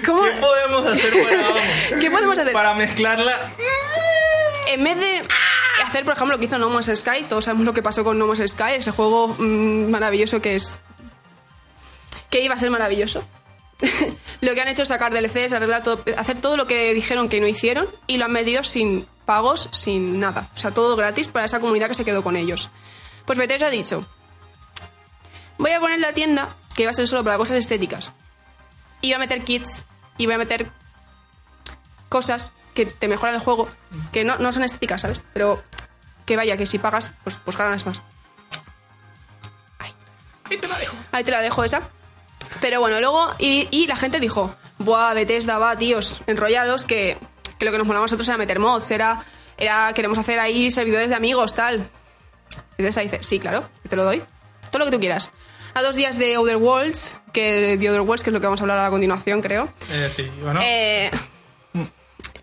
cómo 0.05 0.23
¿Qué 0.25 0.33
podemos 0.39 0.87
hacer 0.87 1.13
para, 1.23 2.01
¿Qué 2.01 2.11
podemos 2.11 2.39
hacer? 2.39 2.53
para 2.53 2.75
mezclarla? 2.75 3.35
En 4.67 4.85
vez 4.85 4.99
de 4.99 5.23
hacer, 5.89 6.05
por 6.05 6.15
ejemplo, 6.15 6.37
lo 6.37 6.39
que 6.39 6.47
hizo 6.47 6.59
No 6.59 6.71
Man's 6.71 6.91
Sky, 6.95 7.25
todos 7.29 7.45
sabemos 7.45 7.67
lo 7.67 7.73
que 7.73 7.83
pasó 7.83 8.05
con 8.05 8.19
No 8.19 8.27
Man's 8.27 8.51
Sky, 8.51 8.75
ese 8.77 8.93
juego 8.93 9.29
mm, 9.29 9.91
maravilloso 9.91 10.41
que 10.41 10.55
es... 10.55 10.81
que 12.31 12.43
iba 12.43 12.55
a 12.55 12.59
ser 12.59 12.71
maravilloso. 12.71 13.25
lo 14.41 14.55
que 14.55 14.61
han 14.61 14.69
hecho 14.69 14.83
es 14.83 14.89
sacar 14.89 15.13
DLCs, 15.13 15.53
arreglar 15.53 15.83
todo, 15.83 16.03
hacer 16.17 16.41
todo 16.41 16.57
lo 16.57 16.67
que 16.67 16.95
dijeron 16.95 17.29
que 17.29 17.41
no 17.41 17.47
hicieron 17.47 17.89
y 18.07 18.19
lo 18.19 18.25
han 18.25 18.33
metido 18.33 18.63
sin 18.63 19.07
pagos, 19.25 19.69
sin 19.73 20.21
nada. 20.21 20.49
O 20.55 20.59
sea, 20.59 20.71
todo 20.71 20.97
gratis 20.97 21.29
para 21.29 21.45
esa 21.45 21.61
comunidad 21.61 21.89
que 21.89 21.95
se 21.95 22.05
quedó 22.05 22.23
con 22.23 22.37
ellos. 22.37 22.71
Pues 23.25 23.39
Bethesda 23.39 23.67
ha 23.67 23.71
dicho, 23.71 24.05
voy 25.59 25.73
a 25.73 25.81
poner 25.81 26.01
la 26.01 26.13
tienda 26.13 26.57
que 26.75 26.85
va 26.85 26.91
a 26.91 26.95
ser 26.95 27.07
solo 27.07 27.25
para 27.25 27.37
cosas 27.37 27.59
estéticas. 27.59 28.13
Y 29.01 29.09
voy 29.09 29.15
a 29.15 29.19
meter 29.19 29.45
kits 29.45 29.85
y 30.17 30.27
voy 30.27 30.35
a 30.35 30.39
meter 30.39 30.67
cosas 32.09 32.51
que 32.79 32.87
te 32.87 33.09
mejoran 33.09 33.35
el 33.35 33.41
juego, 33.41 33.67
que 34.13 34.23
no, 34.23 34.39
no 34.39 34.53
son 34.53 34.63
estéticas, 34.63 35.01
¿sabes? 35.01 35.21
Pero 35.33 35.61
que 36.25 36.37
vaya, 36.37 36.57
que 36.57 36.65
si 36.65 36.79
pagas, 36.79 37.11
pues, 37.25 37.37
pues 37.45 37.57
ganas 37.57 37.85
más. 37.85 38.01
Ahí 40.45 40.57
te 40.59 40.69
la 40.69 40.79
dejo. 40.79 40.97
Ahí 41.11 41.25
te 41.25 41.33
la 41.33 41.41
dejo 41.41 41.65
esa. 41.65 41.83
Pero 42.61 42.79
bueno, 42.79 43.01
luego, 43.01 43.31
y, 43.41 43.67
y 43.73 43.89
la 43.89 43.97
gente 43.97 44.21
dijo, 44.21 44.55
buah, 44.79 45.13
Bethesda, 45.13 45.59
va, 45.59 45.77
tíos, 45.77 46.23
enrollados, 46.29 46.85
que, 46.85 47.19
que 47.59 47.65
lo 47.65 47.73
que 47.73 47.79
nos 47.79 47.87
molaba 47.89 48.05
a 48.05 48.07
nosotros 48.07 48.29
era 48.29 48.39
meter 48.39 48.61
mods, 48.61 48.93
era, 48.93 49.25
era, 49.57 49.93
queremos 49.93 50.17
hacer 50.17 50.39
ahí 50.39 50.71
servidores 50.71 51.09
de 51.09 51.17
amigos, 51.17 51.57
tal. 51.57 51.91
Bethesda 52.79 53.03
dice, 53.03 53.19
sí, 53.23 53.41
claro, 53.41 53.69
te 53.89 53.97
lo 53.97 54.05
doy. 54.05 54.23
Todo 54.71 54.79
lo 54.79 54.85
que 54.85 54.93
tú 54.93 55.01
quieras. 55.01 55.33
A 55.75 55.83
dos 55.83 55.97
días 55.97 56.17
de 56.17 56.37
Outer 56.37 56.59
Worlds, 56.59 57.21
que 57.33 57.77
de 57.77 57.89
Outer 57.89 58.03
Worlds, 58.03 58.23
que 58.23 58.31
es 58.31 58.35
lo 58.35 58.41
que 58.41 58.47
vamos 58.47 58.61
a 58.61 58.63
hablar 58.63 58.79
a 58.79 58.91
continuación, 58.91 59.43
creo. 59.43 59.69
Eh, 59.91 60.09
sí, 60.15 60.31
bueno. 60.41 60.61
Eh, 60.63 61.11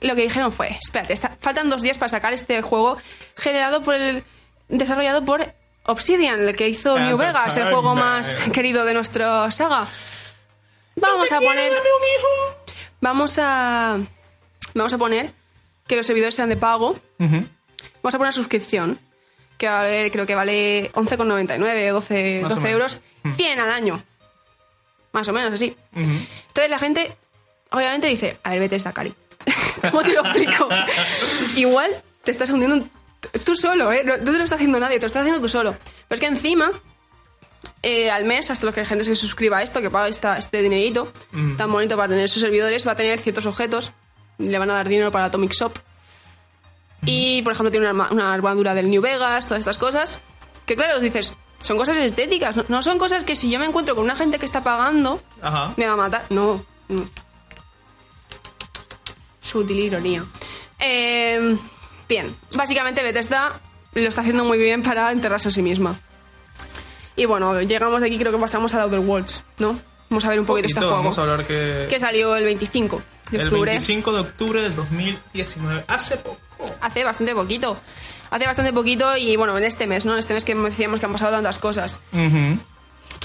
lo 0.06 0.16
que 0.16 0.22
dijeron 0.24 0.52
fue, 0.52 0.70
espérate, 0.82 1.14
está- 1.14 1.38
faltan 1.40 1.70
dos 1.70 1.82
días 1.82 1.98
para 1.98 2.10
sacar 2.10 2.34
este 2.34 2.62
juego 2.62 2.98
generado 3.38 3.84
por 3.84 3.96
el... 3.96 4.24
desarrollado 4.70 5.24
por 5.26 5.54
Obsidian, 5.86 6.42
el 6.48 6.56
que 6.56 6.68
hizo 6.68 6.98
New 7.00 7.18
Vegas, 7.18 7.56
el 7.58 7.64
juego 7.72 7.94
más 7.96 8.40
querido 8.54 8.86
de 8.86 8.94
nuestra 8.96 9.50
saga. 9.52 9.86
Vamos 10.96 11.32
a 11.32 11.40
poner... 11.40 11.72
Vamos 13.02 13.38
a... 13.40 14.00
Vamos 14.74 14.94
a 14.94 14.98
poner 14.98 15.32
que 15.88 15.96
los 15.96 16.06
servidores 16.06 16.36
sean 16.36 16.50
de 16.50 16.58
pago. 16.58 17.00
Vamos 17.20 18.16
a 18.16 18.18
poner 18.18 18.34
suscripción, 18.34 19.00
que 19.58 19.68
vale- 19.68 20.12
creo 20.12 20.26
que 20.26 20.36
vale 20.36 20.92
11,99 20.94 21.92
o 21.92 21.94
12, 21.96 22.40
Más 22.44 22.52
o 22.52 22.56
12 22.56 22.68
menos. 22.68 22.96
euros. 23.24 23.36
100 23.38 23.60
al 23.60 23.72
año. 23.72 24.04
Más 25.12 25.28
o 25.28 25.34
menos 25.34 25.54
así. 25.54 25.76
Entonces 25.96 26.70
la 26.70 26.80
gente, 26.80 27.16
obviamente, 27.72 28.08
dice, 28.08 28.38
a 28.44 28.50
ver, 28.52 28.60
vete 28.60 28.76
esta 28.76 28.92
cari. 28.94 29.14
¿Cómo 29.92 30.04
te 30.04 30.14
lo 30.14 30.22
explico? 30.22 30.70
Igual 31.56 31.92
te 32.24 32.32
estás 32.32 32.50
hundiendo 32.50 32.76
un- 32.78 32.92
tú 33.44 33.56
solo, 33.56 33.92
¿eh? 33.92 34.04
No, 34.04 34.16
te 34.18 34.38
lo 34.38 34.44
está 34.44 34.56
haciendo 34.56 34.80
nadie, 34.80 34.98
te 34.98 35.02
lo 35.02 35.08
estás 35.08 35.22
haciendo 35.22 35.42
tú 35.42 35.50
solo. 35.50 35.72
Pero 35.74 36.16
es 36.16 36.20
que 36.20 36.26
encima, 36.28 36.72
eh, 37.82 38.10
al 38.12 38.26
mes, 38.26 38.50
hasta 38.52 38.66
los 38.66 38.76
que 38.76 38.86
gente 38.86 39.04
se 39.04 39.16
suscriba 39.16 39.58
a 39.60 39.64
esto, 39.64 39.82
que 39.82 39.90
paga 39.90 40.08
esta, 40.08 40.38
este 40.38 40.62
dinerito 40.62 41.12
Mm. 41.32 41.56
tan 41.58 41.72
bonito 41.72 41.96
para 41.96 42.10
tener 42.10 42.30
sus 42.30 42.42
servidores, 42.42 42.88
va 42.88 42.92
a 42.94 42.96
tener 42.96 43.20
ciertos 43.20 43.46
objetos, 43.46 43.92
le 44.38 44.58
van 44.60 44.70
a 44.70 44.74
dar 44.74 44.88
dinero 44.90 45.12
para 45.12 45.26
Atomic 45.26 45.52
Shop. 45.54 45.74
Y, 47.06 47.42
por 47.44 47.54
ejemplo, 47.54 47.72
tiene 47.72 47.86
una, 47.90 47.92
arma- 48.06 48.12
una 48.12 48.34
armadura 48.34 48.74
del 48.74 48.90
New 48.90 49.02
Vegas, 49.02 49.46
todas 49.46 49.60
estas 49.60 49.78
cosas. 49.78 50.20
Que 50.66 50.76
claro, 50.76 51.00
dices, 51.00 51.34
son 51.62 51.78
cosas 51.78 51.98
estéticas, 51.98 52.56
no, 52.56 52.66
no 52.68 52.82
son 52.82 52.98
cosas 52.98 53.24
que 53.24 53.36
si 53.36 53.50
yo 53.52 53.60
me 53.60 53.66
encuentro 53.66 53.94
con 53.96 54.04
una 54.04 54.16
gente 54.16 54.40
que 54.40 54.46
está 54.46 54.64
pagando, 54.64 55.22
Ajá. 55.42 55.74
me 55.78 55.86
va 55.86 55.94
a 55.94 55.98
matar. 55.98 56.26
No. 56.32 56.66
no. 56.90 57.06
Sutil 59.46 59.80
ironía. 59.80 60.26
Eh, 60.80 61.56
bien, 62.10 62.36
básicamente 62.56 63.04
Bethesda 63.04 63.60
lo 63.94 64.10
está 64.10 64.22
haciendo 64.22 64.44
muy 64.44 64.58
bien 64.58 64.82
para 64.84 65.12
enterrarse 65.12 65.50
a 65.50 65.52
sí 65.52 65.62
misma. 65.62 65.98
Y 67.16 67.26
bueno, 67.26 67.62
llegamos 67.62 68.02
de 68.02 68.08
aquí, 68.08 68.18
creo 68.18 68.32
que 68.32 68.38
pasamos 68.38 68.74
a 68.74 68.82
Outer 68.82 69.00
Worlds, 69.00 69.44
¿no? 69.60 69.80
Vamos 70.10 70.26
a 70.26 70.30
ver 70.30 70.40
un 70.40 70.46
poquito 70.46 70.68
este 70.68 70.80
Poquito, 70.80 70.90
juego. 70.90 71.04
Vamos 71.04 71.18
a 71.18 71.22
hablar 71.22 71.46
que... 71.46 71.88
Que 71.90 72.00
salió 72.00 72.36
el 72.36 72.44
25 72.44 73.02
de 73.32 73.38
el 73.38 73.44
octubre. 73.48 73.72
25 73.72 74.14
de 74.14 74.20
octubre 74.20 74.64
del 74.64 74.76
2019. 74.76 75.86
Hace 75.88 76.18
poco. 76.18 76.38
Hace 76.82 77.04
bastante 77.04 77.34
poquito. 77.34 77.78
Hace 78.32 78.46
bastante 78.46 78.74
poquito 78.74 79.16
y 79.16 79.36
bueno, 79.36 79.58
en 79.58 79.64
este 79.64 79.88
mes, 79.88 80.06
¿no? 80.06 80.14
En 80.14 80.20
este 80.20 80.34
mes 80.34 80.44
que 80.44 80.56
decíamos 80.56 81.00
que 81.00 81.06
han 81.06 81.12
pasado 81.12 81.32
tantas 81.32 81.60
cosas. 81.60 82.00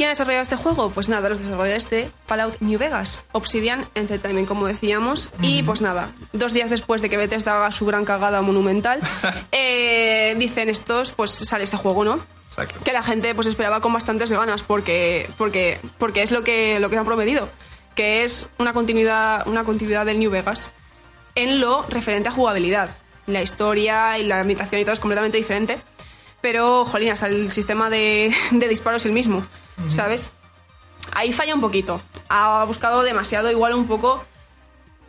¿Quién 0.01 0.09
ha 0.09 0.13
desarrollado 0.13 0.45
este 0.45 0.57
juego? 0.57 0.89
Pues 0.89 1.11
nada, 1.11 1.29
los 1.29 1.41
desarrolladores 1.41 1.91
de 1.91 2.11
Fallout 2.25 2.59
New 2.61 2.79
Vegas, 2.79 3.23
Obsidian 3.33 3.87
Entertainment, 3.95 4.49
como 4.49 4.67
decíamos. 4.67 5.29
Y 5.43 5.63
pues 5.63 5.83
nada, 5.83 6.13
dos 6.33 6.55
días 6.55 6.71
después 6.71 7.03
de 7.03 7.11
que 7.11 7.19
Bethesda 7.19 7.55
haga 7.57 7.71
su 7.71 7.85
gran 7.85 8.07
cagada 8.07 8.41
monumental, 8.41 9.03
eh, 9.53 10.35
dicen 10.39 10.71
estos, 10.71 11.13
pues 11.13 11.33
sale 11.33 11.65
este 11.65 11.77
juego, 11.77 12.03
¿no? 12.03 12.19
Exacto. 12.49 12.81
Que 12.83 12.95
la 12.95 13.03
gente 13.03 13.35
pues 13.35 13.47
esperaba 13.47 13.83
con 13.83 13.93
bastantes 13.93 14.33
ganas 14.33 14.63
porque, 14.63 15.29
porque, 15.37 15.81
porque 15.99 16.23
es 16.23 16.31
lo 16.31 16.43
que, 16.45 16.81
lo 16.81 16.89
que 16.89 16.97
han 16.97 17.05
prometido, 17.05 17.51
que 17.95 18.25
es 18.25 18.49
una 18.57 18.73
continuidad, 18.73 19.47
una 19.47 19.65
continuidad 19.65 20.07
del 20.07 20.19
New 20.19 20.31
Vegas 20.31 20.71
en 21.35 21.61
lo 21.61 21.83
referente 21.83 22.31
a 22.31 22.33
jugabilidad. 22.33 22.89
La 23.27 23.43
historia 23.43 24.19
y 24.19 24.23
la 24.23 24.41
ambientación 24.41 24.81
y 24.81 24.85
todo 24.85 24.95
es 24.95 24.99
completamente 25.01 25.37
diferente. 25.37 25.79
Pero, 26.41 26.87
jolín, 26.87 27.11
hasta 27.11 27.27
el 27.27 27.53
sistema 27.53 27.91
de, 27.91 28.35
de 28.51 28.67
disparo 28.67 28.97
es 28.97 29.05
el 29.05 29.13
mismo, 29.13 29.45
¿sabes? 29.89 30.31
Ahí 31.13 31.33
falla 31.33 31.55
un 31.55 31.61
poquito. 31.61 32.01
Ha 32.29 32.65
buscado 32.65 33.03
demasiado, 33.03 33.51
igual 33.51 33.75
un 33.75 33.87
poco, 33.87 34.25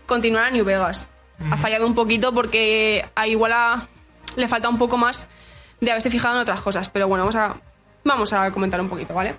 continuar 0.06 0.46
a 0.46 0.52
New 0.52 0.66
Vegas. 0.66 1.10
Ha 1.52 1.58
fallado 1.58 1.88
un 1.88 1.96
poquito 1.96 2.34
porque 2.34 3.06
a 3.16 3.28
igual 3.28 3.54
a- 3.54 3.88
le 4.36 4.48
falta 4.48 4.70
un 4.70 4.78
poco 4.78 4.98
más 4.98 5.28
de 5.80 5.90
haberse 5.92 6.12
fijado 6.12 6.36
en 6.36 6.42
otras 6.42 6.62
cosas. 6.62 6.90
Pero 6.90 7.08
bueno, 7.08 7.24
vamos 7.24 7.36
a, 7.36 7.56
vamos 8.04 8.32
a 8.34 8.52
comentar 8.52 8.80
un 8.80 8.90
poquito, 8.90 9.14
¿vale? 9.14 9.36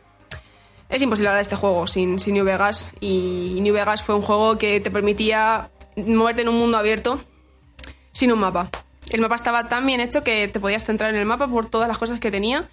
Es 0.88 1.00
imposible 1.00 1.28
hablar 1.28 1.38
de 1.38 1.42
este 1.42 1.56
juego 1.56 1.86
sin, 1.86 2.18
sin 2.18 2.34
New 2.34 2.44
Vegas. 2.44 2.92
Y 3.00 3.58
New 3.62 3.72
Vegas 3.74 4.02
fue 4.02 4.14
un 4.14 4.22
juego 4.22 4.58
que 4.58 4.80
te 4.80 4.90
permitía 4.90 5.70
moverte 5.96 6.42
en 6.42 6.48
un 6.48 6.58
mundo 6.58 6.76
abierto 6.76 7.22
sin 8.12 8.32
un 8.32 8.40
mapa. 8.40 8.68
El 9.10 9.20
mapa 9.20 9.34
estaba 9.36 9.68
tan 9.68 9.86
bien 9.86 10.00
hecho 10.00 10.22
que 10.24 10.48
te 10.48 10.60
podías 10.60 10.84
centrar 10.84 11.10
en 11.10 11.16
el 11.16 11.24
mapa 11.26 11.46
por 11.48 11.66
todas 11.66 11.86
las 11.88 11.98
cosas 11.98 12.18
que 12.20 12.30
tenía. 12.30 12.68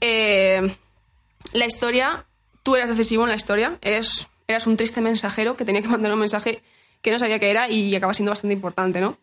Eh, 0.00 0.74
la 1.52 1.66
historia, 1.66 2.26
tú 2.62 2.76
eras 2.76 2.88
decisivo 2.90 3.24
en 3.24 3.30
la 3.30 3.36
historia, 3.36 3.78
eres, 3.82 4.28
eras 4.46 4.66
un 4.66 4.76
triste 4.76 5.00
mensajero 5.00 5.56
que 5.56 5.64
tenía 5.64 5.82
que 5.82 5.88
mandar 5.96 6.12
un 6.12 6.20
mensaje 6.20 6.62
que 7.02 7.10
no 7.10 7.18
sabía 7.18 7.38
qué 7.38 7.50
era 7.50 7.70
y 7.70 7.94
acaba 7.94 8.12
siendo 8.12 8.30
bastante 8.30 8.54
importante, 8.54 9.00
¿no? 9.00 9.16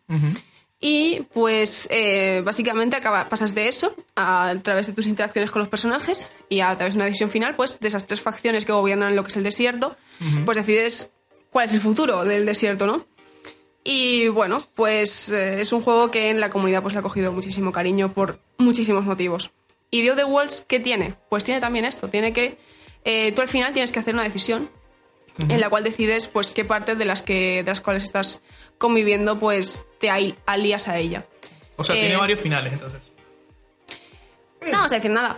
Y 0.80 1.22
pues 1.34 1.88
eh, 1.92 2.42
básicamente 2.44 2.96
acaba, 2.96 3.30
pasas 3.30 3.56
de 3.56 3.68
eso 3.68 3.96
a, 4.16 4.54
través 4.62 4.88
de 4.88 4.94
tus 4.94 5.08
interacciones 5.08 5.52
con 5.52 5.60
los 5.60 5.70
personajes 5.70 6.34
y 6.50 6.60
a 6.60 6.76
través 6.76 6.94
de 6.94 7.00
una 7.00 7.06
decisión 7.06 7.32
final, 7.32 7.56
pues 7.56 7.80
de 7.80 7.88
esas 7.88 8.06
tres 8.06 8.22
facciones 8.22 8.66
que 8.66 8.72
gobiernan 8.72 9.16
lo 9.16 9.24
que 9.24 9.30
es 9.30 9.38
el 9.38 9.44
desierto, 9.44 9.96
pues 10.46 10.58
decides 10.58 11.10
cuál 11.50 11.66
es 11.66 11.74
el 11.74 11.82
futuro 11.82 12.24
del 12.26 12.46
desierto, 12.46 12.86
¿no? 12.86 13.06
Y 13.84 14.28
bueno, 14.28 14.62
pues 14.76 15.32
eh, 15.32 15.62
es 15.62 15.72
un 15.72 15.82
juego 15.82 16.12
que 16.12 16.30
en 16.30 16.42
la 16.42 16.50
comunidad 16.50 16.82
pues 16.82 16.94
le 16.94 17.00
ha 17.00 17.04
cogido 17.04 17.32
muchísimo 17.32 17.72
cariño 17.72 18.12
por 18.12 18.40
muchísimos 18.58 19.06
motivos. 19.06 19.52
¿Y 19.92 20.04
The 20.04 20.12
Other 20.12 20.26
Worlds 20.26 20.66
qué 20.68 20.80
tiene? 20.80 21.16
Pues 21.30 21.44
tiene 21.46 21.60
también 21.62 21.86
esto, 21.86 22.10
tiene 22.10 22.34
que... 22.34 22.58
eh, 23.06 23.32
tú 23.32 23.42
al 23.42 23.48
final 23.48 23.72
tienes 23.74 23.92
que 23.92 24.00
hacer 24.00 24.14
una 24.14 24.24
decisión 24.24 24.70
en 25.50 25.60
la 25.62 25.70
cual 25.70 25.84
decides 25.84 26.28
pues 26.28 26.52
qué 26.52 26.66
parte 26.66 26.96
de 26.96 27.06
las 27.06 27.22
que 27.22 27.62
de 27.64 27.70
las 27.70 27.80
cuales 27.80 28.04
estás 28.04 28.42
conviviendo 28.80 29.38
pues 29.40 29.86
te 30.00 30.10
al- 30.10 30.36
alías 30.48 30.88
a 30.88 30.98
ella. 30.98 31.26
O 31.76 31.84
sea, 31.84 31.96
Eh, 31.96 32.00
tiene 32.02 32.18
varios 32.18 32.40
finales 32.40 32.74
entonces. 32.74 33.02
No 34.66 34.72
vamos 34.72 34.92
a 34.92 34.96
decir 34.96 35.12
nada. 35.12 35.38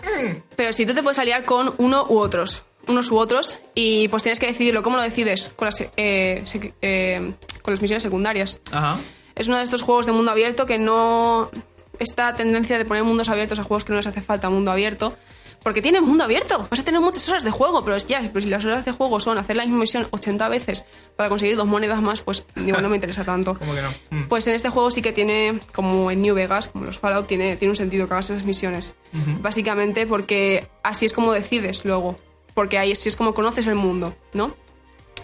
Pero 0.55 0.71
si 0.73 0.85
tú 0.85 0.93
te 0.93 1.03
puedes 1.03 1.19
aliar 1.19 1.43
con 1.45 1.73
uno 1.77 2.05
u 2.09 2.17
otros, 2.19 2.63
unos 2.87 3.11
u 3.11 3.17
otros, 3.17 3.59
y 3.75 4.07
pues 4.07 4.23
tienes 4.23 4.39
que 4.39 4.47
decidirlo. 4.47 4.81
¿Cómo 4.81 4.95
lo 4.95 5.03
decides? 5.03 5.51
Con 5.55 5.65
las, 5.67 5.81
eh, 5.81 6.43
eh, 6.81 7.33
con 7.61 7.73
las 7.73 7.81
misiones 7.81 8.01
secundarias. 8.01 8.59
Ajá. 8.71 8.99
Es 9.35 9.47
uno 9.47 9.57
de 9.57 9.63
estos 9.63 9.81
juegos 9.83 10.05
de 10.05 10.13
mundo 10.13 10.31
abierto 10.31 10.65
que 10.65 10.77
no... 10.79 11.51
Esta 11.99 12.33
tendencia 12.35 12.77
de 12.77 12.85
poner 12.85 13.03
mundos 13.03 13.29
abiertos 13.29 13.59
a 13.59 13.63
juegos 13.63 13.83
que 13.83 13.91
no 13.91 13.97
les 13.97 14.07
hace 14.07 14.21
falta 14.21 14.49
mundo 14.49 14.71
abierto. 14.71 15.15
Porque 15.63 15.81
tienen 15.81 16.03
mundo 16.03 16.23
abierto. 16.23 16.67
Vas 16.69 16.79
a 16.79 16.83
tener 16.83 17.01
muchas 17.01 17.27
horas 17.27 17.43
de 17.43 17.51
juego, 17.51 17.83
pero 17.83 17.95
es 17.97 18.07
ya, 18.07 18.21
pero 18.21 18.39
si 18.41 18.49
las 18.49 18.63
horas 18.63 18.85
de 18.85 18.91
juego 18.91 19.19
son 19.19 19.37
hacer 19.37 19.57
la 19.57 19.63
misma 19.63 19.79
misión 19.79 20.07
80 20.09 20.47
veces 20.47 20.85
para 21.17 21.29
conseguir 21.29 21.57
dos 21.57 21.67
monedas 21.67 22.01
más, 22.01 22.21
pues 22.21 22.45
digo, 22.55 22.79
no 22.79 22.89
me 22.89 22.95
interesa 22.95 23.25
tanto. 23.25 23.55
¿Cómo 23.59 23.75
que 23.75 23.81
no? 23.81 23.89
Mm. 24.09 24.27
Pues 24.29 24.47
en 24.47 24.55
este 24.55 24.69
juego 24.69 24.89
sí 24.89 25.01
que 25.01 25.11
tiene, 25.11 25.59
como 25.73 26.11
en 26.11 26.21
New 26.21 26.33
Vegas, 26.33 26.69
como 26.69 26.85
los 26.85 26.97
Fallout, 26.97 27.27
tiene, 27.27 27.57
tiene 27.57 27.71
un 27.71 27.75
sentido 27.75 28.07
que 28.07 28.13
hagas 28.13 28.29
esas 28.29 28.45
misiones. 28.45 28.95
Básicamente 29.41 30.07
porque 30.07 30.69
así 30.83 31.05
es 31.05 31.13
como 31.13 31.33
decides 31.33 31.83
luego. 31.83 32.15
Porque 32.53 32.77
ahí 32.77 32.93
así 32.93 33.09
es 33.09 33.15
como 33.15 33.33
conoces 33.33 33.67
el 33.67 33.75
mundo, 33.75 34.15
¿no? 34.33 34.55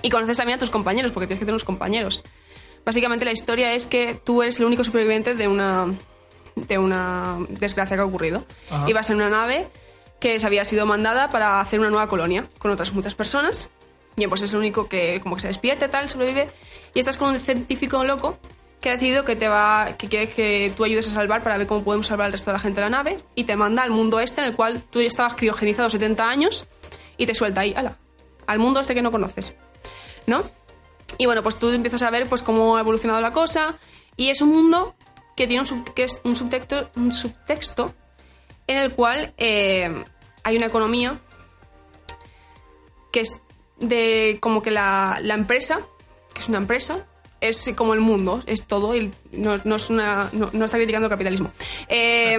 Y 0.01 0.09
conoces 0.09 0.37
también 0.37 0.57
a 0.57 0.59
tus 0.59 0.69
compañeros, 0.69 1.11
porque 1.11 1.27
tienes 1.27 1.39
que 1.39 1.45
tener 1.45 1.53
unos 1.53 1.63
compañeros. 1.63 2.23
Básicamente 2.85 3.25
la 3.25 3.31
historia 3.31 3.73
es 3.73 3.87
que 3.87 4.19
tú 4.23 4.43
eres 4.43 4.59
el 4.59 4.65
único 4.65 4.83
superviviente 4.83 5.33
de 5.33 5.47
una, 5.47 5.95
de 6.55 6.77
una 6.77 7.37
desgracia 7.49 7.95
que 7.95 8.01
ha 8.01 8.05
ocurrido. 8.05 8.45
Ajá. 8.69 8.87
Vas 8.93 9.09
en 9.09 9.17
una 9.17 9.29
nave 9.29 9.69
que 10.19 10.39
se 10.39 10.45
había 10.45 10.65
sido 10.65 10.85
mandada 10.85 11.29
para 11.29 11.59
hacer 11.59 11.79
una 11.79 11.89
nueva 11.89 12.07
colonia 12.07 12.47
con 12.57 12.71
otras 12.71 12.93
muchas 12.93 13.15
personas. 13.15 13.69
Y 14.17 14.27
pues 14.27 14.41
es 14.41 14.53
el 14.53 14.59
único 14.59 14.87
que 14.87 15.19
como 15.21 15.35
que 15.35 15.41
se 15.41 15.47
despierta 15.47 15.89
tal, 15.89 16.09
sobrevive. 16.09 16.49
Y 16.93 16.99
estás 16.99 17.17
con 17.17 17.29
un 17.29 17.39
científico 17.39 18.03
loco 18.03 18.37
que 18.79 18.89
ha 18.89 18.93
decidido 18.93 19.25
que 19.25 19.35
te 19.35 19.47
va 19.47 19.95
que 19.97 20.07
quiere 20.07 20.29
que 20.29 20.71
tú 20.75 20.83
ayudes 20.83 21.07
a 21.07 21.09
salvar 21.09 21.43
para 21.43 21.57
ver 21.57 21.67
cómo 21.67 21.83
podemos 21.83 22.07
salvar 22.07 22.27
al 22.27 22.31
resto 22.31 22.51
de 22.51 22.53
la 22.53 22.59
gente 22.59 22.81
de 22.81 22.85
la 22.85 22.89
nave 22.89 23.17
y 23.33 23.45
te 23.45 23.55
manda 23.55 23.81
al 23.81 23.89
mundo 23.89 24.19
este 24.19 24.41
en 24.41 24.47
el 24.47 24.55
cual 24.55 24.83
tú 24.89 25.01
ya 25.01 25.07
estabas 25.07 25.35
criogenizado 25.35 25.89
70 25.89 26.29
años 26.29 26.67
y 27.17 27.25
te 27.25 27.33
suelta 27.33 27.61
ahí, 27.61 27.73
ala, 27.75 27.97
al 28.45 28.59
mundo 28.59 28.79
este 28.79 28.93
que 28.93 29.01
no 29.01 29.11
conoces. 29.11 29.55
¿No? 30.27 30.43
Y 31.17 31.25
bueno, 31.25 31.43
pues 31.43 31.57
tú 31.57 31.71
empiezas 31.71 32.01
a 32.03 32.09
ver 32.09 32.27
pues 32.27 32.43
cómo 32.43 32.77
ha 32.77 32.81
evolucionado 32.81 33.21
la 33.21 33.31
cosa 33.31 33.77
y 34.17 34.29
es 34.29 34.41
un 34.41 34.49
mundo 34.49 34.95
que 35.35 35.47
tiene 35.47 35.61
un, 35.61 35.65
sub- 35.65 35.93
que 35.93 36.03
es 36.03 36.21
un 36.23 36.35
subtexto, 36.35 36.89
un 36.95 37.11
subtexto 37.11 37.93
en 38.67 38.77
el 38.77 38.91
cual 38.93 39.33
eh, 39.37 40.03
hay 40.43 40.57
una 40.57 40.65
economía 40.67 41.19
que 43.11 43.21
es 43.21 43.39
de 43.79 44.37
como 44.41 44.61
que 44.61 44.71
la, 44.71 45.19
la 45.21 45.33
empresa, 45.33 45.81
que 46.33 46.41
es 46.41 46.49
una 46.49 46.57
empresa, 46.59 47.05
es 47.41 47.69
como 47.75 47.93
el 47.93 47.99
mundo, 47.99 48.41
es 48.45 48.65
todo, 48.65 48.95
y 48.95 49.13
no, 49.31 49.57
no 49.63 49.75
es 49.75 49.89
una, 49.89 50.29
no, 50.31 50.49
no 50.53 50.65
está 50.65 50.77
criticando 50.77 51.07
el 51.07 51.11
capitalismo. 51.11 51.51
Eh, 51.89 52.37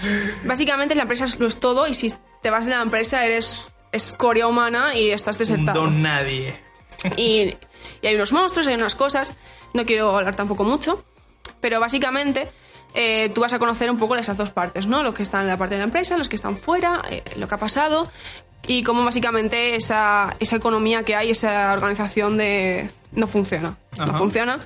básicamente 0.44 0.94
la 0.94 1.02
empresa 1.02 1.24
es- 1.26 1.38
lo 1.38 1.46
es 1.46 1.60
todo 1.60 1.86
y 1.86 1.94
si 1.94 2.12
te 2.42 2.50
vas 2.50 2.64
de 2.64 2.70
la 2.72 2.82
empresa 2.82 3.24
eres 3.24 3.72
escoria 3.92 4.46
humana 4.46 4.94
y 4.94 5.10
estás 5.10 5.36
desertado. 5.38 5.90
nadie. 5.90 6.58
Y, 7.16 7.54
y 8.02 8.06
hay 8.06 8.14
unos 8.14 8.32
monstruos, 8.32 8.66
hay 8.66 8.74
unas 8.74 8.94
cosas. 8.94 9.34
No 9.74 9.84
quiero 9.86 10.16
hablar 10.16 10.36
tampoco 10.36 10.64
mucho. 10.64 11.04
Pero 11.60 11.80
básicamente 11.80 12.48
eh, 12.94 13.30
tú 13.34 13.40
vas 13.40 13.52
a 13.52 13.58
conocer 13.58 13.90
un 13.90 13.98
poco 13.98 14.16
esas 14.16 14.36
dos 14.36 14.50
partes, 14.50 14.86
¿no? 14.86 15.02
Los 15.02 15.14
que 15.14 15.22
están 15.22 15.42
en 15.42 15.48
la 15.48 15.56
parte 15.56 15.74
de 15.74 15.80
la 15.80 15.84
empresa, 15.84 16.16
los 16.16 16.28
que 16.28 16.36
están 16.36 16.56
fuera, 16.56 17.02
eh, 17.10 17.22
lo 17.36 17.48
que 17.48 17.54
ha 17.54 17.58
pasado. 17.58 18.10
Y 18.66 18.82
cómo 18.82 19.04
básicamente 19.04 19.74
esa, 19.74 20.34
esa 20.38 20.56
economía 20.56 21.02
que 21.02 21.16
hay, 21.16 21.30
esa 21.30 21.72
organización 21.72 22.36
de... 22.36 22.90
no 23.12 23.26
funciona. 23.26 23.76
Ajá. 23.92 24.06
No 24.06 24.18
funciona. 24.18 24.58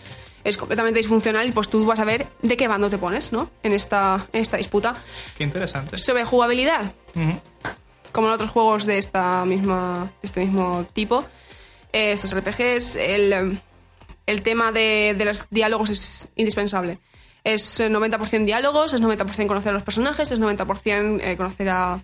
Es 0.43 0.59
completamente 0.59 0.99
disfuncional 0.99 1.47
y 1.47 1.53
pues 1.53 1.71
tú 1.71 1.87
vas 1.87 1.99
a 2.01 2.05
ver 2.05 2.27
de 2.43 2.57
qué 2.57 2.69
bando 2.69 2.91
te 2.91 2.99
pones, 2.99 3.33
¿no? 3.33 3.51
En 3.63 3.73
esta, 3.73 4.27
en 4.33 4.43
esta 4.43 4.59
disputa. 4.59 4.95
Qué 5.39 5.45
interesante. 5.45 5.97
Sobre 5.97 6.25
jugabilidad, 6.25 6.93
como 8.13 8.29
en 8.29 8.35
otros 8.35 8.51
juegos 8.51 8.85
de 8.85 8.99
esta 8.99 9.45
misma 9.47 10.13
de 10.21 10.27
este 10.27 10.41
mismo 10.41 10.87
tipo 10.93 11.25
eh, 11.93 12.13
estos 12.13 12.35
RPGs 12.37 12.97
el, 12.97 13.59
el 14.27 14.43
tema 14.43 14.73
de, 14.73 15.15
de 15.17 15.25
los 15.25 15.47
diálogos 15.51 15.91
es 15.91 16.29
indispensable. 16.37 16.99
Es 17.43 17.81
eh, 17.81 17.91
90% 17.91 18.45
diálogos 18.45 18.95
es 18.95 19.03
90% 19.03 19.47
conocer 19.47 19.71
a 19.71 19.75
los 19.75 19.83
personajes 19.83 20.33
es 20.33 20.41
90% 20.41 21.21
eh, 21.23 21.37
conocer 21.37 21.69
a 21.69 22.03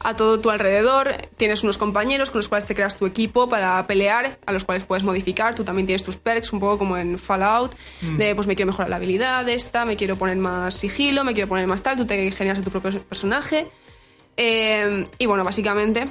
a 0.00 0.14
todo 0.14 0.40
tu 0.40 0.50
alrededor. 0.50 1.16
Tienes 1.36 1.62
unos 1.62 1.78
compañeros 1.78 2.30
con 2.30 2.38
los 2.38 2.48
cuales 2.48 2.66
te 2.66 2.74
creas 2.74 2.96
tu 2.96 3.06
equipo 3.06 3.48
para 3.48 3.84
pelear 3.86 4.38
a 4.46 4.52
los 4.52 4.64
cuales 4.64 4.84
puedes 4.84 5.02
modificar. 5.02 5.54
Tú 5.54 5.64
también 5.64 5.86
tienes 5.86 6.02
tus 6.02 6.16
perks 6.16 6.52
un 6.52 6.60
poco 6.60 6.78
como 6.78 6.96
en 6.96 7.18
Fallout 7.18 7.74
de 8.00 8.34
pues 8.34 8.46
me 8.46 8.54
quiero 8.54 8.68
mejorar 8.68 8.90
la 8.90 8.96
habilidad 8.96 9.44
de 9.44 9.54
esta 9.54 9.84
me 9.84 9.96
quiero 9.96 10.16
poner 10.16 10.36
más 10.36 10.74
sigilo 10.74 11.24
me 11.24 11.34
quiero 11.34 11.48
poner 11.48 11.66
más 11.66 11.82
tal 11.82 11.96
tú 11.96 12.06
te 12.06 12.30
generas 12.30 12.58
a 12.58 12.62
tu 12.62 12.70
propio 12.70 13.02
personaje. 13.02 13.68
Eh, 14.36 15.06
y 15.18 15.26
bueno, 15.26 15.42
básicamente 15.42 16.04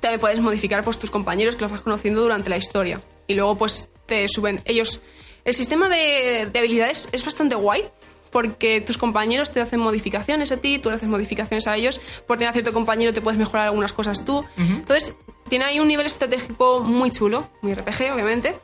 también 0.00 0.20
puedes 0.20 0.40
modificar 0.40 0.84
pues, 0.84 0.98
tus 0.98 1.10
compañeros 1.10 1.56
que 1.56 1.62
los 1.62 1.72
vas 1.72 1.80
conociendo 1.80 2.20
durante 2.20 2.50
la 2.50 2.56
historia. 2.56 3.00
Y 3.26 3.34
luego 3.34 3.56
pues 3.56 3.88
te 4.08 4.26
suben 4.26 4.60
ellos... 4.64 5.00
El 5.44 5.54
sistema 5.54 5.88
de, 5.88 6.48
de 6.52 6.58
habilidades 6.58 7.08
es 7.12 7.24
bastante 7.24 7.54
guay 7.54 7.88
porque 8.32 8.80
tus 8.82 8.98
compañeros 8.98 9.50
te 9.52 9.60
hacen 9.60 9.80
modificaciones 9.80 10.52
a 10.52 10.58
ti, 10.58 10.78
tú 10.78 10.90
le 10.90 10.96
haces 10.96 11.08
modificaciones 11.08 11.66
a 11.66 11.76
ellos. 11.76 12.00
Por 12.26 12.36
tener 12.36 12.50
a 12.50 12.52
cierto 12.52 12.72
compañero 12.74 13.12
te 13.14 13.22
puedes 13.22 13.38
mejorar 13.38 13.66
algunas 13.68 13.92
cosas 13.94 14.24
tú. 14.26 14.44
Entonces, 14.58 15.14
tiene 15.48 15.64
ahí 15.64 15.80
un 15.80 15.88
nivel 15.88 16.04
estratégico 16.04 16.80
muy 16.80 17.10
chulo, 17.10 17.48
muy 17.62 17.72
RPG, 17.72 18.12
obviamente. 18.12 18.56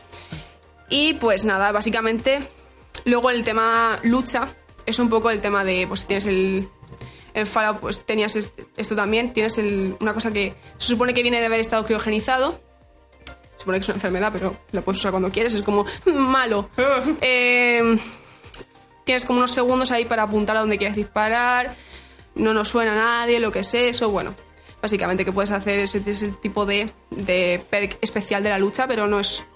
Y 0.91 1.15
pues 1.15 1.45
nada, 1.45 1.73
básicamente 1.73 2.43
Luego 3.07 3.31
el 3.31 3.43
tema 3.45 3.99
lucha 4.05 4.55
es 4.87 4.99
un 4.99 5.09
poco 5.09 5.31
el 5.31 5.41
tema 5.41 5.65
de, 5.65 5.87
pues 5.89 6.07
tienes 6.07 6.27
el... 6.27 6.69
En 7.35 7.47
Fallout 7.47 7.81
pues 7.81 8.05
tenías 8.07 8.37
es- 8.37 8.53
esto 8.77 8.95
también, 8.95 9.33
tienes 9.33 9.59
el- 9.59 9.97
una 10.01 10.15
cosa 10.15 10.33
que 10.33 10.55
se 10.79 10.89
supone 10.89 11.13
que 11.15 11.23
viene 11.23 11.41
de 11.41 11.47
haber 11.47 11.59
estado 11.61 11.85
criogenizado. 11.87 12.61
Supone 13.65 13.79
que 13.79 13.83
es 13.83 13.89
una 13.89 13.95
enfermedad, 13.95 14.31
pero 14.31 14.59
lo 14.73 14.83
puedes 14.83 14.99
usar 14.99 15.11
cuando 15.11 15.31
quieres, 15.31 15.55
es 15.55 15.63
como 15.63 15.87
malo. 16.05 16.69
Eh, 17.23 17.97
tienes 19.05 19.25
como 19.25 19.39
unos 19.39 19.53
segundos 19.53 19.91
ahí 19.91 20.05
para 20.05 20.25
apuntar 20.25 20.59
a 20.59 20.61
donde 20.61 20.77
quieres 20.77 20.95
disparar, 20.95 21.75
no 22.35 22.53
nos 22.53 22.69
suena 22.69 22.93
a 22.93 22.97
nadie, 22.97 23.41
lo 23.41 23.51
que 23.51 23.61
es 23.61 23.73
eso, 23.73 24.11
bueno. 24.11 24.35
Básicamente 24.83 25.25
que 25.25 25.33
puedes 25.33 25.51
hacer 25.51 25.79
ese, 25.79 26.03
ese 26.05 26.33
tipo 26.33 26.67
de, 26.67 26.91
de 27.09 27.65
perk 27.71 27.97
especial 28.03 28.43
de 28.43 28.51
la 28.51 28.59
lucha, 28.59 28.87
pero 28.87 29.07
no 29.07 29.19
es, 29.19 29.47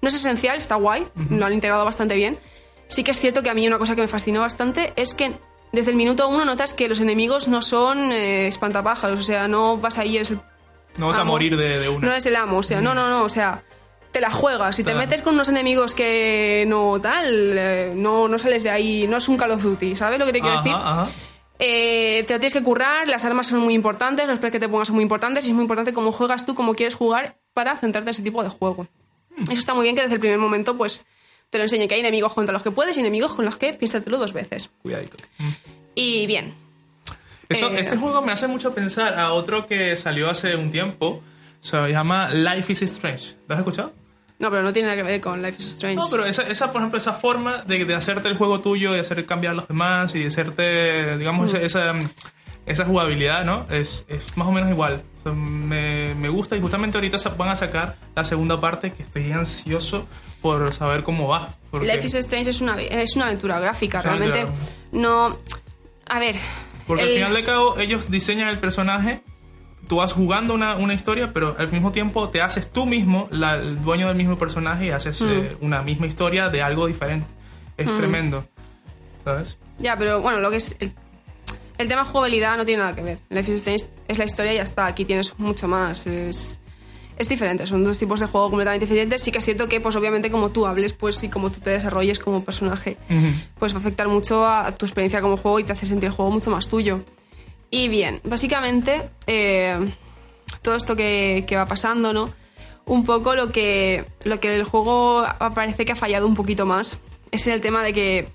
no 0.00 0.08
es 0.08 0.14
esencial, 0.14 0.56
está 0.56 0.76
guay, 0.76 1.06
lo 1.28 1.44
han 1.44 1.52
integrado 1.52 1.84
bastante 1.84 2.14
bien. 2.14 2.38
Sí 2.86 3.04
que 3.04 3.10
es 3.10 3.20
cierto 3.20 3.42
que 3.42 3.50
a 3.50 3.54
mí 3.54 3.66
una 3.66 3.76
cosa 3.76 3.94
que 3.94 4.00
me 4.00 4.08
fascinó 4.08 4.40
bastante 4.40 4.94
es 4.96 5.12
que 5.12 5.34
desde 5.72 5.90
el 5.90 5.98
minuto 5.98 6.26
uno 6.28 6.46
notas 6.46 6.72
que 6.72 6.88
los 6.88 7.00
enemigos 7.00 7.46
no 7.46 7.60
son 7.60 8.10
eh, 8.10 8.46
espantapájaros, 8.46 9.20
o 9.20 9.22
sea, 9.22 9.48
no 9.48 9.76
vas 9.76 9.98
ahí 9.98 10.12
y 10.12 10.16
eres 10.16 10.30
el 10.30 10.40
No 10.98 11.06
vas 11.08 11.18
a 11.18 11.22
amo. 11.22 11.32
morir 11.32 11.56
de, 11.56 11.78
de 11.78 11.88
una. 11.88 12.06
no 12.06 12.12
eres 12.12 12.26
el 12.26 12.36
amo, 12.36 12.58
o 12.58 12.62
sea, 12.62 12.80
no, 12.80 12.94
no, 12.94 13.08
no, 13.08 13.22
o 13.24 13.28
sea, 13.28 13.62
te 14.10 14.20
la 14.20 14.30
juegas. 14.30 14.76
Si 14.76 14.82
te 14.82 14.90
Claro. 14.92 14.98
metes 15.06 15.22
con 15.22 15.34
unos 15.34 15.48
enemigos 15.48 15.94
que 15.94 16.64
no 16.68 17.00
tal, 17.00 17.26
eh, 17.58 17.92
no, 17.94 18.28
no 18.28 18.38
sales 18.38 18.62
de 18.62 18.70
ahí, 18.70 19.06
no 19.08 19.16
es 19.18 19.28
un 19.28 19.36
Call 19.36 19.52
of 19.52 19.62
Duty, 19.62 19.94
¿sabes 19.94 20.18
lo 20.18 20.26
que 20.26 20.32
te 20.32 20.40
quiero 20.40 20.56
Ajá, 20.58 20.62
decir? 20.64 20.76
ajá. 20.80 21.08
Eh, 21.60 22.22
te 22.26 22.34
lo 22.34 22.38
tienes 22.40 22.52
que 22.54 22.62
currar, 22.62 23.08
las 23.08 23.24
armas 23.24 23.48
son 23.48 23.60
muy 23.60 23.74
importantes, 23.74 24.26
los 24.28 24.38
perks 24.38 24.52
que 24.52 24.60
te 24.60 24.68
pongas 24.68 24.86
son 24.88 24.94
muy 24.94 25.02
importantes 25.02 25.44
y 25.44 25.48
es 25.48 25.54
muy 25.54 25.62
importante 25.62 25.92
cómo 25.92 26.12
juegas 26.12 26.46
tú, 26.46 26.54
cómo 26.54 26.74
quieres 26.74 26.94
jugar 26.94 27.36
para 27.52 27.76
centrarte 27.76 28.10
en 28.10 28.12
ese 28.12 28.22
tipo 28.22 28.42
de 28.44 28.48
juego. 28.48 28.86
Eso 29.42 29.52
está 29.54 29.74
muy 29.74 29.82
bien 29.82 29.96
que 29.96 30.02
desde 30.02 30.14
el 30.14 30.20
primer 30.20 30.38
momento 30.38 30.76
pues 30.76 31.04
te 31.50 31.58
lo 31.58 31.64
enseñe 31.64 31.88
que 31.88 31.94
hay 31.94 32.00
enemigos 32.00 32.32
contra 32.32 32.52
los 32.52 32.62
que 32.62 32.70
puedes 32.70 32.96
y 32.96 33.00
enemigos 33.00 33.34
con 33.34 33.44
los 33.44 33.56
que 33.56 33.72
piénsatelo 33.72 34.18
dos 34.18 34.32
veces. 34.32 34.70
Cuidadito. 34.82 35.16
Y 35.96 36.26
bien, 36.26 36.54
Eso, 37.48 37.68
Eh, 37.70 37.80
este 37.80 37.96
juego 37.96 38.20
me 38.22 38.32
hace 38.32 38.46
mucho 38.48 38.74
pensar 38.74 39.18
a 39.18 39.32
otro 39.32 39.66
que 39.66 39.96
salió 39.96 40.28
hace 40.30 40.56
un 40.56 40.70
tiempo. 40.70 41.22
Se 41.60 41.76
llama 41.90 42.28
Life 42.30 42.72
is 42.72 42.82
Strange. 42.82 43.36
¿Lo 43.48 43.54
has 43.54 43.60
escuchado? 43.60 43.92
no, 44.38 44.50
pero 44.50 44.62
no 44.62 44.72
tiene 44.72 44.86
nada 44.86 44.96
que 44.96 45.02
ver 45.02 45.20
con 45.20 45.42
Life 45.42 45.56
is 45.58 45.68
Strange. 45.74 45.96
No, 45.96 46.08
pero 46.10 46.24
esa, 46.24 46.42
esa, 46.42 46.70
por 46.70 46.80
ejemplo, 46.80 46.98
esa 46.98 47.14
forma 47.14 47.62
de, 47.62 47.84
de 47.84 47.94
hacerte 47.96 48.28
el 48.28 48.36
juego 48.36 48.60
tuyo, 48.60 48.92
de 48.92 49.00
hacer 49.00 49.26
cambiar 49.26 49.52
a 49.52 49.56
los 49.56 49.66
demás 49.66 50.14
y 50.14 50.20
de 50.20 50.26
hacerte, 50.28 51.16
digamos, 51.18 51.52
esa, 51.54 51.90
esa, 51.90 51.98
esa 52.64 52.84
jugabilidad, 52.84 53.44
¿no? 53.44 53.66
Es, 53.68 54.04
es 54.06 54.36
más 54.36 54.46
o 54.46 54.52
menos 54.52 54.70
igual. 54.70 55.02
O 55.20 55.22
sea, 55.24 55.32
me, 55.32 56.14
me 56.14 56.28
gusta 56.28 56.54
y 56.56 56.60
justamente 56.60 56.96
ahorita 56.98 57.16
van 57.36 57.48
a 57.48 57.56
sacar 57.56 57.96
la 58.14 58.24
segunda 58.24 58.60
parte 58.60 58.92
que 58.92 59.02
estoy 59.02 59.32
ansioso 59.32 60.06
por 60.40 60.72
saber 60.72 61.02
cómo 61.02 61.26
va. 61.26 61.48
Porque, 61.72 61.88
Life 61.88 62.06
is 62.06 62.14
Strange 62.14 62.50
es 62.50 62.60
una, 62.60 62.80
es 62.80 63.16
una 63.16 63.24
aventura 63.26 63.58
gráfica, 63.58 63.98
Es 63.98 64.04
realmente 64.04 64.42
aventura. 64.42 64.68
no... 64.92 65.38
A 66.06 66.18
ver... 66.20 66.36
porque 66.88 67.02
al 67.04 67.08
el- 67.10 67.14
final 67.16 67.34
de 67.34 67.44
cabo 67.44 67.78
ellos 67.78 68.10
diseñan 68.10 68.48
el 68.48 68.58
personaje, 68.58 69.22
tú 69.86 69.96
vas 69.96 70.12
jugando 70.12 70.52
una, 70.54 70.74
una 70.76 70.94
historia, 70.94 71.32
pero 71.32 71.54
al 71.58 71.70
mismo 71.70 71.92
tiempo 71.92 72.28
te 72.30 72.42
haces 72.42 72.70
tú 72.72 72.84
mismo 72.86 73.28
la- 73.30 73.54
el 73.54 73.80
dueño 73.80 74.08
del 74.08 74.16
mismo 74.16 74.36
personaje 74.36 74.86
y 74.86 74.90
haces 74.90 75.20
Mm. 75.22 75.28
eh, 75.28 75.56
una 75.60 75.82
misma 75.82 76.06
historia 76.08 76.48
de 76.48 76.62
algo 76.62 76.86
diferente. 76.88 77.26
Es 77.76 77.86
tremendo. 77.96 78.44
¿Sabes? 79.24 79.56
Ya, 79.78 79.96
pero 79.96 80.20
bueno, 80.20 80.40
lo 80.40 80.50
que 80.50 80.56
es... 80.56 80.74
El, 80.80 80.92
el 81.78 81.86
tema 81.86 82.04
jugabilidad 82.04 82.56
no 82.56 82.64
tiene 82.64 82.82
nada 82.82 82.94
que 82.96 83.02
ver. 83.02 83.18
Life 83.28 83.50
is 83.52 83.56
Strange 83.58 83.86
es 84.08 84.18
la 84.18 84.24
historia 84.24 84.52
y 84.52 84.56
ya 84.56 84.62
está. 84.62 84.86
Aquí 84.86 85.04
tienes 85.04 85.38
mucho 85.38 85.68
más. 85.68 86.06
Es, 86.08 86.58
es 87.18 87.28
diferente. 87.28 87.66
Son 87.66 87.82
dos 87.84 87.98
tipos 87.98 88.20
de 88.20 88.26
juego 88.26 88.48
completamente 88.48 88.86
diferentes. 88.86 89.20
Sí 89.22 89.30
que 89.32 89.38
es 89.38 89.44
cierto 89.44 89.68
que, 89.68 89.80
pues 89.80 89.94
obviamente, 89.96 90.30
como 90.30 90.50
tú 90.50 90.66
hables, 90.66 90.92
pues 90.92 91.22
y 91.24 91.28
como 91.28 91.50
tú 91.50 91.60
te 91.60 91.70
desarrolles 91.70 92.18
como 92.18 92.44
personaje, 92.44 92.96
pues 93.58 93.72
va 93.72 93.78
a 93.78 93.80
afectar 93.80 94.08
mucho 94.08 94.46
a 94.46 94.70
tu 94.72 94.86
experiencia 94.86 95.20
como 95.20 95.36
juego 95.36 95.58
y 95.60 95.64
te 95.64 95.72
hace 95.72 95.84
sentir 95.86 96.06
el 96.08 96.12
juego 96.14 96.30
mucho 96.30 96.50
más 96.50 96.68
tuyo. 96.68 97.00
Y 97.70 97.88
bien, 97.88 98.20
básicamente, 98.24 99.10
eh, 99.26 99.78
todo 100.62 100.74
esto 100.76 100.96
que, 100.96 101.44
que 101.46 101.56
va 101.56 101.66
pasando, 101.66 102.12
¿no? 102.12 102.30
Un 102.86 103.04
poco 103.04 103.34
lo 103.34 103.50
que, 103.52 104.06
lo 104.24 104.40
que 104.40 104.56
el 104.56 104.62
juego 104.64 105.24
parece 105.54 105.84
que 105.84 105.92
ha 105.92 105.96
fallado 105.96 106.26
un 106.26 106.34
poquito 106.34 106.64
más 106.64 106.98
es 107.30 107.46
en 107.46 107.52
el 107.52 107.60
tema 107.60 107.82
de 107.82 107.92
que 107.92 108.28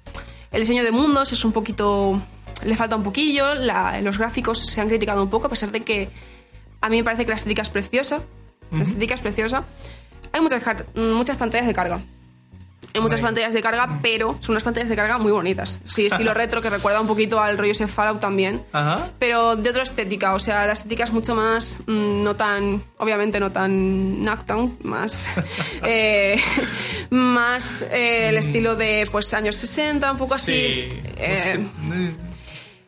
el 0.52 0.60
diseño 0.62 0.84
de 0.84 0.92
mundos 0.92 1.32
es 1.32 1.44
un 1.44 1.52
poquito. 1.52 2.22
le 2.64 2.76
falta 2.76 2.96
un 2.96 3.02
poquillo, 3.04 3.56
la- 3.56 4.00
los 4.02 4.20
gráficos 4.20 4.60
se 4.60 4.80
han 4.80 4.88
criticado 4.90 5.24
un 5.24 5.30
poco, 5.30 5.48
a 5.48 5.50
pesar 5.50 5.72
de 5.72 5.82
que 5.82 6.10
a 6.82 6.90
mí 6.90 6.98
me 6.98 7.04
parece 7.04 7.24
que 7.26 7.30
la 7.30 7.36
estética 7.36 7.64
es 7.64 7.70
preciosa. 7.70 8.22
La 8.74 8.84
estética 8.84 9.14
es 9.14 9.22
preciosa. 9.22 9.64
Hay 10.32 10.42
muchas, 10.42 10.64
muchas 10.96 11.38
pantallas 11.38 11.68
de 11.68 11.74
carga. 11.74 12.02
Hay 12.94 13.02
muchas 13.02 13.22
pantallas 13.22 13.54
de 13.54 13.62
carga, 13.62 14.00
pero 14.04 14.38
son 14.40 14.54
unas 14.54 14.64
pantallas 14.64 14.88
de 14.88 14.96
carga 14.96 15.18
muy 15.18 15.32
bonitas. 15.32 15.80
Sí, 15.86 16.06
estilo 16.06 16.34
retro 16.36 16.62
que 16.62 16.70
recuerda 16.70 17.02
un 17.02 17.08
poquito 17.08 17.42
al 17.42 17.58
rollo 17.58 17.72
ese 17.72 17.88
Fallout 17.88 18.20
también 18.20 18.64
Ajá. 18.72 19.10
pero 19.18 19.56
de 19.56 19.70
otra 19.72 19.82
estética, 19.82 20.34
o 20.34 20.40
sea, 20.40 20.68
la 20.68 20.74
estética 20.74 21.04
es 21.04 21.12
mucho 21.12 21.34
más, 21.34 21.80
mm, 21.88 22.24
no 22.24 22.36
tan, 22.36 22.84
obviamente 22.98 23.40
no 23.40 23.52
tan 23.52 24.24
Knockdown, 24.24 24.78
más, 24.84 25.28
eh, 25.84 26.40
más 27.10 27.82
eh, 27.92 28.30
el 28.30 28.38
estilo 28.38 28.76
de, 28.76 29.08
pues, 29.12 29.34
años 29.34 29.56
60, 29.56 30.12
un 30.12 30.18
poco 30.18 30.36
así. 30.36 30.88
Sí. 30.90 31.02
Eh, 31.18 31.36
sé. 31.36 31.58
Mm. 31.58 32.33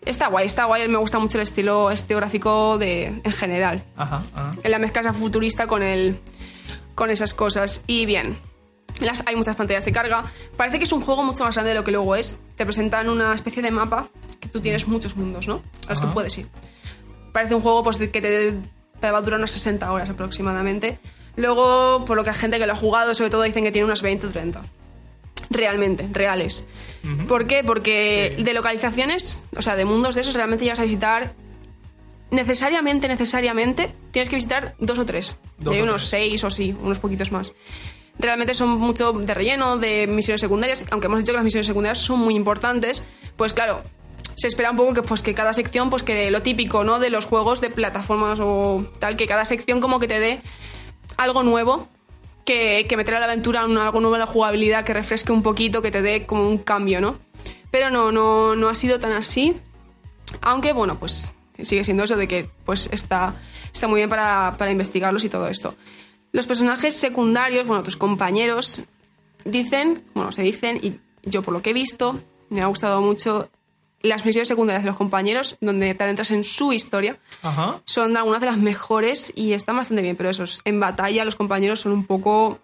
Está 0.06 0.28
guay, 0.28 0.46
está 0.46 0.66
guay, 0.66 0.88
me 0.88 0.98
gusta 0.98 1.20
mucho 1.20 1.38
el 1.38 1.44
estilo 1.44 1.92
estereográfico 1.92 2.78
de, 2.78 3.06
en 3.24 3.32
general. 3.32 3.84
Ajá, 3.98 4.24
ajá. 4.34 4.52
En 4.64 4.72
la 4.72 4.80
mezcla 4.80 5.12
futurista 5.14 5.68
con 5.68 5.82
el, 5.84 6.20
con 6.96 7.10
esas 7.10 7.34
cosas. 7.34 7.84
Y 7.88 8.06
bien, 8.06 8.38
las- 9.00 9.24
hay 9.26 9.36
muchas 9.36 9.56
pantallas 9.56 9.86
de 9.86 9.92
carga. 9.92 10.24
Parece 10.58 10.78
que 10.78 10.86
es 10.86 10.92
un 10.92 11.02
juego 11.02 11.24
mucho 11.24 11.44
más 11.44 11.56
grande 11.56 11.70
de 11.70 11.76
lo 11.76 11.84
que 11.84 11.92
luego 11.92 12.16
es. 12.16 12.40
Te 12.56 12.66
presentan 12.66 13.10
una 13.10 13.34
especie 13.34 13.62
de 13.62 13.72
mapa 13.72 14.10
que 14.40 14.48
tú 14.50 14.62
tienes 14.62 14.88
muchos 14.88 15.16
mundos, 15.18 15.48
¿no? 15.48 15.62
A 15.88 15.92
los 15.92 16.02
que 16.02 16.08
puedes 16.08 16.38
ir. 16.38 16.48
Parece 17.34 17.56
un 17.56 17.62
juego 17.62 17.84
pues, 17.84 17.98
que 17.98 18.08
te, 18.08 18.54
te 19.00 19.12
va 19.12 19.18
a 19.18 19.22
durar 19.22 19.40
unas 19.40 19.52
60 19.52 19.92
horas 19.92 20.10
aproximadamente. 20.10 21.00
Luego, 21.36 22.06
por 22.06 22.16
lo 22.16 22.24
que 22.24 22.30
hay 22.30 22.36
gente 22.36 22.58
que 22.60 22.66
lo 22.66 22.72
ha 22.74 22.78
jugado, 22.78 23.14
sobre 23.14 23.30
todo 23.30 23.42
dicen 23.44 23.64
que 23.64 23.72
tiene 23.72 23.86
unas 23.86 24.02
20 24.02 24.28
o 24.28 24.30
30. 24.32 24.62
Realmente, 25.50 26.08
reales. 26.12 26.66
¿Por 27.28 27.46
qué? 27.48 27.64
Porque 27.64 28.34
Sí. 28.38 28.44
de 28.44 28.54
localizaciones, 28.54 29.44
o 29.56 29.62
sea, 29.62 29.76
de 29.76 29.86
mundos 29.86 30.16
de 30.16 30.22
esos, 30.22 30.34
realmente 30.34 30.66
llegas 30.66 30.80
a 30.80 30.84
visitar 30.84 31.34
necesariamente, 32.32 33.08
necesariamente, 33.08 33.94
tienes 34.12 34.30
que 34.30 34.36
visitar 34.36 34.76
dos 34.80 34.98
o 34.98 35.06
tres. 35.06 35.38
Dos 35.60 35.74
y 35.74 35.78
hay 35.78 35.82
o 35.82 35.86
unos 35.86 36.02
tres. 36.02 36.10
seis 36.10 36.44
o 36.44 36.50
sí, 36.50 36.76
unos 36.82 37.00
poquitos 37.00 37.32
más. 37.32 37.54
Realmente 38.18 38.54
son 38.54 38.70
mucho 38.70 39.12
de 39.14 39.34
relleno, 39.34 39.78
de 39.78 40.08
misiones 40.08 40.42
secundarias, 40.42 40.86
aunque 40.90 41.08
hemos 41.08 41.20
dicho 41.20 41.32
que 41.34 41.38
las 41.38 41.44
misiones 41.44 41.68
secundarias 41.68 42.00
son 42.00 42.20
muy 42.20 42.34
importantes, 42.36 43.04
pues 43.36 43.54
claro, 43.54 43.84
se 44.36 44.48
espera 44.48 44.72
un 44.72 44.78
poco 44.78 44.94
que 44.94 45.02
pues 45.02 45.22
que 45.22 45.34
cada 45.34 45.54
sección, 45.54 45.90
pues 45.90 46.02
que 46.04 46.32
lo 46.32 46.42
típico, 46.42 46.84
¿no? 46.84 47.00
De 47.00 47.10
los 47.10 47.26
juegos 47.26 47.62
de 47.62 47.70
plataformas 47.70 48.40
o 48.42 48.86
tal, 49.00 49.18
que 49.18 49.28
cada 49.28 49.46
sección 49.46 49.80
como 49.80 50.00
que 50.00 50.08
te 50.08 50.20
dé 50.20 50.42
algo 51.18 51.44
nuevo 51.44 51.88
que, 52.46 52.86
que 52.88 52.96
meter 52.98 53.16
a 53.16 53.20
la 53.20 53.26
aventura 53.26 53.66
un- 53.66 53.78
algo 53.78 54.00
nuevo 54.00 54.16
en 54.16 54.20
la 54.22 54.26
jugabilidad, 54.28 54.86
que 54.86 54.94
refresque 54.94 55.32
un 55.32 55.42
poquito, 55.44 55.82
que 55.82 55.92
te 55.92 56.02
dé 56.02 56.26
como 56.26 56.48
un 56.48 56.60
cambio, 56.60 57.02
¿no? 57.02 57.20
Pero 57.72 57.90
no, 57.90 58.12
no, 58.12 58.56
no 58.56 58.70
ha 58.70 58.76
sido 58.76 59.00
tan 59.00 59.12
así. 59.12 59.56
Aunque, 60.42 60.72
bueno, 60.74 60.98
pues 61.00 61.34
sigue 61.62 61.84
siendo 61.84 62.04
eso 62.04 62.16
de 62.16 62.28
que 62.28 62.50
pues 62.66 62.90
está, 62.92 63.36
está 63.74 63.88
muy 63.88 64.00
bien 64.00 64.10
para, 64.10 64.56
para 64.58 64.72
investigarlos 64.72 65.24
y 65.26 65.30
todo 65.30 65.48
esto. 65.48 65.76
Los 66.32 66.48
personajes 66.48 66.96
secundarios, 66.96 67.66
bueno, 67.66 67.84
tus 67.84 67.98
compañeros, 67.98 68.84
dicen, 69.46 70.04
bueno, 70.14 70.32
se 70.32 70.42
dicen, 70.42 70.80
y 70.82 71.00
yo 71.24 71.42
por 71.42 71.54
lo 71.54 71.62
que 71.62 71.70
he 71.70 71.74
visto, 71.74 72.20
me 72.50 72.62
ha 72.62 72.66
gustado 72.68 73.02
mucho 73.02 73.50
las 74.06 74.26
misiones 74.26 74.48
secundarias 74.48 74.84
de 74.84 74.88
los 74.90 74.98
compañeros, 74.98 75.58
donde 75.62 75.94
te 75.96 76.04
adentras 76.04 76.32
en 76.32 76.44
su 76.44 76.72
historia 76.74 77.18
Ajá. 77.44 77.82
son 77.86 78.16
algunas 78.18 78.40
de 78.42 78.48
las 78.48 78.58
mejores 78.58 79.32
y 79.36 79.54
están 79.54 79.76
bastante 79.78 80.02
bien, 80.02 80.16
pero 80.16 80.30
esos, 80.30 80.62
en 80.66 80.80
batalla 80.80 81.26
los 81.26 81.36
compañeros 81.36 81.80
son 81.82 81.92
un 81.92 82.06
poco... 82.06 82.60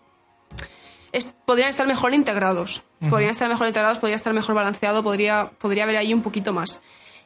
es- 1.12 1.34
podrían 1.46 1.70
estar 1.70 1.88
mejor 1.88 2.14
integrados, 2.14 2.84
podrían 3.10 3.32
estar 3.32 3.50
mejor 3.50 3.68
integrados, 3.68 4.00
podría 4.00 4.16
estar 4.16 4.34
mejor 4.34 4.56
balanceado, 4.56 5.04
podría, 5.04 5.52
podría 5.58 5.84
haber 5.84 5.98
ahí 5.98 6.14
un 6.14 6.22
poquito 6.22 6.54
más. 6.54 6.82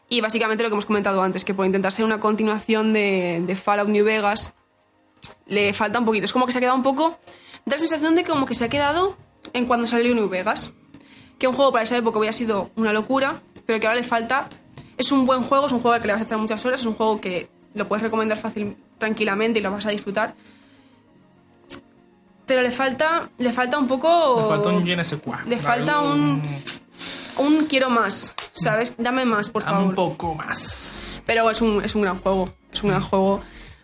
Y 0.08 0.22
básicamente 0.22 0.64
lo 0.64 0.70
que 0.70 0.74
hemos 0.74 0.86
comentado 0.86 1.22
antes, 1.22 1.44
que 1.46 1.54
por 1.54 1.66
intentar 1.66 1.92
ser 1.92 2.06
una 2.06 2.20
continuación 2.20 2.94
de, 2.94 3.42
de 3.46 3.56
Fallout 3.56 3.90
New 3.90 4.06
Vegas, 4.06 4.54
le 5.48 5.74
falta 5.74 5.98
un 6.00 6.06
poquito. 6.06 6.26
Es 6.26 6.34
como 6.34 6.46
que 6.46 6.52
se 6.52 6.60
ha 6.60 6.62
quedado 6.62 6.78
un 6.78 6.84
poco... 6.84 7.18
Da 7.66 7.72
la 7.76 7.80
sensación 7.80 8.14
de 8.16 8.24
como 8.24 8.46
que 8.46 8.54
se 8.54 8.64
ha 8.66 8.70
quedado 8.70 9.18
en 9.54 9.66
cuando 9.66 9.88
salió 9.88 10.14
New 10.14 10.30
Vegas. 10.30 10.74
Que 11.40 11.48
un 11.48 11.56
juego 11.56 11.72
para 11.72 11.84
esa 11.84 11.98
época 11.98 12.20
hubiera 12.20 12.34
sido 12.34 12.70
una 12.76 12.94
locura, 12.94 13.42
pero 13.66 13.80
que 13.80 13.88
ahora 13.88 13.98
le 14.00 14.04
falta... 14.06 14.48
Es 14.98 15.12
un 15.12 15.26
buen 15.26 15.44
juego, 15.44 15.66
es 15.66 15.72
un 15.74 15.82
juego 15.82 15.94
al 15.96 16.02
que 16.02 16.08
le 16.08 16.14
vas 16.14 16.22
a 16.22 16.26
echar 16.26 16.38
muchas 16.38 16.66
horas, 16.66 16.80
es 16.80 16.86
un 16.86 16.94
juego 16.94 17.20
que 17.20 17.50
lo 17.74 17.86
puedes 17.88 18.02
recomendar 18.04 18.38
fácil, 18.38 18.78
tranquilamente 18.98 19.60
y 19.60 19.62
lo 19.62 19.70
vas 19.72 19.86
a 19.86 19.90
disfrutar. 19.90 20.34
Pero 22.46 22.62
le 22.62 22.72
falta, 22.72 23.30
le 23.38 23.52
falta 23.52 23.78
un 23.78 23.88
poco... 23.88 24.36
Le 24.42 24.48
falta 24.48 24.70
un. 24.70 25.50
Le 25.50 25.58
falta 25.58 26.00
un... 26.02 26.42
Un 27.38 27.66
quiero 27.66 27.90
más, 27.90 28.34
¿sabes? 28.54 28.96
Dame 28.98 29.26
más, 29.26 29.50
por 29.50 29.64
Dame 29.66 29.76
favor. 29.76 29.90
un 29.90 29.96
poco 29.96 30.36
más. 30.36 31.22
Pero 31.26 31.50
es 31.50 31.62
un, 31.62 31.84
es 31.84 31.94
un 31.96 32.04
gran 32.04 32.20
juego. 32.20 32.48
Es 32.72 32.82
un 32.82 32.92
gran 32.92 33.02
juego 33.02 33.42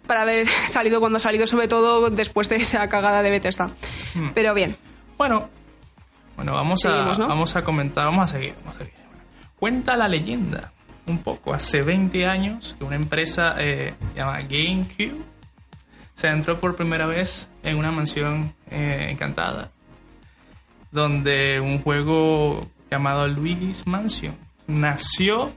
para 0.08 0.22
haber 0.22 0.48
salido 0.68 1.02
cuando 1.02 1.18
ha 1.18 1.20
salido, 1.20 1.46
sobre 1.48 1.68
todo 1.68 2.10
después 2.10 2.48
de 2.48 2.56
esa 2.58 2.88
cagada 2.88 3.22
de 3.22 3.30
Bethesda. 3.30 3.68
Pero 4.34 4.54
bien. 4.54 4.78
Bueno, 5.18 5.50
Bueno, 6.38 6.54
vamos 6.54 6.86
a, 6.86 6.92
vamos 7.18 7.56
a 7.58 7.64
comentar, 7.64 8.06
vamos 8.06 8.24
a 8.24 8.28
seguir, 8.34 8.56
vamos 8.64 8.76
a 8.78 8.80
seguir. 8.80 8.94
Cuenta 9.62 9.96
la 9.96 10.08
leyenda, 10.08 10.72
un 11.06 11.20
poco, 11.20 11.54
hace 11.54 11.84
20 11.84 12.26
años 12.26 12.76
que 12.80 12.84
una 12.84 12.96
empresa 12.96 13.54
eh, 13.60 13.94
llamada 14.16 14.42
GameCube 14.42 15.22
se 16.16 16.30
entró 16.30 16.60
por 16.60 16.76
primera 16.76 17.06
vez 17.06 17.48
en 17.62 17.78
una 17.78 17.92
mansión 17.92 18.56
eh, 18.72 19.10
encantada, 19.12 19.70
donde 20.90 21.60
un 21.60 21.80
juego 21.84 22.68
llamado 22.90 23.28
Luigi's 23.28 23.86
Mansion 23.86 24.36
nació 24.66 25.54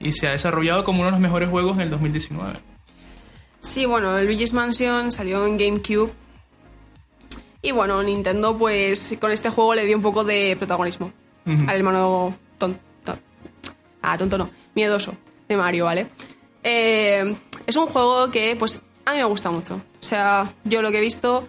y 0.00 0.10
se 0.10 0.26
ha 0.26 0.32
desarrollado 0.32 0.82
como 0.82 0.98
uno 0.98 1.06
de 1.06 1.12
los 1.12 1.20
mejores 1.20 1.48
juegos 1.48 1.76
en 1.76 1.82
el 1.82 1.90
2019. 1.90 2.58
Sí, 3.60 3.86
bueno, 3.86 4.18
el 4.18 4.26
Luigi's 4.26 4.52
Mansion 4.52 5.12
salió 5.12 5.46
en 5.46 5.56
GameCube. 5.56 6.10
Y 7.62 7.70
bueno, 7.70 8.02
Nintendo, 8.02 8.58
pues 8.58 9.16
con 9.20 9.30
este 9.30 9.50
juego 9.50 9.76
le 9.76 9.86
dio 9.86 9.96
un 9.96 10.02
poco 10.02 10.24
de 10.24 10.56
protagonismo 10.58 11.12
al 11.46 11.76
hermano 11.76 12.36
tonto. 12.58 12.93
Ah, 14.12 14.16
tonto 14.18 14.36
no, 14.38 14.50
miedoso 14.74 15.14
de 15.48 15.56
Mario, 15.56 15.84
¿vale? 15.86 16.06
Eh, 16.62 17.34
es 17.66 17.76
un 17.76 17.86
juego 17.86 18.30
que, 18.30 18.56
pues, 18.58 18.80
a 19.04 19.12
mí 19.12 19.18
me 19.18 19.24
gusta 19.24 19.50
mucho. 19.50 19.74
O 19.76 20.02
sea, 20.04 20.52
yo 20.64 20.82
lo 20.82 20.90
que 20.90 20.98
he 20.98 21.00
visto, 21.00 21.46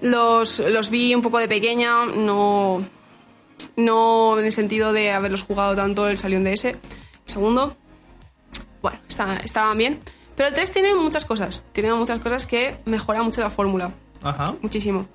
los, 0.00 0.60
los 0.60 0.90
vi 0.90 1.14
un 1.14 1.22
poco 1.22 1.38
de 1.38 1.48
pequeña, 1.48 2.06
no, 2.06 2.82
no 3.76 4.38
en 4.38 4.44
el 4.44 4.52
sentido 4.52 4.92
de 4.92 5.12
haberlos 5.12 5.42
jugado 5.42 5.76
tanto 5.76 6.08
el 6.08 6.18
salió 6.18 6.38
en 6.38 6.44
DS. 6.44 6.64
El 6.66 6.78
segundo, 7.26 7.76
bueno, 8.82 8.98
está- 9.08 9.36
estaban 9.38 9.76
bien. 9.76 10.00
Pero 10.36 10.48
el 10.48 10.54
3 10.54 10.70
tiene 10.72 10.94
muchas 10.94 11.24
cosas. 11.26 11.62
Tiene 11.72 11.92
muchas 11.92 12.20
cosas 12.20 12.46
que 12.46 12.78
mejoran 12.86 13.24
mucho 13.24 13.42
la 13.42 13.50
fórmula. 13.50 13.92
Ajá. 14.22 14.54
Muchísimo. 14.62 15.06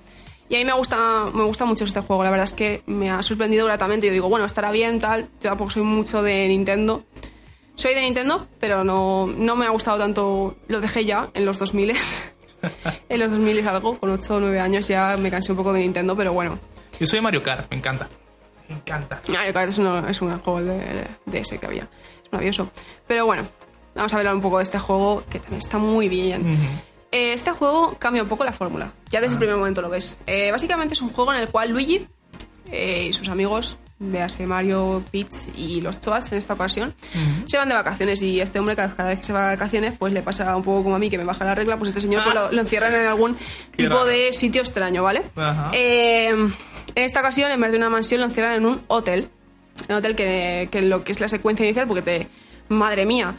Y 0.49 0.55
a 0.55 0.59
mí 0.59 0.65
me 0.65 0.73
gusta, 0.73 1.25
me 1.33 1.43
gusta 1.43 1.65
mucho 1.65 1.83
este 1.85 2.01
juego. 2.01 2.23
La 2.23 2.29
verdad 2.29 2.43
es 2.43 2.53
que 2.53 2.83
me 2.85 3.09
ha 3.09 3.21
sorprendido 3.23 3.65
gratamente. 3.65 4.05
Yo 4.07 4.13
digo, 4.13 4.29
bueno, 4.29 4.45
estará 4.45 4.71
bien, 4.71 4.99
tal. 4.99 5.23
Yo 5.41 5.49
tampoco 5.49 5.71
soy 5.71 5.83
mucho 5.83 6.21
de 6.21 6.47
Nintendo. 6.47 7.03
Soy 7.75 7.93
de 7.93 8.01
Nintendo, 8.01 8.47
pero 8.59 8.83
no, 8.83 9.27
no 9.27 9.55
me 9.55 9.65
ha 9.65 9.69
gustado 9.69 9.97
tanto. 9.97 10.55
Lo 10.67 10.79
dejé 10.81 11.03
ya 11.05 11.29
en 11.33 11.45
los 11.45 11.57
2000 11.59 11.95
En 13.09 13.19
los 13.19 13.31
2000 13.31 13.59
es 13.59 13.67
algo. 13.67 13.97
Con 13.99 14.11
8 14.11 14.35
o 14.35 14.39
9 14.39 14.59
años 14.59 14.87
ya 14.87 15.17
me 15.17 15.29
cansé 15.31 15.51
un 15.51 15.57
poco 15.57 15.73
de 15.73 15.81
Nintendo, 15.81 16.15
pero 16.15 16.33
bueno. 16.33 16.57
Yo 16.99 17.05
soy 17.07 17.17
de 17.17 17.21
Mario 17.23 17.43
Kart, 17.43 17.69
me 17.71 17.77
encanta. 17.77 18.07
Me 18.69 18.75
encanta. 18.75 19.21
Mario 19.27 19.53
Kart 19.53 19.69
es, 19.69 19.77
uno- 19.77 20.07
es 20.07 20.21
un 20.21 20.37
juego 20.39 20.61
de, 20.61 21.07
de 21.25 21.39
ese 21.39 21.57
que 21.59 21.65
había. 21.65 21.83
Es 22.23 22.31
maravilloso. 22.31 22.69
Pero 23.07 23.25
bueno, 23.25 23.45
vamos 23.95 24.13
a 24.13 24.17
hablar 24.17 24.33
un 24.35 24.41
poco 24.41 24.57
de 24.57 24.63
este 24.63 24.79
juego 24.79 25.23
que 25.29 25.39
también 25.39 25.57
está 25.57 25.77
muy 25.77 26.07
bien. 26.07 26.57
Eh, 27.16 27.32
este 27.32 27.51
juego 27.51 27.95
cambia 27.97 28.22
un 28.24 28.28
poco 28.28 28.43
la 28.43 28.51
fórmula. 28.51 28.91
Ya 29.09 29.22
desde 29.22 29.36
el 29.36 29.39
primer 29.39 29.55
momento 29.55 29.82
lo 29.82 29.89
ves. 29.89 30.18
Eh, 30.28 30.51
básicamente 30.51 30.95
es 30.95 31.01
un 31.01 31.11
juego 31.11 31.34
en 31.34 31.39
el 31.39 31.47
cual 31.47 31.70
Luigi 31.70 32.05
eh, 32.70 33.05
y 33.07 33.13
sus 33.13 33.30
amigos, 33.30 33.78
véase 33.99 34.45
Mario, 34.45 35.01
Peach 35.13 35.47
y 35.55 35.80
los 35.80 36.01
Toads 36.01 36.34
en 36.34 36.39
esta 36.39 36.55
ocasión, 36.55 36.93
se 37.45 37.57
van 37.57 37.70
de 37.70 37.76
vacaciones 37.76 38.22
y 38.22 38.41
este 38.41 38.59
hombre 38.59 38.76
cada, 38.76 38.93
cada 38.93 39.09
vez 39.11 39.20
que 39.20 39.26
se 39.26 39.32
va 39.32 39.45
de 39.45 39.55
vacaciones 39.55 39.97
pues 39.97 40.11
le 40.11 40.24
pasa 40.24 40.57
un 40.57 40.63
poco 40.63 40.84
como 40.84 40.95
a 40.95 40.99
mí 40.99 41.09
que 41.09 41.18
me 41.18 41.24
baja 41.24 41.45
la 41.45 41.55
regla, 41.55 41.78
pues 41.78 41.88
este 41.88 42.01
señor 42.01 42.22
pues, 42.22 42.36
lo, 42.36 42.51
lo 42.51 42.59
encierran 42.59 42.93
en 42.93 43.07
algún 43.07 43.38
tipo 43.78 44.03
de 44.03 44.34
sitio 44.34 44.61
extraño, 44.61 45.01
¿vale? 45.01 45.24
En 45.72 46.53
esta 46.95 47.22
ocasión, 47.22 47.49
en 47.49 47.61
vez 47.61 47.72
de 47.72 47.78
una 47.78 47.89
mansión, 47.89 48.20
lo 48.20 48.28
encierran 48.28 48.55
en 48.55 48.66
un 48.66 48.82
hotel. 48.88 49.30
Un 49.88 49.95
hotel 49.95 50.18
que, 50.18 50.68
que 50.70 50.82
lo 50.82 51.05
que 51.05 51.13
es 51.13 51.22
la 51.22 51.30
secuencia 51.30 51.66
inicial, 51.66 51.88
porque 51.88 52.01
te... 52.01 52.28
Madre 52.68 53.05
mía, 53.05 53.38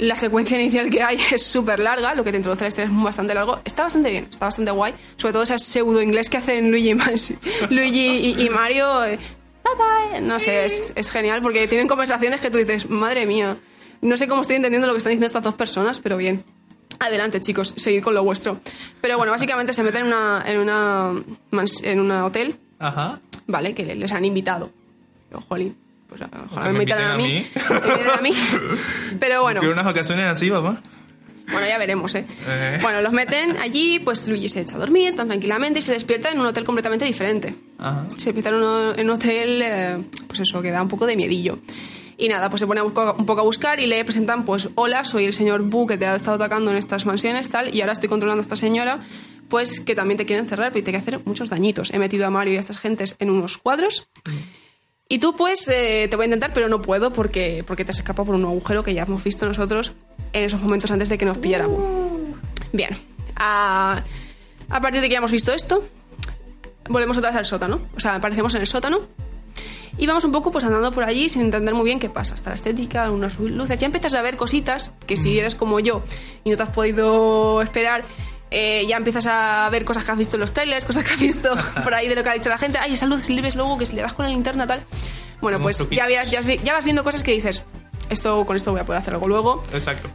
la 0.00 0.16
secuencia 0.16 0.60
inicial 0.60 0.90
que 0.90 1.02
hay 1.02 1.18
es 1.32 1.42
súper 1.44 1.78
larga, 1.78 2.14
lo 2.14 2.24
que 2.24 2.30
te 2.30 2.36
introduce 2.38 2.62
la 2.64 2.68
historia 2.68 2.90
es 2.90 3.02
bastante 3.02 3.34
largo. 3.34 3.60
Está 3.64 3.84
bastante 3.84 4.10
bien, 4.10 4.26
está 4.30 4.46
bastante 4.46 4.70
guay. 4.70 4.94
Sobre 5.16 5.32
todo 5.32 5.42
ese 5.42 5.58
pseudo 5.58 6.02
inglés 6.02 6.28
que 6.30 6.38
hacen 6.38 6.70
Luigi 6.70 6.94
Luigi 7.70 8.06
y, 8.36 8.42
y 8.42 8.48
Mario. 8.50 9.04
eh, 9.04 9.18
bye 9.64 9.74
bye. 10.12 10.20
No 10.20 10.38
sé, 10.38 10.64
es, 10.64 10.92
es 10.96 11.10
genial 11.10 11.40
porque 11.42 11.68
tienen 11.68 11.86
conversaciones 11.86 12.40
que 12.40 12.50
tú 12.50 12.58
dices, 12.58 12.88
madre 12.90 13.26
mía, 13.26 13.56
no 14.00 14.16
sé 14.16 14.26
cómo 14.26 14.42
estoy 14.42 14.56
entendiendo 14.56 14.86
lo 14.88 14.94
que 14.94 14.98
están 14.98 15.10
diciendo 15.10 15.26
estas 15.26 15.42
dos 15.42 15.54
personas, 15.54 15.98
pero 16.00 16.16
bien. 16.16 16.44
Adelante, 16.98 17.40
chicos, 17.40 17.72
seguid 17.76 18.02
con 18.02 18.12
lo 18.14 18.22
vuestro. 18.24 18.60
Pero 19.00 19.16
bueno, 19.16 19.32
básicamente 19.32 19.72
se 19.72 19.82
meten 19.82 20.02
en 20.02 20.06
una, 20.08 20.42
en 20.46 20.58
una, 20.58 21.12
en 21.82 22.00
una 22.00 22.24
hotel, 22.26 22.58
Ajá. 22.78 23.20
¿vale? 23.46 23.74
Que 23.74 23.94
les 23.94 24.12
han 24.12 24.24
invitado. 24.24 24.70
Jolín, 25.48 25.76
pues 26.10 26.20
ojalá 26.20 26.66
que 26.66 26.72
me 26.72 26.78
me 26.78 26.82
invitaran 26.84 27.12
a 27.12 27.16
mí. 27.16 27.24
a 27.24 27.28
mí. 27.30 27.46
Me 28.04 28.12
a 28.12 28.20
mí. 28.20 28.30
Pero 29.18 29.42
bueno, 29.42 29.60
Quiero 29.60 29.72
unas 29.72 29.86
vacaciones 29.86 30.26
así, 30.26 30.50
papá. 30.50 30.80
bueno, 31.52 31.66
ya 31.66 31.78
veremos, 31.78 32.14
¿eh? 32.16 32.26
Eh. 32.46 32.78
Bueno, 32.82 33.00
los 33.00 33.12
meten 33.12 33.56
allí, 33.58 33.98
pues 34.00 34.28
Luigi 34.28 34.48
se 34.48 34.60
echa 34.60 34.76
a 34.76 34.78
dormir 34.78 35.16
tan 35.16 35.28
tranquilamente 35.28 35.78
y 35.78 35.82
se 35.82 35.92
despierta 35.92 36.30
en 36.30 36.38
un 36.40 36.46
hotel 36.46 36.64
completamente 36.64 37.04
diferente. 37.06 37.54
Ajá. 37.78 38.06
Se 38.18 38.30
empieza 38.30 38.50
en 38.50 38.56
un, 38.56 38.98
en 38.98 39.06
un 39.08 39.10
hotel, 39.16 39.62
eh, 39.62 39.98
pues 40.26 40.40
eso, 40.40 40.60
que 40.60 40.70
da 40.70 40.82
un 40.82 40.88
poco 40.88 41.06
de 41.06 41.16
miedillo. 41.16 41.58
Y 42.18 42.28
nada, 42.28 42.50
pues 42.50 42.60
se 42.60 42.66
pone 42.66 42.80
a 42.80 42.84
busco- 42.84 43.16
un 43.18 43.24
poco 43.24 43.40
a 43.40 43.44
buscar 43.44 43.80
y 43.80 43.86
le 43.86 44.04
presentan, 44.04 44.44
pues, 44.44 44.68
hola, 44.74 45.04
soy 45.04 45.24
el 45.24 45.32
señor 45.32 45.62
Bu 45.62 45.86
que 45.86 45.96
te 45.96 46.04
ha 46.06 46.16
estado 46.16 46.36
atacando 46.36 46.70
en 46.70 46.76
estas 46.76 47.06
mansiones, 47.06 47.48
tal, 47.48 47.74
y 47.74 47.80
ahora 47.80 47.94
estoy 47.94 48.10
controlando 48.10 48.40
a 48.40 48.42
esta 48.42 48.56
señora, 48.56 49.00
pues 49.48 49.80
que 49.80 49.94
también 49.94 50.18
te 50.18 50.26
quieren 50.26 50.46
cerrar, 50.46 50.70
pero 50.70 50.84
te 50.84 50.90
quiere 50.90 50.98
hacer 50.98 51.20
muchos 51.24 51.48
dañitos. 51.48 51.92
He 51.94 51.98
metido 51.98 52.26
a 52.26 52.30
Mario 52.30 52.52
y 52.54 52.56
a 52.58 52.60
estas 52.60 52.78
gentes 52.78 53.16
en 53.20 53.30
unos 53.30 53.56
cuadros. 53.56 54.06
Y 55.12 55.18
tú, 55.18 55.34
pues, 55.34 55.68
eh, 55.68 56.06
te 56.08 56.14
voy 56.14 56.22
a 56.22 56.26
intentar, 56.26 56.52
pero 56.54 56.68
no 56.68 56.80
puedo 56.80 57.12
porque, 57.12 57.64
porque 57.66 57.84
te 57.84 57.90
has 57.90 57.98
escapado 57.98 58.26
por 58.26 58.36
un 58.36 58.44
agujero 58.44 58.84
que 58.84 58.94
ya 58.94 59.02
hemos 59.02 59.24
visto 59.24 59.44
nosotros 59.44 59.92
en 60.32 60.44
esos 60.44 60.62
momentos 60.62 60.88
antes 60.92 61.08
de 61.08 61.18
que 61.18 61.24
nos 61.24 61.36
pilláramos. 61.38 61.82
Bien. 62.72 62.96
A, 63.34 64.04
a 64.68 64.80
partir 64.80 65.00
de 65.00 65.08
que 65.08 65.14
ya 65.14 65.18
hemos 65.18 65.32
visto 65.32 65.52
esto, 65.52 65.84
volvemos 66.88 67.18
otra 67.18 67.30
vez 67.30 67.38
al 67.40 67.44
sótano. 67.46 67.80
O 67.96 67.98
sea, 67.98 68.14
aparecemos 68.14 68.54
en 68.54 68.60
el 68.60 68.68
sótano 68.68 69.08
y 69.98 70.06
vamos 70.06 70.22
un 70.22 70.30
poco 70.30 70.52
pues 70.52 70.62
andando 70.62 70.92
por 70.92 71.02
allí 71.02 71.28
sin 71.28 71.42
entender 71.42 71.74
muy 71.74 71.86
bien 71.86 71.98
qué 71.98 72.08
pasa. 72.08 72.34
Hasta 72.34 72.50
la 72.50 72.54
estética, 72.54 73.02
algunas 73.02 73.36
luces. 73.36 73.80
Ya 73.80 73.86
empiezas 73.86 74.14
a 74.14 74.22
ver 74.22 74.36
cositas 74.36 74.92
que 75.08 75.16
si 75.16 75.40
eres 75.40 75.56
como 75.56 75.80
yo 75.80 76.02
y 76.44 76.50
no 76.50 76.56
te 76.56 76.62
has 76.62 76.70
podido 76.70 77.60
esperar, 77.62 78.04
eh, 78.50 78.84
ya 78.88 78.96
empiezas 78.96 79.26
a 79.26 79.68
ver 79.70 79.84
cosas 79.84 80.04
que 80.04 80.12
has 80.12 80.18
visto 80.18 80.36
en 80.36 80.40
los 80.40 80.52
trailers, 80.52 80.84
cosas 80.84 81.04
que 81.04 81.12
has 81.14 81.20
visto 81.20 81.54
por 81.84 81.94
ahí 81.94 82.08
de 82.08 82.14
lo 82.16 82.22
que 82.22 82.30
ha 82.30 82.34
dicho 82.34 82.48
la 82.48 82.58
gente. 82.58 82.78
Ay, 82.78 82.92
esa 82.92 83.06
luz 83.06 83.26
ves 83.42 83.54
luego 83.56 83.78
que 83.78 83.86
si 83.86 83.94
le 83.96 84.02
das 84.02 84.14
con 84.14 84.24
la 84.24 84.30
linterna 84.30 84.66
tal. 84.66 84.84
Bueno, 85.40 85.60
pues 85.60 85.88
ya, 85.90 86.04
habías- 86.04 86.30
ya, 86.30 86.40
ya 86.42 86.74
vas 86.74 86.84
viendo 86.84 87.02
cosas 87.04 87.22
que 87.22 87.32
dices, 87.32 87.62
esto 88.10 88.44
con 88.44 88.56
esto 88.56 88.72
voy 88.72 88.80
a 88.80 88.84
poder 88.84 89.00
hacer 89.02 89.14
algo 89.14 89.28
luego. 89.28 89.62
Exacto. 89.72 90.08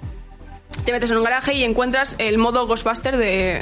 Te 0.84 0.92
metes 0.92 1.10
en 1.10 1.18
un 1.18 1.24
garaje 1.24 1.54
y 1.54 1.64
encuentras 1.64 2.16
el 2.20 2.38
modo 2.38 2.68
Ghostbuster 2.68 3.18
de 3.18 3.62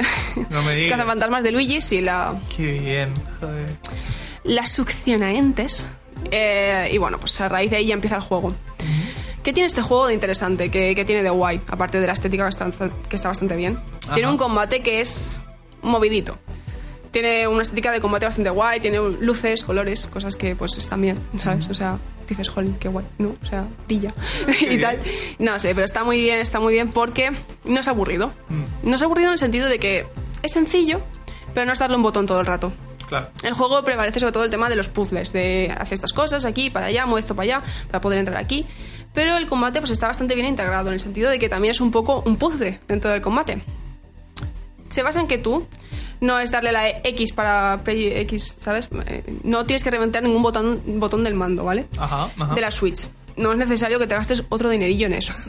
No 0.50 0.62
me 0.62 0.74
digas. 0.74 0.98
Cazafantasmas 0.98 1.42
de 1.44 1.52
Luigi, 1.52 1.80
sí, 1.80 2.00
la, 2.00 2.34
Qué 2.54 2.66
bien. 2.72 3.14
Joder. 3.40 3.76
la 4.42 4.66
succiona 4.66 5.32
entes. 5.32 5.88
Eh, 6.30 6.88
y 6.92 6.98
bueno, 6.98 7.18
pues 7.20 7.40
a 7.40 7.48
raíz 7.48 7.70
de 7.70 7.76
ahí 7.78 7.86
ya 7.86 7.94
empieza 7.94 8.16
el 8.16 8.22
juego. 8.22 8.54
¿Qué 9.44 9.52
tiene 9.52 9.66
este 9.66 9.82
juego 9.82 10.06
de 10.06 10.14
interesante? 10.14 10.70
¿Qué, 10.70 10.94
qué 10.94 11.04
tiene 11.04 11.22
de 11.22 11.28
guay? 11.28 11.60
Aparte 11.68 12.00
de 12.00 12.06
la 12.06 12.14
estética 12.14 12.44
que 12.44 12.48
está, 12.48 12.70
que 13.08 13.14
está 13.14 13.28
bastante 13.28 13.54
bien. 13.54 13.78
Tiene 14.14 14.28
un 14.30 14.38
combate 14.38 14.80
que 14.80 15.02
es 15.02 15.38
movidito. 15.82 16.38
Tiene 17.10 17.46
una 17.46 17.62
estética 17.62 17.92
de 17.92 18.00
combate 18.00 18.24
bastante 18.24 18.48
guay, 18.48 18.80
tiene 18.80 18.98
luces, 19.20 19.62
colores, 19.62 20.06
cosas 20.06 20.34
que 20.34 20.56
pues 20.56 20.78
están 20.78 21.02
bien, 21.02 21.18
¿sabes? 21.36 21.68
O 21.68 21.74
sea, 21.74 21.98
dices, 22.26 22.48
jolín, 22.48 22.74
qué 22.80 22.88
guay, 22.88 23.04
¿no? 23.18 23.36
O 23.40 23.46
sea, 23.46 23.68
brilla 23.86 24.14
y 24.62 24.66
bien. 24.78 24.80
tal. 24.80 24.98
No 25.38 25.58
sé, 25.58 25.74
pero 25.74 25.84
está 25.84 26.04
muy 26.04 26.18
bien, 26.18 26.38
está 26.38 26.58
muy 26.58 26.72
bien 26.72 26.90
porque 26.90 27.30
no 27.64 27.80
es 27.80 27.86
aburrido. 27.86 28.28
Mm. 28.48 28.88
No 28.88 28.96
es 28.96 29.02
aburrido 29.02 29.28
en 29.28 29.34
el 29.34 29.38
sentido 29.38 29.68
de 29.68 29.78
que 29.78 30.06
es 30.42 30.52
sencillo, 30.52 31.02
pero 31.52 31.66
no 31.66 31.72
es 31.72 31.78
darle 31.78 31.96
un 31.96 32.02
botón 32.02 32.24
todo 32.24 32.40
el 32.40 32.46
rato. 32.46 32.72
Claro. 33.08 33.28
El 33.42 33.54
juego 33.54 33.82
prevalece 33.84 34.20
sobre 34.20 34.32
todo 34.32 34.44
el 34.44 34.50
tema 34.50 34.68
de 34.68 34.76
los 34.76 34.88
puzzles, 34.88 35.32
de 35.32 35.74
hacer 35.76 35.94
estas 35.94 36.12
cosas 36.12 36.44
aquí, 36.44 36.70
para 36.70 36.86
allá, 36.86 37.06
mueve 37.06 37.20
esto 37.20 37.34
para 37.34 37.58
allá, 37.58 37.62
para 37.88 38.00
poder 38.00 38.18
entrar 38.18 38.36
aquí. 38.36 38.66
Pero 39.12 39.36
el 39.36 39.46
combate 39.46 39.78
pues 39.80 39.90
está 39.90 40.06
bastante 40.08 40.34
bien 40.34 40.46
integrado, 40.46 40.88
en 40.88 40.94
el 40.94 41.00
sentido 41.00 41.30
de 41.30 41.38
que 41.38 41.48
también 41.48 41.70
es 41.72 41.80
un 41.80 41.90
poco 41.90 42.22
un 42.26 42.36
puzzle 42.36 42.80
dentro 42.88 43.10
del 43.10 43.20
combate. 43.20 43.62
Se 44.88 45.02
basa 45.02 45.20
en 45.20 45.26
que 45.28 45.38
tú 45.38 45.66
no 46.20 46.38
es 46.38 46.50
darle 46.50 46.72
la 46.72 46.88
X 46.88 47.32
para 47.32 47.80
Play 47.84 48.08
X, 48.20 48.54
¿sabes? 48.58 48.88
Eh, 49.06 49.22
No 49.42 49.66
tienes 49.66 49.82
que 49.84 49.90
reventar 49.90 50.22
ningún 50.22 50.42
botón, 50.42 50.82
botón 50.98 51.22
del 51.24 51.34
mando, 51.34 51.64
¿vale? 51.64 51.86
Ajá, 51.98 52.28
ajá. 52.38 52.54
De 52.54 52.60
la 52.60 52.70
Switch. 52.70 53.08
No 53.36 53.52
es 53.52 53.58
necesario 53.58 53.98
que 53.98 54.06
te 54.06 54.14
gastes 54.14 54.44
otro 54.48 54.70
dinerillo 54.70 55.06
en 55.06 55.14
eso. 55.14 55.32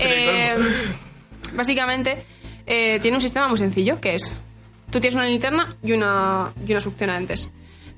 Eh, 0.00 0.56
básicamente, 1.54 2.24
eh, 2.66 2.98
tiene 3.00 3.16
un 3.16 3.20
sistema 3.20 3.48
muy 3.48 3.58
sencillo, 3.58 4.00
que 4.00 4.14
es, 4.16 4.36
tú 4.90 5.00
tienes 5.00 5.14
una 5.14 5.26
linterna 5.26 5.76
y 5.82 5.92
una, 5.92 6.52
y 6.66 6.70
una 6.72 6.80
succionantes. 6.80 7.52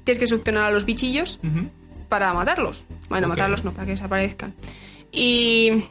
Tienes 0.05 0.19
que 0.19 0.27
succionar 0.27 0.65
a 0.65 0.71
los 0.71 0.85
bichillos 0.85 1.41
para 2.09 2.33
matarlos. 2.33 2.85
Bueno, 3.09 3.29
matarlos 3.29 3.65
no, 3.65 3.73
para 3.73 3.87
que 3.87 3.93
desaparezcan. 3.93 4.55
Y... 5.13 5.85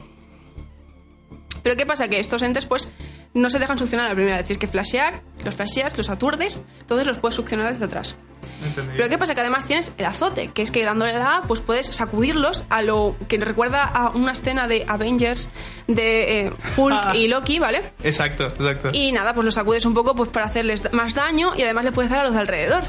Pero 1.62 1.76
¿qué 1.76 1.84
pasa? 1.84 2.08
Que 2.08 2.18
estos 2.18 2.42
entes, 2.42 2.64
pues, 2.64 2.92
no 3.36 3.50
se 3.50 3.58
dejan 3.58 3.76
succionar 3.76 4.06
a 4.06 4.08
la 4.08 4.14
primera 4.14 4.36
vez. 4.38 4.46
Tienes 4.46 4.58
que 4.58 4.66
flashear, 4.66 5.20
los 5.44 5.54
flasheas, 5.54 5.96
los 5.96 6.08
aturdes, 6.08 6.64
entonces 6.80 7.06
los 7.06 7.18
puedes 7.18 7.34
succionar 7.34 7.68
desde 7.70 7.84
atrás. 7.84 8.16
Entendido. 8.64 8.96
Pero 8.96 9.08
¿qué 9.10 9.18
pasa? 9.18 9.34
Que 9.34 9.42
además 9.42 9.66
tienes 9.66 9.92
el 9.98 10.06
azote, 10.06 10.48
que 10.48 10.62
es 10.62 10.70
que 10.70 10.82
dándole 10.84 11.12
la 11.12 11.36
A, 11.36 11.42
pues 11.42 11.60
puedes 11.60 11.88
sacudirlos 11.88 12.64
a 12.70 12.80
lo 12.82 13.14
que 13.28 13.36
recuerda 13.36 13.84
a 13.84 14.08
una 14.10 14.32
escena 14.32 14.66
de 14.66 14.86
Avengers 14.88 15.50
de 15.86 16.46
eh, 16.46 16.52
Hulk 16.76 16.96
y 17.14 17.28
Loki, 17.28 17.58
¿vale? 17.58 17.82
Exacto, 18.02 18.46
exacto. 18.46 18.88
Y 18.92 19.12
nada, 19.12 19.34
pues 19.34 19.44
los 19.44 19.54
sacudes 19.54 19.84
un 19.84 19.92
poco 19.92 20.14
pues 20.14 20.30
para 20.30 20.46
hacerles 20.46 20.90
más 20.92 21.14
daño 21.14 21.52
y 21.54 21.62
además 21.62 21.84
le 21.84 21.92
puedes 21.92 22.10
dar 22.10 22.20
a 22.20 22.24
los 22.24 22.32
de 22.32 22.40
alrededor. 22.40 22.84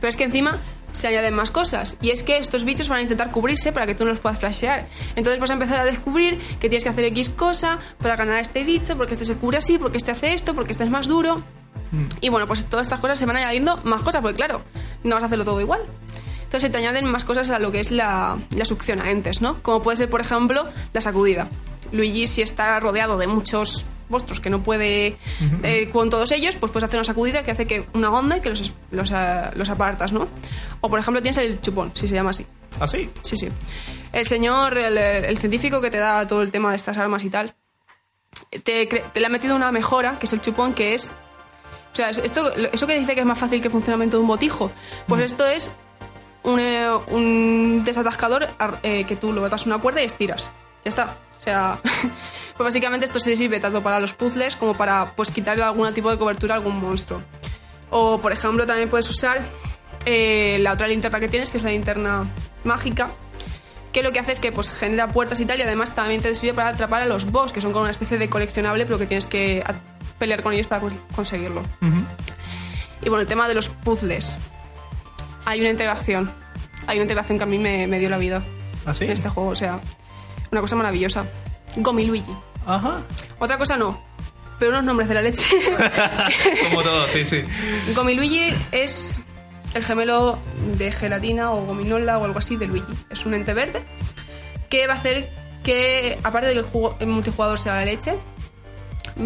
Pero 0.00 0.08
es 0.08 0.16
que 0.16 0.24
encima 0.24 0.58
se 0.90 1.08
añaden 1.08 1.34
más 1.34 1.50
cosas. 1.50 1.96
Y 2.00 2.10
es 2.10 2.22
que 2.22 2.38
estos 2.38 2.64
bichos 2.64 2.88
van 2.88 2.98
a 2.98 3.02
intentar 3.02 3.30
cubrirse 3.30 3.72
para 3.72 3.86
que 3.86 3.94
tú 3.94 4.04
no 4.04 4.10
los 4.10 4.20
puedas 4.20 4.38
flashear. 4.38 4.88
Entonces 5.16 5.40
vas 5.40 5.50
a 5.50 5.54
empezar 5.54 5.80
a 5.80 5.84
descubrir 5.84 6.38
que 6.60 6.68
tienes 6.68 6.84
que 6.84 6.90
hacer 6.90 7.04
X 7.06 7.30
cosa 7.30 7.78
para 8.00 8.16
ganar 8.16 8.36
a 8.36 8.40
este 8.40 8.64
bicho, 8.64 8.96
porque 8.96 9.14
este 9.14 9.24
se 9.24 9.36
cubre 9.36 9.58
así, 9.58 9.78
porque 9.78 9.98
este 9.98 10.10
hace 10.10 10.34
esto, 10.34 10.54
porque 10.54 10.72
este 10.72 10.84
es 10.84 10.90
más 10.90 11.08
duro. 11.08 11.42
Y 12.20 12.28
bueno, 12.28 12.46
pues 12.46 12.66
todas 12.66 12.86
estas 12.86 13.00
cosas 13.00 13.18
se 13.18 13.26
van 13.26 13.36
añadiendo 13.36 13.78
más 13.84 14.02
cosas, 14.02 14.20
porque 14.20 14.36
claro, 14.36 14.62
no 15.04 15.14
vas 15.14 15.22
a 15.22 15.26
hacerlo 15.26 15.44
todo 15.44 15.60
igual. 15.60 15.80
Entonces 16.38 16.62
se 16.62 16.70
te 16.70 16.78
añaden 16.78 17.04
más 17.06 17.24
cosas 17.24 17.50
a 17.50 17.58
lo 17.58 17.70
que 17.70 17.80
es 17.80 17.90
la, 17.90 18.38
la 18.56 18.64
succión 18.64 19.00
a 19.00 19.10
entes, 19.10 19.42
¿no? 19.42 19.62
Como 19.62 19.82
puede 19.82 19.96
ser, 19.98 20.08
por 20.10 20.20
ejemplo, 20.20 20.66
la 20.92 21.00
sacudida. 21.00 21.48
Luigi, 21.92 22.26
si 22.26 22.42
está 22.42 22.78
rodeado 22.80 23.18
de 23.18 23.26
muchos 23.26 23.86
monstruos 24.08 24.40
que 24.40 24.50
no 24.50 24.62
puede 24.62 25.16
eh, 25.62 25.88
con 25.90 26.10
todos 26.10 26.32
ellos, 26.32 26.56
pues 26.56 26.72
puedes 26.72 26.84
hacer 26.84 26.98
una 26.98 27.04
sacudida 27.04 27.42
que 27.42 27.50
hace 27.50 27.66
que 27.66 27.86
una 27.94 28.10
onda 28.10 28.38
y 28.38 28.40
que 28.40 28.50
los, 28.50 28.72
los, 28.90 29.12
ah, 29.12 29.50
los 29.54 29.70
apartas, 29.70 30.12
¿no? 30.12 30.28
O 30.80 30.88
por 30.88 30.98
ejemplo 30.98 31.20
tienes 31.22 31.38
el 31.38 31.60
chupón, 31.60 31.90
si 31.94 32.08
se 32.08 32.14
llama 32.14 32.30
así. 32.30 32.46
¿Ah, 32.80 32.86
sí? 32.86 33.10
Sí, 33.22 33.36
sí. 33.36 33.48
El 34.12 34.24
señor, 34.26 34.76
el, 34.78 34.96
el 34.96 35.38
científico 35.38 35.80
que 35.80 35.90
te 35.90 35.98
da 35.98 36.26
todo 36.26 36.42
el 36.42 36.50
tema 36.50 36.70
de 36.70 36.76
estas 36.76 36.96
armas 36.98 37.24
y 37.24 37.30
tal, 37.30 37.54
te, 38.64 38.86
te 38.86 39.20
le 39.20 39.26
ha 39.26 39.30
metido 39.30 39.56
una 39.56 39.72
mejora, 39.72 40.18
que 40.18 40.26
es 40.26 40.32
el 40.32 40.40
chupón, 40.40 40.74
que 40.74 40.94
es... 40.94 41.12
O 41.92 41.96
sea, 41.98 42.10
esto, 42.10 42.54
eso 42.54 42.86
que 42.86 42.98
dice 42.98 43.14
que 43.14 43.20
es 43.20 43.26
más 43.26 43.38
fácil 43.38 43.60
que 43.60 43.68
el 43.68 43.72
funcionamiento 43.72 44.16
de 44.18 44.22
un 44.22 44.28
botijo, 44.28 44.70
pues 45.08 45.22
esto 45.22 45.46
es 45.46 45.72
un, 46.44 46.60
eh, 46.60 46.88
un 47.08 47.82
desatascador 47.84 48.48
eh, 48.82 49.04
que 49.04 49.16
tú 49.16 49.32
lo 49.32 49.40
botas 49.40 49.66
una 49.66 49.78
cuerda 49.78 50.02
y 50.02 50.04
estiras. 50.04 50.50
Ya 50.84 50.90
está. 50.90 51.16
O 51.38 51.42
sea, 51.42 51.80
pues 52.56 52.64
básicamente 52.66 53.06
esto 53.06 53.20
se 53.20 53.36
sirve 53.36 53.60
tanto 53.60 53.82
para 53.82 54.00
los 54.00 54.12
puzzles 54.12 54.56
como 54.56 54.74
para 54.74 55.12
pues 55.16 55.30
quitarle 55.30 55.62
algún 55.62 55.92
tipo 55.94 56.10
de 56.10 56.18
cobertura 56.18 56.54
a 56.54 56.58
algún 56.58 56.80
monstruo. 56.80 57.22
O, 57.90 58.18
por 58.18 58.32
ejemplo, 58.32 58.66
también 58.66 58.88
puedes 58.88 59.08
usar 59.08 59.40
eh, 60.04 60.58
la 60.60 60.72
otra 60.72 60.86
linterna 60.88 61.20
que 61.20 61.28
tienes, 61.28 61.50
que 61.50 61.56
es 61.58 61.62
la 61.62 61.70
linterna 61.70 62.26
mágica, 62.64 63.10
que 63.92 64.02
lo 64.02 64.12
que 64.12 64.18
hace 64.20 64.32
es 64.32 64.40
que 64.40 64.52
pues 64.52 64.74
genera 64.74 65.08
puertas 65.08 65.40
y 65.40 65.46
tal, 65.46 65.58
y 65.58 65.62
además 65.62 65.94
también 65.94 66.20
te 66.20 66.34
sirve 66.34 66.54
para 66.54 66.68
atrapar 66.70 67.02
a 67.02 67.06
los 67.06 67.30
boss, 67.30 67.52
que 67.52 67.60
son 67.60 67.72
como 67.72 67.82
una 67.84 67.90
especie 67.92 68.18
de 68.18 68.28
coleccionable, 68.28 68.84
pero 68.84 68.98
que 68.98 69.06
tienes 69.06 69.26
que 69.26 69.64
pelear 70.18 70.42
con 70.42 70.52
ellos 70.52 70.66
para 70.66 70.82
cons- 70.82 70.98
conseguirlo. 71.14 71.62
Y 73.00 73.08
bueno, 73.08 73.22
el 73.22 73.26
tema 73.26 73.48
de 73.48 73.54
los 73.54 73.68
puzzles. 73.70 74.36
Hay 75.44 75.60
una 75.60 75.70
integración. 75.70 76.30
Hay 76.86 76.98
una 76.98 77.04
integración 77.04 77.38
que 77.38 77.44
a 77.44 77.46
mí 77.46 77.58
me, 77.58 77.86
me 77.86 77.98
dio 77.98 78.10
la 78.10 78.18
vida 78.18 78.42
¿Ah, 78.84 78.92
sí? 78.92 79.04
en 79.04 79.12
este 79.12 79.28
juego, 79.30 79.50
o 79.50 79.54
sea, 79.54 79.80
una 80.50 80.60
cosa 80.60 80.76
maravillosa. 80.76 81.24
Gomi 81.76 82.06
Luigi. 82.06 82.34
Ajá. 82.66 83.02
Otra 83.38 83.58
cosa 83.58 83.76
no, 83.76 84.00
pero 84.58 84.72
unos 84.72 84.84
nombres 84.84 85.08
de 85.08 85.14
la 85.14 85.22
leche. 85.22 85.44
Como 86.68 86.82
todo, 86.82 87.06
sí, 87.08 87.24
sí. 87.24 87.42
Gomiluigi 87.94 88.52
es 88.72 89.20
el 89.74 89.84
gemelo 89.84 90.38
de 90.76 90.90
gelatina 90.90 91.52
o 91.52 91.64
gominola 91.66 92.18
o 92.18 92.24
algo 92.24 92.38
así 92.38 92.56
de 92.56 92.66
Luigi. 92.66 92.92
Es 93.10 93.24
un 93.26 93.34
ente 93.34 93.54
verde 93.54 93.82
que 94.68 94.86
va 94.86 94.94
a 94.94 94.96
hacer 94.96 95.30
que, 95.62 96.18
aparte 96.22 96.48
de 96.48 96.54
que 96.54 96.64
el 97.00 97.06
multijugador 97.06 97.58
sea 97.58 97.74
la 97.74 97.84
leche, 97.84 98.14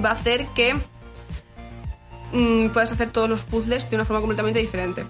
va 0.04 0.10
a 0.10 0.12
hacer 0.12 0.48
que 0.48 0.74
mm, 2.32 2.68
puedas 2.68 2.92
hacer 2.92 3.10
todos 3.10 3.28
los 3.28 3.42
puzzles 3.42 3.88
de 3.88 3.96
una 3.96 4.04
forma 4.04 4.20
completamente 4.20 4.58
diferente. 4.60 5.06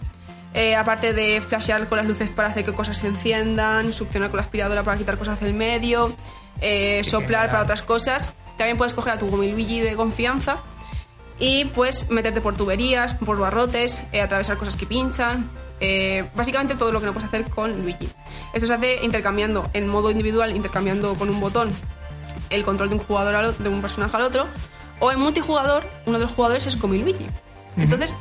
Eh, 0.55 0.77
aparte 0.77 1.15
de 1.15 1.41
flashear 1.41 1.89
con 1.89 1.97
las 1.97 2.07
luces 2.07 2.29
para 2.29 2.49
hacer 2.49 2.65
que 2.65 2.73
cosas 2.73 2.99
se 2.99 3.07
enciendan, 3.07 3.93
succionar 3.93 4.29
con 4.29 4.37
la 4.37 4.43
aspiradora 4.43 4.83
para 4.83 4.99
quitar 4.99 5.17
cosas 5.17 5.41
del 5.41 5.55
medio, 5.55 6.15
eh, 6.61 7.03
soplar 7.05 7.51
para 7.51 7.63
otras 7.63 7.83
cosas, 7.83 8.35
también 8.59 8.77
puedes 8.77 8.93
coger 8.93 9.15
a 9.15 9.19
tu 9.19 9.31
Gomiluigi 9.31 9.81
de 9.81 9.97
confianza 9.97 10.57
y 11.39 11.65
pues 11.67 12.11
meterte 12.11 12.43
por 12.43 12.55
tuberías, 12.55 13.15
por 13.15 13.39
barrotes, 13.39 14.05
eh, 14.13 14.21
atravesar 14.21 14.59
cosas 14.59 14.77
que 14.77 14.87
pinchan, 14.87 15.51
básicamente 16.35 16.77
todo 16.77 16.93
lo 16.93 17.01
que 17.01 17.07
no 17.07 17.13
puedes 17.13 17.27
hacer 17.29 17.45
con 17.51 17.83
Luigi. 17.83 18.09
Esto 18.53 18.69
se 18.69 18.75
hace 18.75 19.05
intercambiando 19.05 19.69
en 19.73 19.89
modo 19.89 20.11
individual, 20.11 20.55
intercambiando 20.55 21.15
con 21.15 21.29
un 21.29 21.41
botón 21.41 21.73
el 22.51 22.63
control 22.63 22.91
de 22.91 22.97
un 22.97 23.01
jugador 23.03 23.35
al 23.35 23.59
de 23.59 23.69
un 23.69 23.81
personaje 23.81 24.17
al 24.17 24.23
otro, 24.23 24.47
o 25.01 25.11
en 25.11 25.19
multijugador 25.19 25.83
uno 26.07 26.19
de 26.19 26.25
los 26.25 26.35
jugadores 26.35 26.67
es 26.67 26.81
Gomi 26.81 26.99
Luigi. 26.99 27.27
Entonces, 27.77 28.15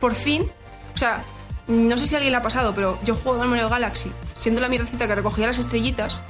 por 0.00 0.14
fin, 0.14 0.50
o 0.94 0.98
sea, 0.98 1.24
no 1.68 1.96
sé 1.96 2.06
si 2.06 2.14
a 2.14 2.18
alguien 2.18 2.32
le 2.32 2.38
ha 2.38 2.42
pasado, 2.42 2.74
pero 2.74 2.98
yo 3.04 3.14
juego 3.14 3.42
al 3.42 3.48
Mario 3.48 3.68
Galaxy 3.68 4.10
siendo 4.34 4.60
la 4.60 4.68
mierdecita 4.68 5.06
que 5.06 5.14
recogía 5.14 5.46
las 5.46 5.58
estrellitas 5.58 6.20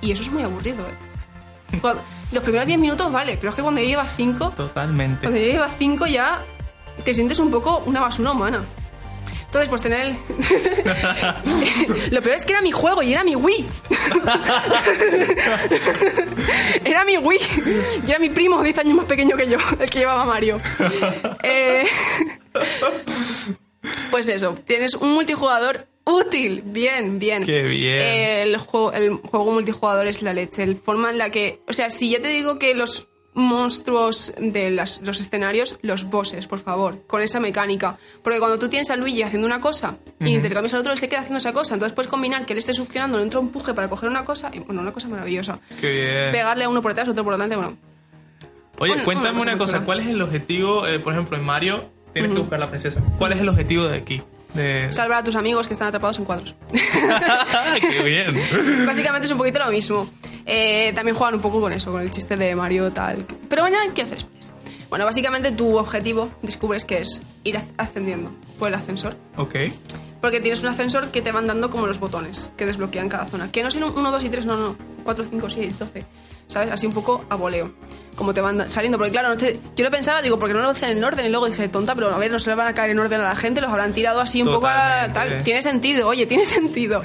y 0.00 0.12
eso 0.12 0.22
es 0.22 0.30
muy 0.30 0.42
aburrido, 0.42 0.84
¿eh? 0.86 1.78
Cuando- 1.80 2.02
los 2.32 2.42
primeros 2.42 2.66
10 2.66 2.78
minutos 2.80 3.12
vale, 3.12 3.36
pero 3.36 3.50
es 3.50 3.54
que 3.54 3.62
cuando 3.62 3.80
ya 3.80 3.86
llevas 3.86 4.08
5 4.16 4.50
Totalmente. 4.56 5.20
cuando 5.22 5.38
ya 5.38 5.46
llevas 5.52 5.72
5 5.78 6.06
ya 6.06 6.40
te 7.04 7.14
sientes 7.14 7.38
un 7.38 7.50
poco 7.50 7.82
una 7.86 8.00
basura 8.00 8.32
humana. 8.32 8.62
Entonces, 9.46 9.68
pues 9.68 9.80
tener 9.80 10.00
el... 10.00 10.16
Lo 12.10 12.20
peor 12.20 12.34
es 12.36 12.44
que 12.44 12.52
era 12.52 12.60
mi 12.62 12.72
juego 12.72 13.02
y 13.02 13.12
era 13.12 13.22
mi 13.24 13.36
Wii. 13.36 13.64
era 16.84 17.04
mi 17.04 17.16
Wii. 17.16 17.38
Y 18.06 18.10
era 18.10 18.18
mi 18.18 18.28
primo, 18.30 18.62
10 18.62 18.78
años 18.78 18.94
más 18.96 19.06
pequeño 19.06 19.36
que 19.36 19.48
yo, 19.48 19.58
el 19.78 19.88
que 19.88 20.00
llevaba 20.00 20.24
Mario. 20.24 20.60
Eh, 21.42 21.86
Pues 24.10 24.28
eso, 24.28 24.54
tienes 24.66 24.94
un 24.94 25.12
multijugador 25.14 25.86
útil. 26.04 26.62
Bien, 26.64 27.18
bien. 27.18 27.44
Qué 27.44 27.62
bien. 27.62 28.00
El 28.00 28.56
juego, 28.58 28.92
el 28.92 29.10
juego 29.14 29.52
multijugador 29.52 30.06
es 30.06 30.22
la 30.22 30.32
leche. 30.32 30.62
El 30.62 30.76
forma 30.76 31.10
en 31.10 31.18
la 31.18 31.30
que. 31.30 31.60
O 31.68 31.72
sea, 31.72 31.90
si 31.90 32.10
ya 32.10 32.20
te 32.20 32.28
digo 32.28 32.58
que 32.58 32.74
los 32.74 33.08
monstruos 33.34 34.32
de 34.38 34.70
las- 34.70 35.02
los 35.02 35.20
escenarios, 35.20 35.78
los 35.82 36.04
bosses, 36.04 36.46
por 36.46 36.58
favor, 36.58 37.02
con 37.06 37.20
esa 37.20 37.38
mecánica. 37.38 37.98
Porque 38.22 38.38
cuando 38.38 38.58
tú 38.58 38.68
tienes 38.70 38.90
a 38.90 38.96
Luigi 38.96 39.22
haciendo 39.22 39.46
una 39.46 39.60
cosa 39.60 39.98
y 40.20 40.30
intercambias 40.30 40.72
al 40.72 40.80
otro, 40.80 40.92
él 40.92 40.98
se 40.98 41.08
queda 41.10 41.18
haciendo 41.20 41.38
esa 41.38 41.52
cosa. 41.52 41.74
Entonces 41.74 41.94
puedes 41.94 42.08
combinar 42.08 42.46
que 42.46 42.54
él 42.54 42.58
esté 42.58 42.72
succionando, 42.72 43.20
un 43.22 43.30
empuje 43.30 43.74
para 43.74 43.90
coger 43.90 44.08
una 44.08 44.24
cosa. 44.24 44.50
Y 44.54 44.60
bueno, 44.60 44.80
una 44.80 44.92
cosa 44.92 45.08
maravillosa. 45.08 45.58
Qué 45.80 45.92
bien. 45.92 46.32
Pegarle 46.32 46.64
a 46.64 46.68
uno 46.70 46.80
por 46.80 46.92
detrás, 46.92 47.08
otro 47.10 47.24
por 47.24 47.34
delante, 47.34 47.56
bueno. 47.56 47.76
Oye, 48.78 49.04
cuéntame 49.04 49.40
una 49.40 49.56
cosa. 49.56 49.84
¿Cuál 49.84 50.00
es 50.00 50.06
el 50.08 50.20
objetivo? 50.22 50.86
eh, 50.86 50.98
por 50.98 51.12
ejemplo, 51.12 51.36
en 51.36 51.44
Mario 51.44 51.90
tienes 52.20 52.32
que 52.32 52.38
buscar 52.40 52.58
la 52.58 52.68
princesa. 52.68 53.02
¿Cuál 53.18 53.32
es 53.32 53.40
el 53.40 53.48
objetivo 53.48 53.84
de 53.84 53.96
aquí? 53.98 54.22
De... 54.54 54.90
Salvar 54.90 55.18
a 55.18 55.24
tus 55.24 55.36
amigos 55.36 55.66
que 55.66 55.74
están 55.74 55.88
atrapados 55.88 56.18
en 56.18 56.24
cuadros. 56.24 56.54
¡Qué 57.80 58.02
bien! 58.02 58.86
Básicamente 58.86 59.26
es 59.26 59.30
un 59.32 59.38
poquito 59.38 59.58
lo 59.58 59.70
mismo. 59.70 60.08
Eh, 60.44 60.92
también 60.94 61.16
juegan 61.16 61.34
un 61.34 61.40
poco 61.40 61.60
con 61.60 61.72
eso, 61.72 61.90
con 61.92 62.00
el 62.00 62.10
chiste 62.10 62.36
de 62.36 62.54
Mario 62.54 62.92
tal. 62.92 63.26
Pero 63.48 63.62
bueno, 63.62 63.76
¿qué 63.94 64.02
haces? 64.02 64.24
Pues? 64.24 64.52
Bueno, 64.88 65.04
básicamente 65.04 65.50
tu 65.50 65.76
objetivo 65.76 66.30
descubres 66.42 66.84
que 66.84 66.98
es 67.00 67.20
ir 67.44 67.56
as- 67.56 67.66
ascendiendo 67.76 68.30
por 68.58 68.68
el 68.68 68.74
ascensor. 68.74 69.16
Ok. 69.36 69.56
Porque 70.20 70.40
tienes 70.40 70.60
un 70.62 70.68
ascensor 70.68 71.10
que 71.10 71.20
te 71.20 71.32
van 71.32 71.46
dando 71.46 71.68
como 71.68 71.86
los 71.86 71.98
botones 72.00 72.50
que 72.56 72.64
desbloquean 72.64 73.08
cada 73.08 73.26
zona. 73.26 73.50
Que 73.50 73.62
no 73.62 73.70
son 73.70 73.82
1, 73.82 74.10
2 74.12 74.24
y 74.24 74.28
3, 74.28 74.46
no, 74.46 74.56
no. 74.56 74.76
4, 75.04 75.24
5, 75.24 75.50
6, 75.50 75.78
12. 75.80 76.04
¿Sabes? 76.48 76.70
Así 76.72 76.86
un 76.86 76.92
poco 76.92 77.24
a 77.28 77.34
voleo. 77.34 77.72
Como 78.14 78.32
te 78.32 78.40
van 78.40 78.70
saliendo. 78.70 78.96
Porque 78.98 79.12
claro, 79.12 79.28
no 79.30 79.36
te- 79.36 79.58
yo 79.76 79.84
lo 79.84 79.90
pensaba, 79.90 80.22
digo, 80.22 80.38
porque 80.38 80.54
no 80.54 80.60
lo 80.60 80.70
hacen 80.70 80.90
en 80.90 81.04
orden. 81.04 81.26
Y 81.26 81.28
luego 81.28 81.46
dije, 81.46 81.68
tonta, 81.68 81.94
pero 81.94 82.14
a 82.14 82.18
ver, 82.18 82.30
no 82.30 82.38
se 82.38 82.50
le 82.50 82.56
van 82.56 82.68
a 82.68 82.74
caer 82.74 82.90
en 82.92 82.98
orden 83.00 83.20
a 83.20 83.24
la 83.24 83.36
gente. 83.36 83.60
Los 83.60 83.70
habrán 83.70 83.92
tirado 83.92 84.20
así 84.20 84.40
un 84.42 84.48
poco 84.48 84.66
a 84.68 85.08
tal. 85.12 85.42
Tiene 85.42 85.60
sentido, 85.62 86.08
oye, 86.08 86.24
tiene 86.26 86.46
sentido. 86.46 87.02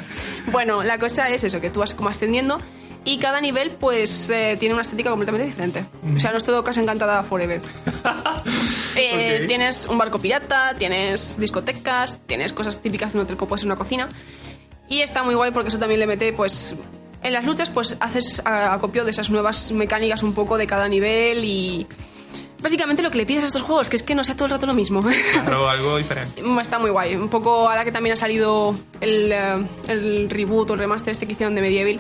Bueno, 0.52 0.84
la 0.84 0.98
cosa 1.00 1.30
es 1.30 1.44
eso, 1.44 1.60
que 1.60 1.70
tú 1.70 1.80
vas 1.82 1.94
como 1.94 2.10
ascendiendo. 2.10 2.60
Y 3.04 3.18
cada 3.18 3.42
nivel, 3.42 3.72
pues, 3.72 4.30
eh, 4.30 4.58
tiene 4.60 4.74
una 4.76 4.84
estética 4.84 5.10
completamente 5.10 5.48
diferente. 5.48 5.86
O 6.16 6.20
sea, 6.20 6.30
no 6.30 6.38
es 6.38 6.44
todo 6.44 6.64
Casa 6.64 6.82
Encantada 6.82 7.24
Forever. 7.24 7.60
Eh. 8.96 9.46
Tienes 9.48 9.86
un 9.88 9.98
barco 9.98 10.20
pirata, 10.20 10.76
tienes 10.78 11.38
discotecas, 11.40 12.20
tienes 12.26 12.52
cosas 12.54 12.82
típicas 12.82 13.14
de 13.14 13.20
un 13.20 13.24
hotel 13.24 13.38
como 13.38 13.50
puede 13.50 13.60
ser 13.60 13.68
una 13.68 13.76
cocina. 13.78 14.10
Y 14.90 15.02
está 15.02 15.24
muy 15.24 15.34
guay 15.36 15.52
porque 15.52 15.70
eso 15.70 15.80
también 15.80 16.00
le 16.02 16.08
mete, 16.08 16.34
pues, 16.34 16.76
en 17.24 17.34
las 17.34 17.46
luchas, 17.46 17.70
pues 17.70 17.98
haces 18.00 18.42
a- 18.46 18.74
acopio 18.74 19.04
de 19.06 19.12
esas 19.12 19.30
nuevas 19.30 19.72
mecánicas 19.72 20.24
un 20.24 20.34
poco 20.34 20.58
de 20.58 20.68
cada 20.68 20.88
nivel 20.88 21.44
y... 21.44 21.88
Básicamente 22.62 23.02
lo 23.02 23.10
que 23.10 23.18
le 23.18 23.26
pides 23.26 23.44
a 23.44 23.48
estos 23.48 23.64
juegos, 23.64 23.90
que 23.90 23.96
es 23.96 24.04
que 24.04 24.14
no 24.14 24.24
sea 24.24 24.36
todo 24.36 24.46
el 24.46 24.52
rato 24.52 24.68
lo 24.68 24.76
mismo. 24.76 25.02
Claro, 25.02 25.68
algo 25.70 25.98
diferente. 25.98 26.44
Está 26.62 26.78
muy 26.78 26.92
guay. 26.92 27.16
Un 27.16 27.28
poco 27.28 27.68
ahora 27.68 27.84
que 27.84 27.92
también 27.92 28.14
ha 28.14 28.16
salido 28.16 28.76
el, 29.00 29.32
eh, 29.32 29.66
el 29.88 30.30
reboot 30.30 30.70
o 30.70 30.74
el 30.76 30.80
remaster 30.80 31.12
este 31.12 31.26
que 31.26 31.34
hicieron 31.34 31.56
de 31.56 31.62
Medieval, 31.62 32.00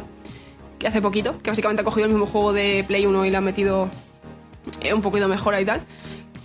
que 0.78 0.88
hace 0.88 1.01
poquito, 1.01 1.39
que 1.41 1.49
básicamente 1.49 1.82
ha 1.82 1.84
cogido 1.84 2.05
el 2.05 2.11
mismo 2.11 2.28
juego 2.28 2.53
de 2.53 2.86
Play 2.88 3.07
1 3.07 3.26
y 3.26 3.32
le 3.32 3.38
ha 3.38 3.41
metido 3.41 3.89
eh, 4.82 4.93
un 4.93 5.01
poquito 5.01 5.28
mejora 5.28 5.59
y 5.59 5.65
tal. 5.65 5.82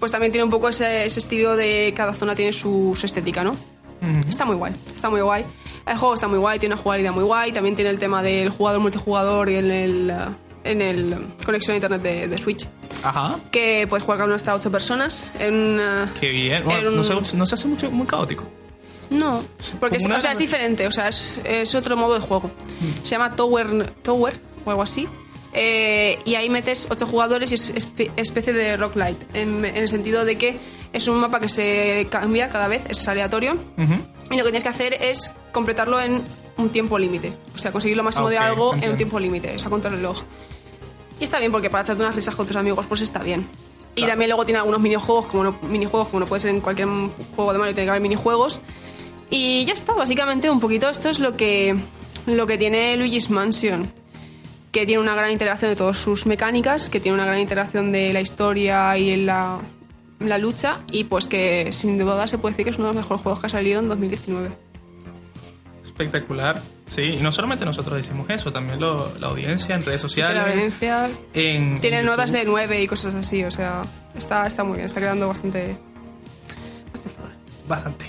Pues 0.00 0.10
también 0.12 0.32
tiene 0.32 0.44
un 0.44 0.50
poco 0.50 0.70
ese, 0.70 1.04
ese 1.04 1.18
estilo 1.20 1.54
de 1.54 1.92
cada 1.94 2.14
zona 2.14 2.34
tiene 2.34 2.54
su, 2.54 2.94
su 2.98 3.04
estética, 3.04 3.44
¿no? 3.44 3.52
Está 4.26 4.46
muy 4.46 4.56
guay, 4.56 4.72
está 4.94 5.10
muy 5.10 5.20
guay. 5.20 5.44
El 5.86 5.96
juego 5.98 6.14
está 6.14 6.26
muy 6.28 6.38
guay, 6.38 6.58
tiene 6.58 6.74
una 6.74 6.82
jugabilidad 6.82 7.12
muy 7.12 7.24
guay. 7.24 7.52
También 7.52 7.76
tiene 7.76 7.90
el 7.90 7.98
tema 7.98 8.22
del 8.22 8.48
jugador 8.50 8.80
multijugador 8.80 9.48
y 9.50 9.56
en 9.56 9.70
el, 9.70 10.10
eh, 10.10 10.14
en 10.64 10.82
el 10.82 11.16
conexión 11.44 11.74
a 11.74 11.76
internet 11.76 12.02
de, 12.02 12.28
de 12.28 12.38
Switch. 12.38 12.66
Ajá. 13.02 13.36
Que 13.52 13.86
puedes 13.88 14.02
jugar 14.02 14.20
con 14.20 14.32
hasta 14.32 14.54
8 14.54 14.70
personas 14.72 15.32
en 15.38 15.78
Qué 16.20 16.30
bien. 16.30 16.64
Bueno, 16.64 16.90
no, 16.90 17.04
se, 17.04 17.36
no 17.36 17.46
se 17.46 17.54
hace 17.54 17.68
mucho, 17.68 17.90
muy 17.90 18.06
caótico. 18.06 18.44
No, 19.10 19.44
porque 19.78 19.98
es, 19.98 20.06
o 20.06 20.20
sea, 20.20 20.32
es 20.32 20.38
diferente, 20.38 20.84
o 20.88 20.90
sea, 20.90 21.06
es, 21.06 21.40
es 21.44 21.72
otro 21.76 21.96
modo 21.96 22.14
de 22.14 22.20
juego. 22.20 22.50
Se 23.02 23.10
llama 23.10 23.36
Tower, 23.36 23.92
Tower 24.02 24.34
o 24.64 24.70
algo 24.70 24.82
así. 24.82 25.06
Eh, 25.52 26.18
y 26.24 26.34
ahí 26.34 26.50
metes 26.50 26.88
ocho 26.90 27.06
jugadores 27.06 27.52
y 27.52 27.54
es 27.54 27.72
espe- 27.72 28.10
especie 28.16 28.52
de 28.52 28.76
rock 28.76 28.96
light, 28.96 29.22
en, 29.32 29.64
en 29.64 29.76
el 29.76 29.88
sentido 29.88 30.24
de 30.24 30.36
que 30.36 30.58
Es 30.92 31.06
un 31.08 31.18
mapa 31.20 31.38
que 31.40 31.48
se 31.48 32.08
cambia 32.10 32.48
cada 32.48 32.66
vez, 32.68 32.82
es 32.88 33.06
aleatorio. 33.06 33.52
Ujú. 33.78 33.94
Y 34.30 34.36
lo 34.36 34.42
que 34.44 34.50
tienes 34.50 34.62
que 34.64 34.68
hacer 34.70 34.94
es 34.94 35.32
completarlo 35.52 36.00
en 36.00 36.22
un 36.56 36.70
tiempo 36.70 36.98
límite. 36.98 37.32
O 37.54 37.58
sea, 37.58 37.72
conseguir 37.72 37.96
lo 37.96 38.02
máximo 38.02 38.28
de 38.28 38.36
Ok, 38.36 38.42
algo 38.42 38.74
en 38.74 38.90
un 38.90 38.96
tiempo 38.96 39.18
límite, 39.20 39.54
o 39.54 39.58
sea, 39.58 39.70
contra 39.70 39.90
el 39.90 39.96
reloj. 39.96 40.22
Y 41.20 41.24
está 41.24 41.38
bien 41.38 41.52
porque 41.52 41.70
para 41.70 41.82
echarte 41.82 42.02
unas 42.02 42.14
risas 42.14 42.34
con 42.34 42.46
tus 42.46 42.56
amigos, 42.56 42.86
pues 42.86 43.00
está 43.00 43.22
bien. 43.22 43.46
Y 43.94 44.00
Claro. 44.00 44.12
también 44.12 44.30
luego 44.30 44.44
tiene 44.44 44.58
algunos 44.58 44.80
minijuegos, 44.80 45.26
como 45.26 45.44
no, 45.44 45.58
minijuegos, 45.62 46.08
como 46.08 46.20
no 46.20 46.26
puede 46.26 46.40
ser 46.40 46.50
en 46.50 46.60
cualquier 46.60 46.88
juego 47.34 47.52
de 47.52 47.58
Mario, 47.58 47.74
tiene 47.74 47.86
que 47.86 47.90
haber 47.90 48.02
minijuegos. 48.02 48.60
Y 49.30 49.64
ya 49.64 49.72
está, 49.72 49.92
básicamente 49.94 50.50
un 50.50 50.60
poquito 50.60 50.88
esto 50.90 51.08
es 51.08 51.18
lo 51.18 51.36
que, 51.36 51.74
lo 52.26 52.46
que 52.46 52.58
tiene 52.58 52.96
Luigi's 52.96 53.30
Mansion. 53.30 53.90
Que 54.72 54.84
tiene 54.84 55.00
una 55.00 55.14
gran 55.14 55.30
integración 55.30 55.70
de 55.70 55.76
todas 55.76 55.96
sus 55.96 56.26
mecánicas, 56.26 56.90
que 56.90 57.00
tiene 57.00 57.14
una 57.14 57.24
gran 57.24 57.38
integración 57.38 57.92
de 57.92 58.12
la 58.12 58.20
historia 58.20 58.98
y 58.98 59.16
la, 59.16 59.58
la 60.20 60.38
lucha, 60.38 60.78
y 60.90 61.04
pues 61.04 61.28
que 61.28 61.70
sin 61.72 61.98
duda 61.98 62.26
se 62.26 62.38
puede 62.38 62.52
decir 62.52 62.64
que 62.64 62.70
es 62.70 62.78
uno 62.78 62.88
de 62.88 62.94
los 62.94 63.02
mejores 63.02 63.22
juegos 63.22 63.40
que 63.40 63.46
ha 63.46 63.50
salido 63.50 63.80
en 63.80 63.88
2019. 63.88 64.50
Espectacular. 65.82 66.60
Sí, 66.88 67.02
y 67.02 67.16
no 67.20 67.32
solamente 67.32 67.64
nosotros 67.64 67.96
decimos 67.96 68.28
eso, 68.30 68.52
también 68.52 68.78
lo- 68.80 69.12
la 69.18 69.26
audiencia 69.28 69.74
en 69.74 69.84
redes 69.84 70.00
sociales. 70.00 70.36
la 70.36 70.52
audiencia 70.52 71.10
en, 71.34 71.80
tiene 71.80 71.98
en 72.00 72.06
notas 72.06 72.30
de 72.32 72.44
9 72.44 72.80
y 72.82 72.86
cosas 72.86 73.14
así, 73.14 73.42
o 73.44 73.50
sea, 73.50 73.82
está, 74.16 74.46
está 74.46 74.62
muy 74.62 74.74
bien, 74.76 74.86
está 74.86 75.00
creando 75.00 75.26
bastante. 75.28 75.76
bastante. 77.68 78.04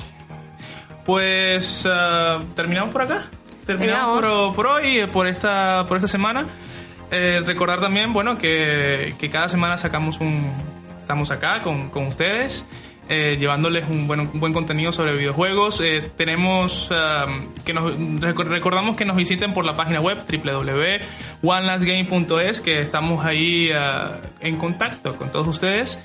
Pues 1.06 1.88
ah, 1.90 2.40
terminamos 2.56 2.92
por 2.94 3.02
acá. 3.04 3.26
Terminamos 3.66 4.22
Terminamos. 4.22 4.48
por, 4.48 4.56
por 4.56 4.68
hoy, 4.68 5.00
eh, 5.00 5.08
por 5.08 5.28
esta, 5.28 5.86
por 5.88 5.98
esta 5.98 6.08
semana. 6.08 6.46
Eh, 7.12 7.42
recordar 7.46 7.80
también, 7.80 8.14
bueno, 8.14 8.38
que, 8.38 9.14
que 9.18 9.30
cada 9.30 9.48
semana 9.48 9.78
sacamos 9.78 10.20
un. 10.20 10.52
Estamos 11.08 11.32
acá 11.32 11.62
con, 11.62 11.90
con 11.90 12.08
ustedes, 12.08 12.66
eh, 13.08 13.38
llevándoles 13.40 13.88
un 13.90 14.08
buen, 14.08 14.20
un 14.20 14.42
buen 14.42 14.52
contenido 14.52 14.92
sobre 14.92 15.14
videojuegos. 15.16 15.80
Eh, 15.80 16.02
tenemos 16.18 16.90
ah, 16.92 17.28
que 17.64 17.74
nos 17.74 17.94
reco- 17.98 18.44
recordamos 18.44 18.98
que 18.98 19.06
nos 19.06 19.16
visiten 19.16 19.54
por 19.54 19.64
la 19.64 19.78
página 19.78 20.02
web 20.02 20.18
www.onelastgame.es, 20.30 22.60
que 22.60 22.82
estamos 22.82 23.26
ahí 23.26 23.70
ah, 23.74 24.18
en 24.42 24.58
contacto 24.58 25.16
con 25.16 25.32
todos 25.32 25.48
ustedes 25.48 26.02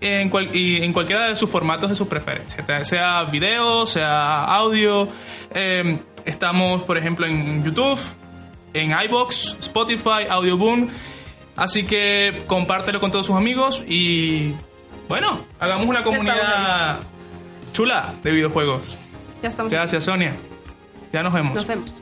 en, 0.00 0.30
cual- 0.30 0.54
y 0.54 0.80
en 0.80 0.92
cualquiera 0.92 1.26
de 1.26 1.34
sus 1.34 1.50
formatos 1.50 1.90
de 1.90 1.96
su 1.96 2.06
preferencia, 2.06 2.64
te- 2.64 2.84
sea 2.84 3.24
video, 3.24 3.84
sea 3.84 4.44
audio. 4.44 5.08
Eh, 5.56 5.98
estamos, 6.24 6.84
por 6.84 6.96
ejemplo, 6.98 7.26
en 7.26 7.64
YouTube, 7.64 7.98
en 8.74 8.92
iBox, 9.06 9.56
Spotify, 9.58 10.28
Audioboom. 10.30 10.88
Así 11.56 11.84
que 11.86 12.44
compártelo 12.46 13.00
con 13.00 13.10
todos 13.10 13.26
sus 13.26 13.36
amigos 13.36 13.82
y 13.86 14.52
bueno, 15.08 15.40
hagamos 15.58 15.86
una 15.86 16.02
comunidad 16.02 16.98
chula 17.72 18.14
de 18.22 18.30
videojuegos. 18.30 18.98
Ya 19.42 19.48
estamos. 19.48 19.72
Gracias, 19.72 20.04
Sonia. 20.04 20.34
Ya 21.12 21.22
nos 21.22 21.32
vemos. 21.32 21.54
Nos 21.54 21.66
vemos. 21.66 21.94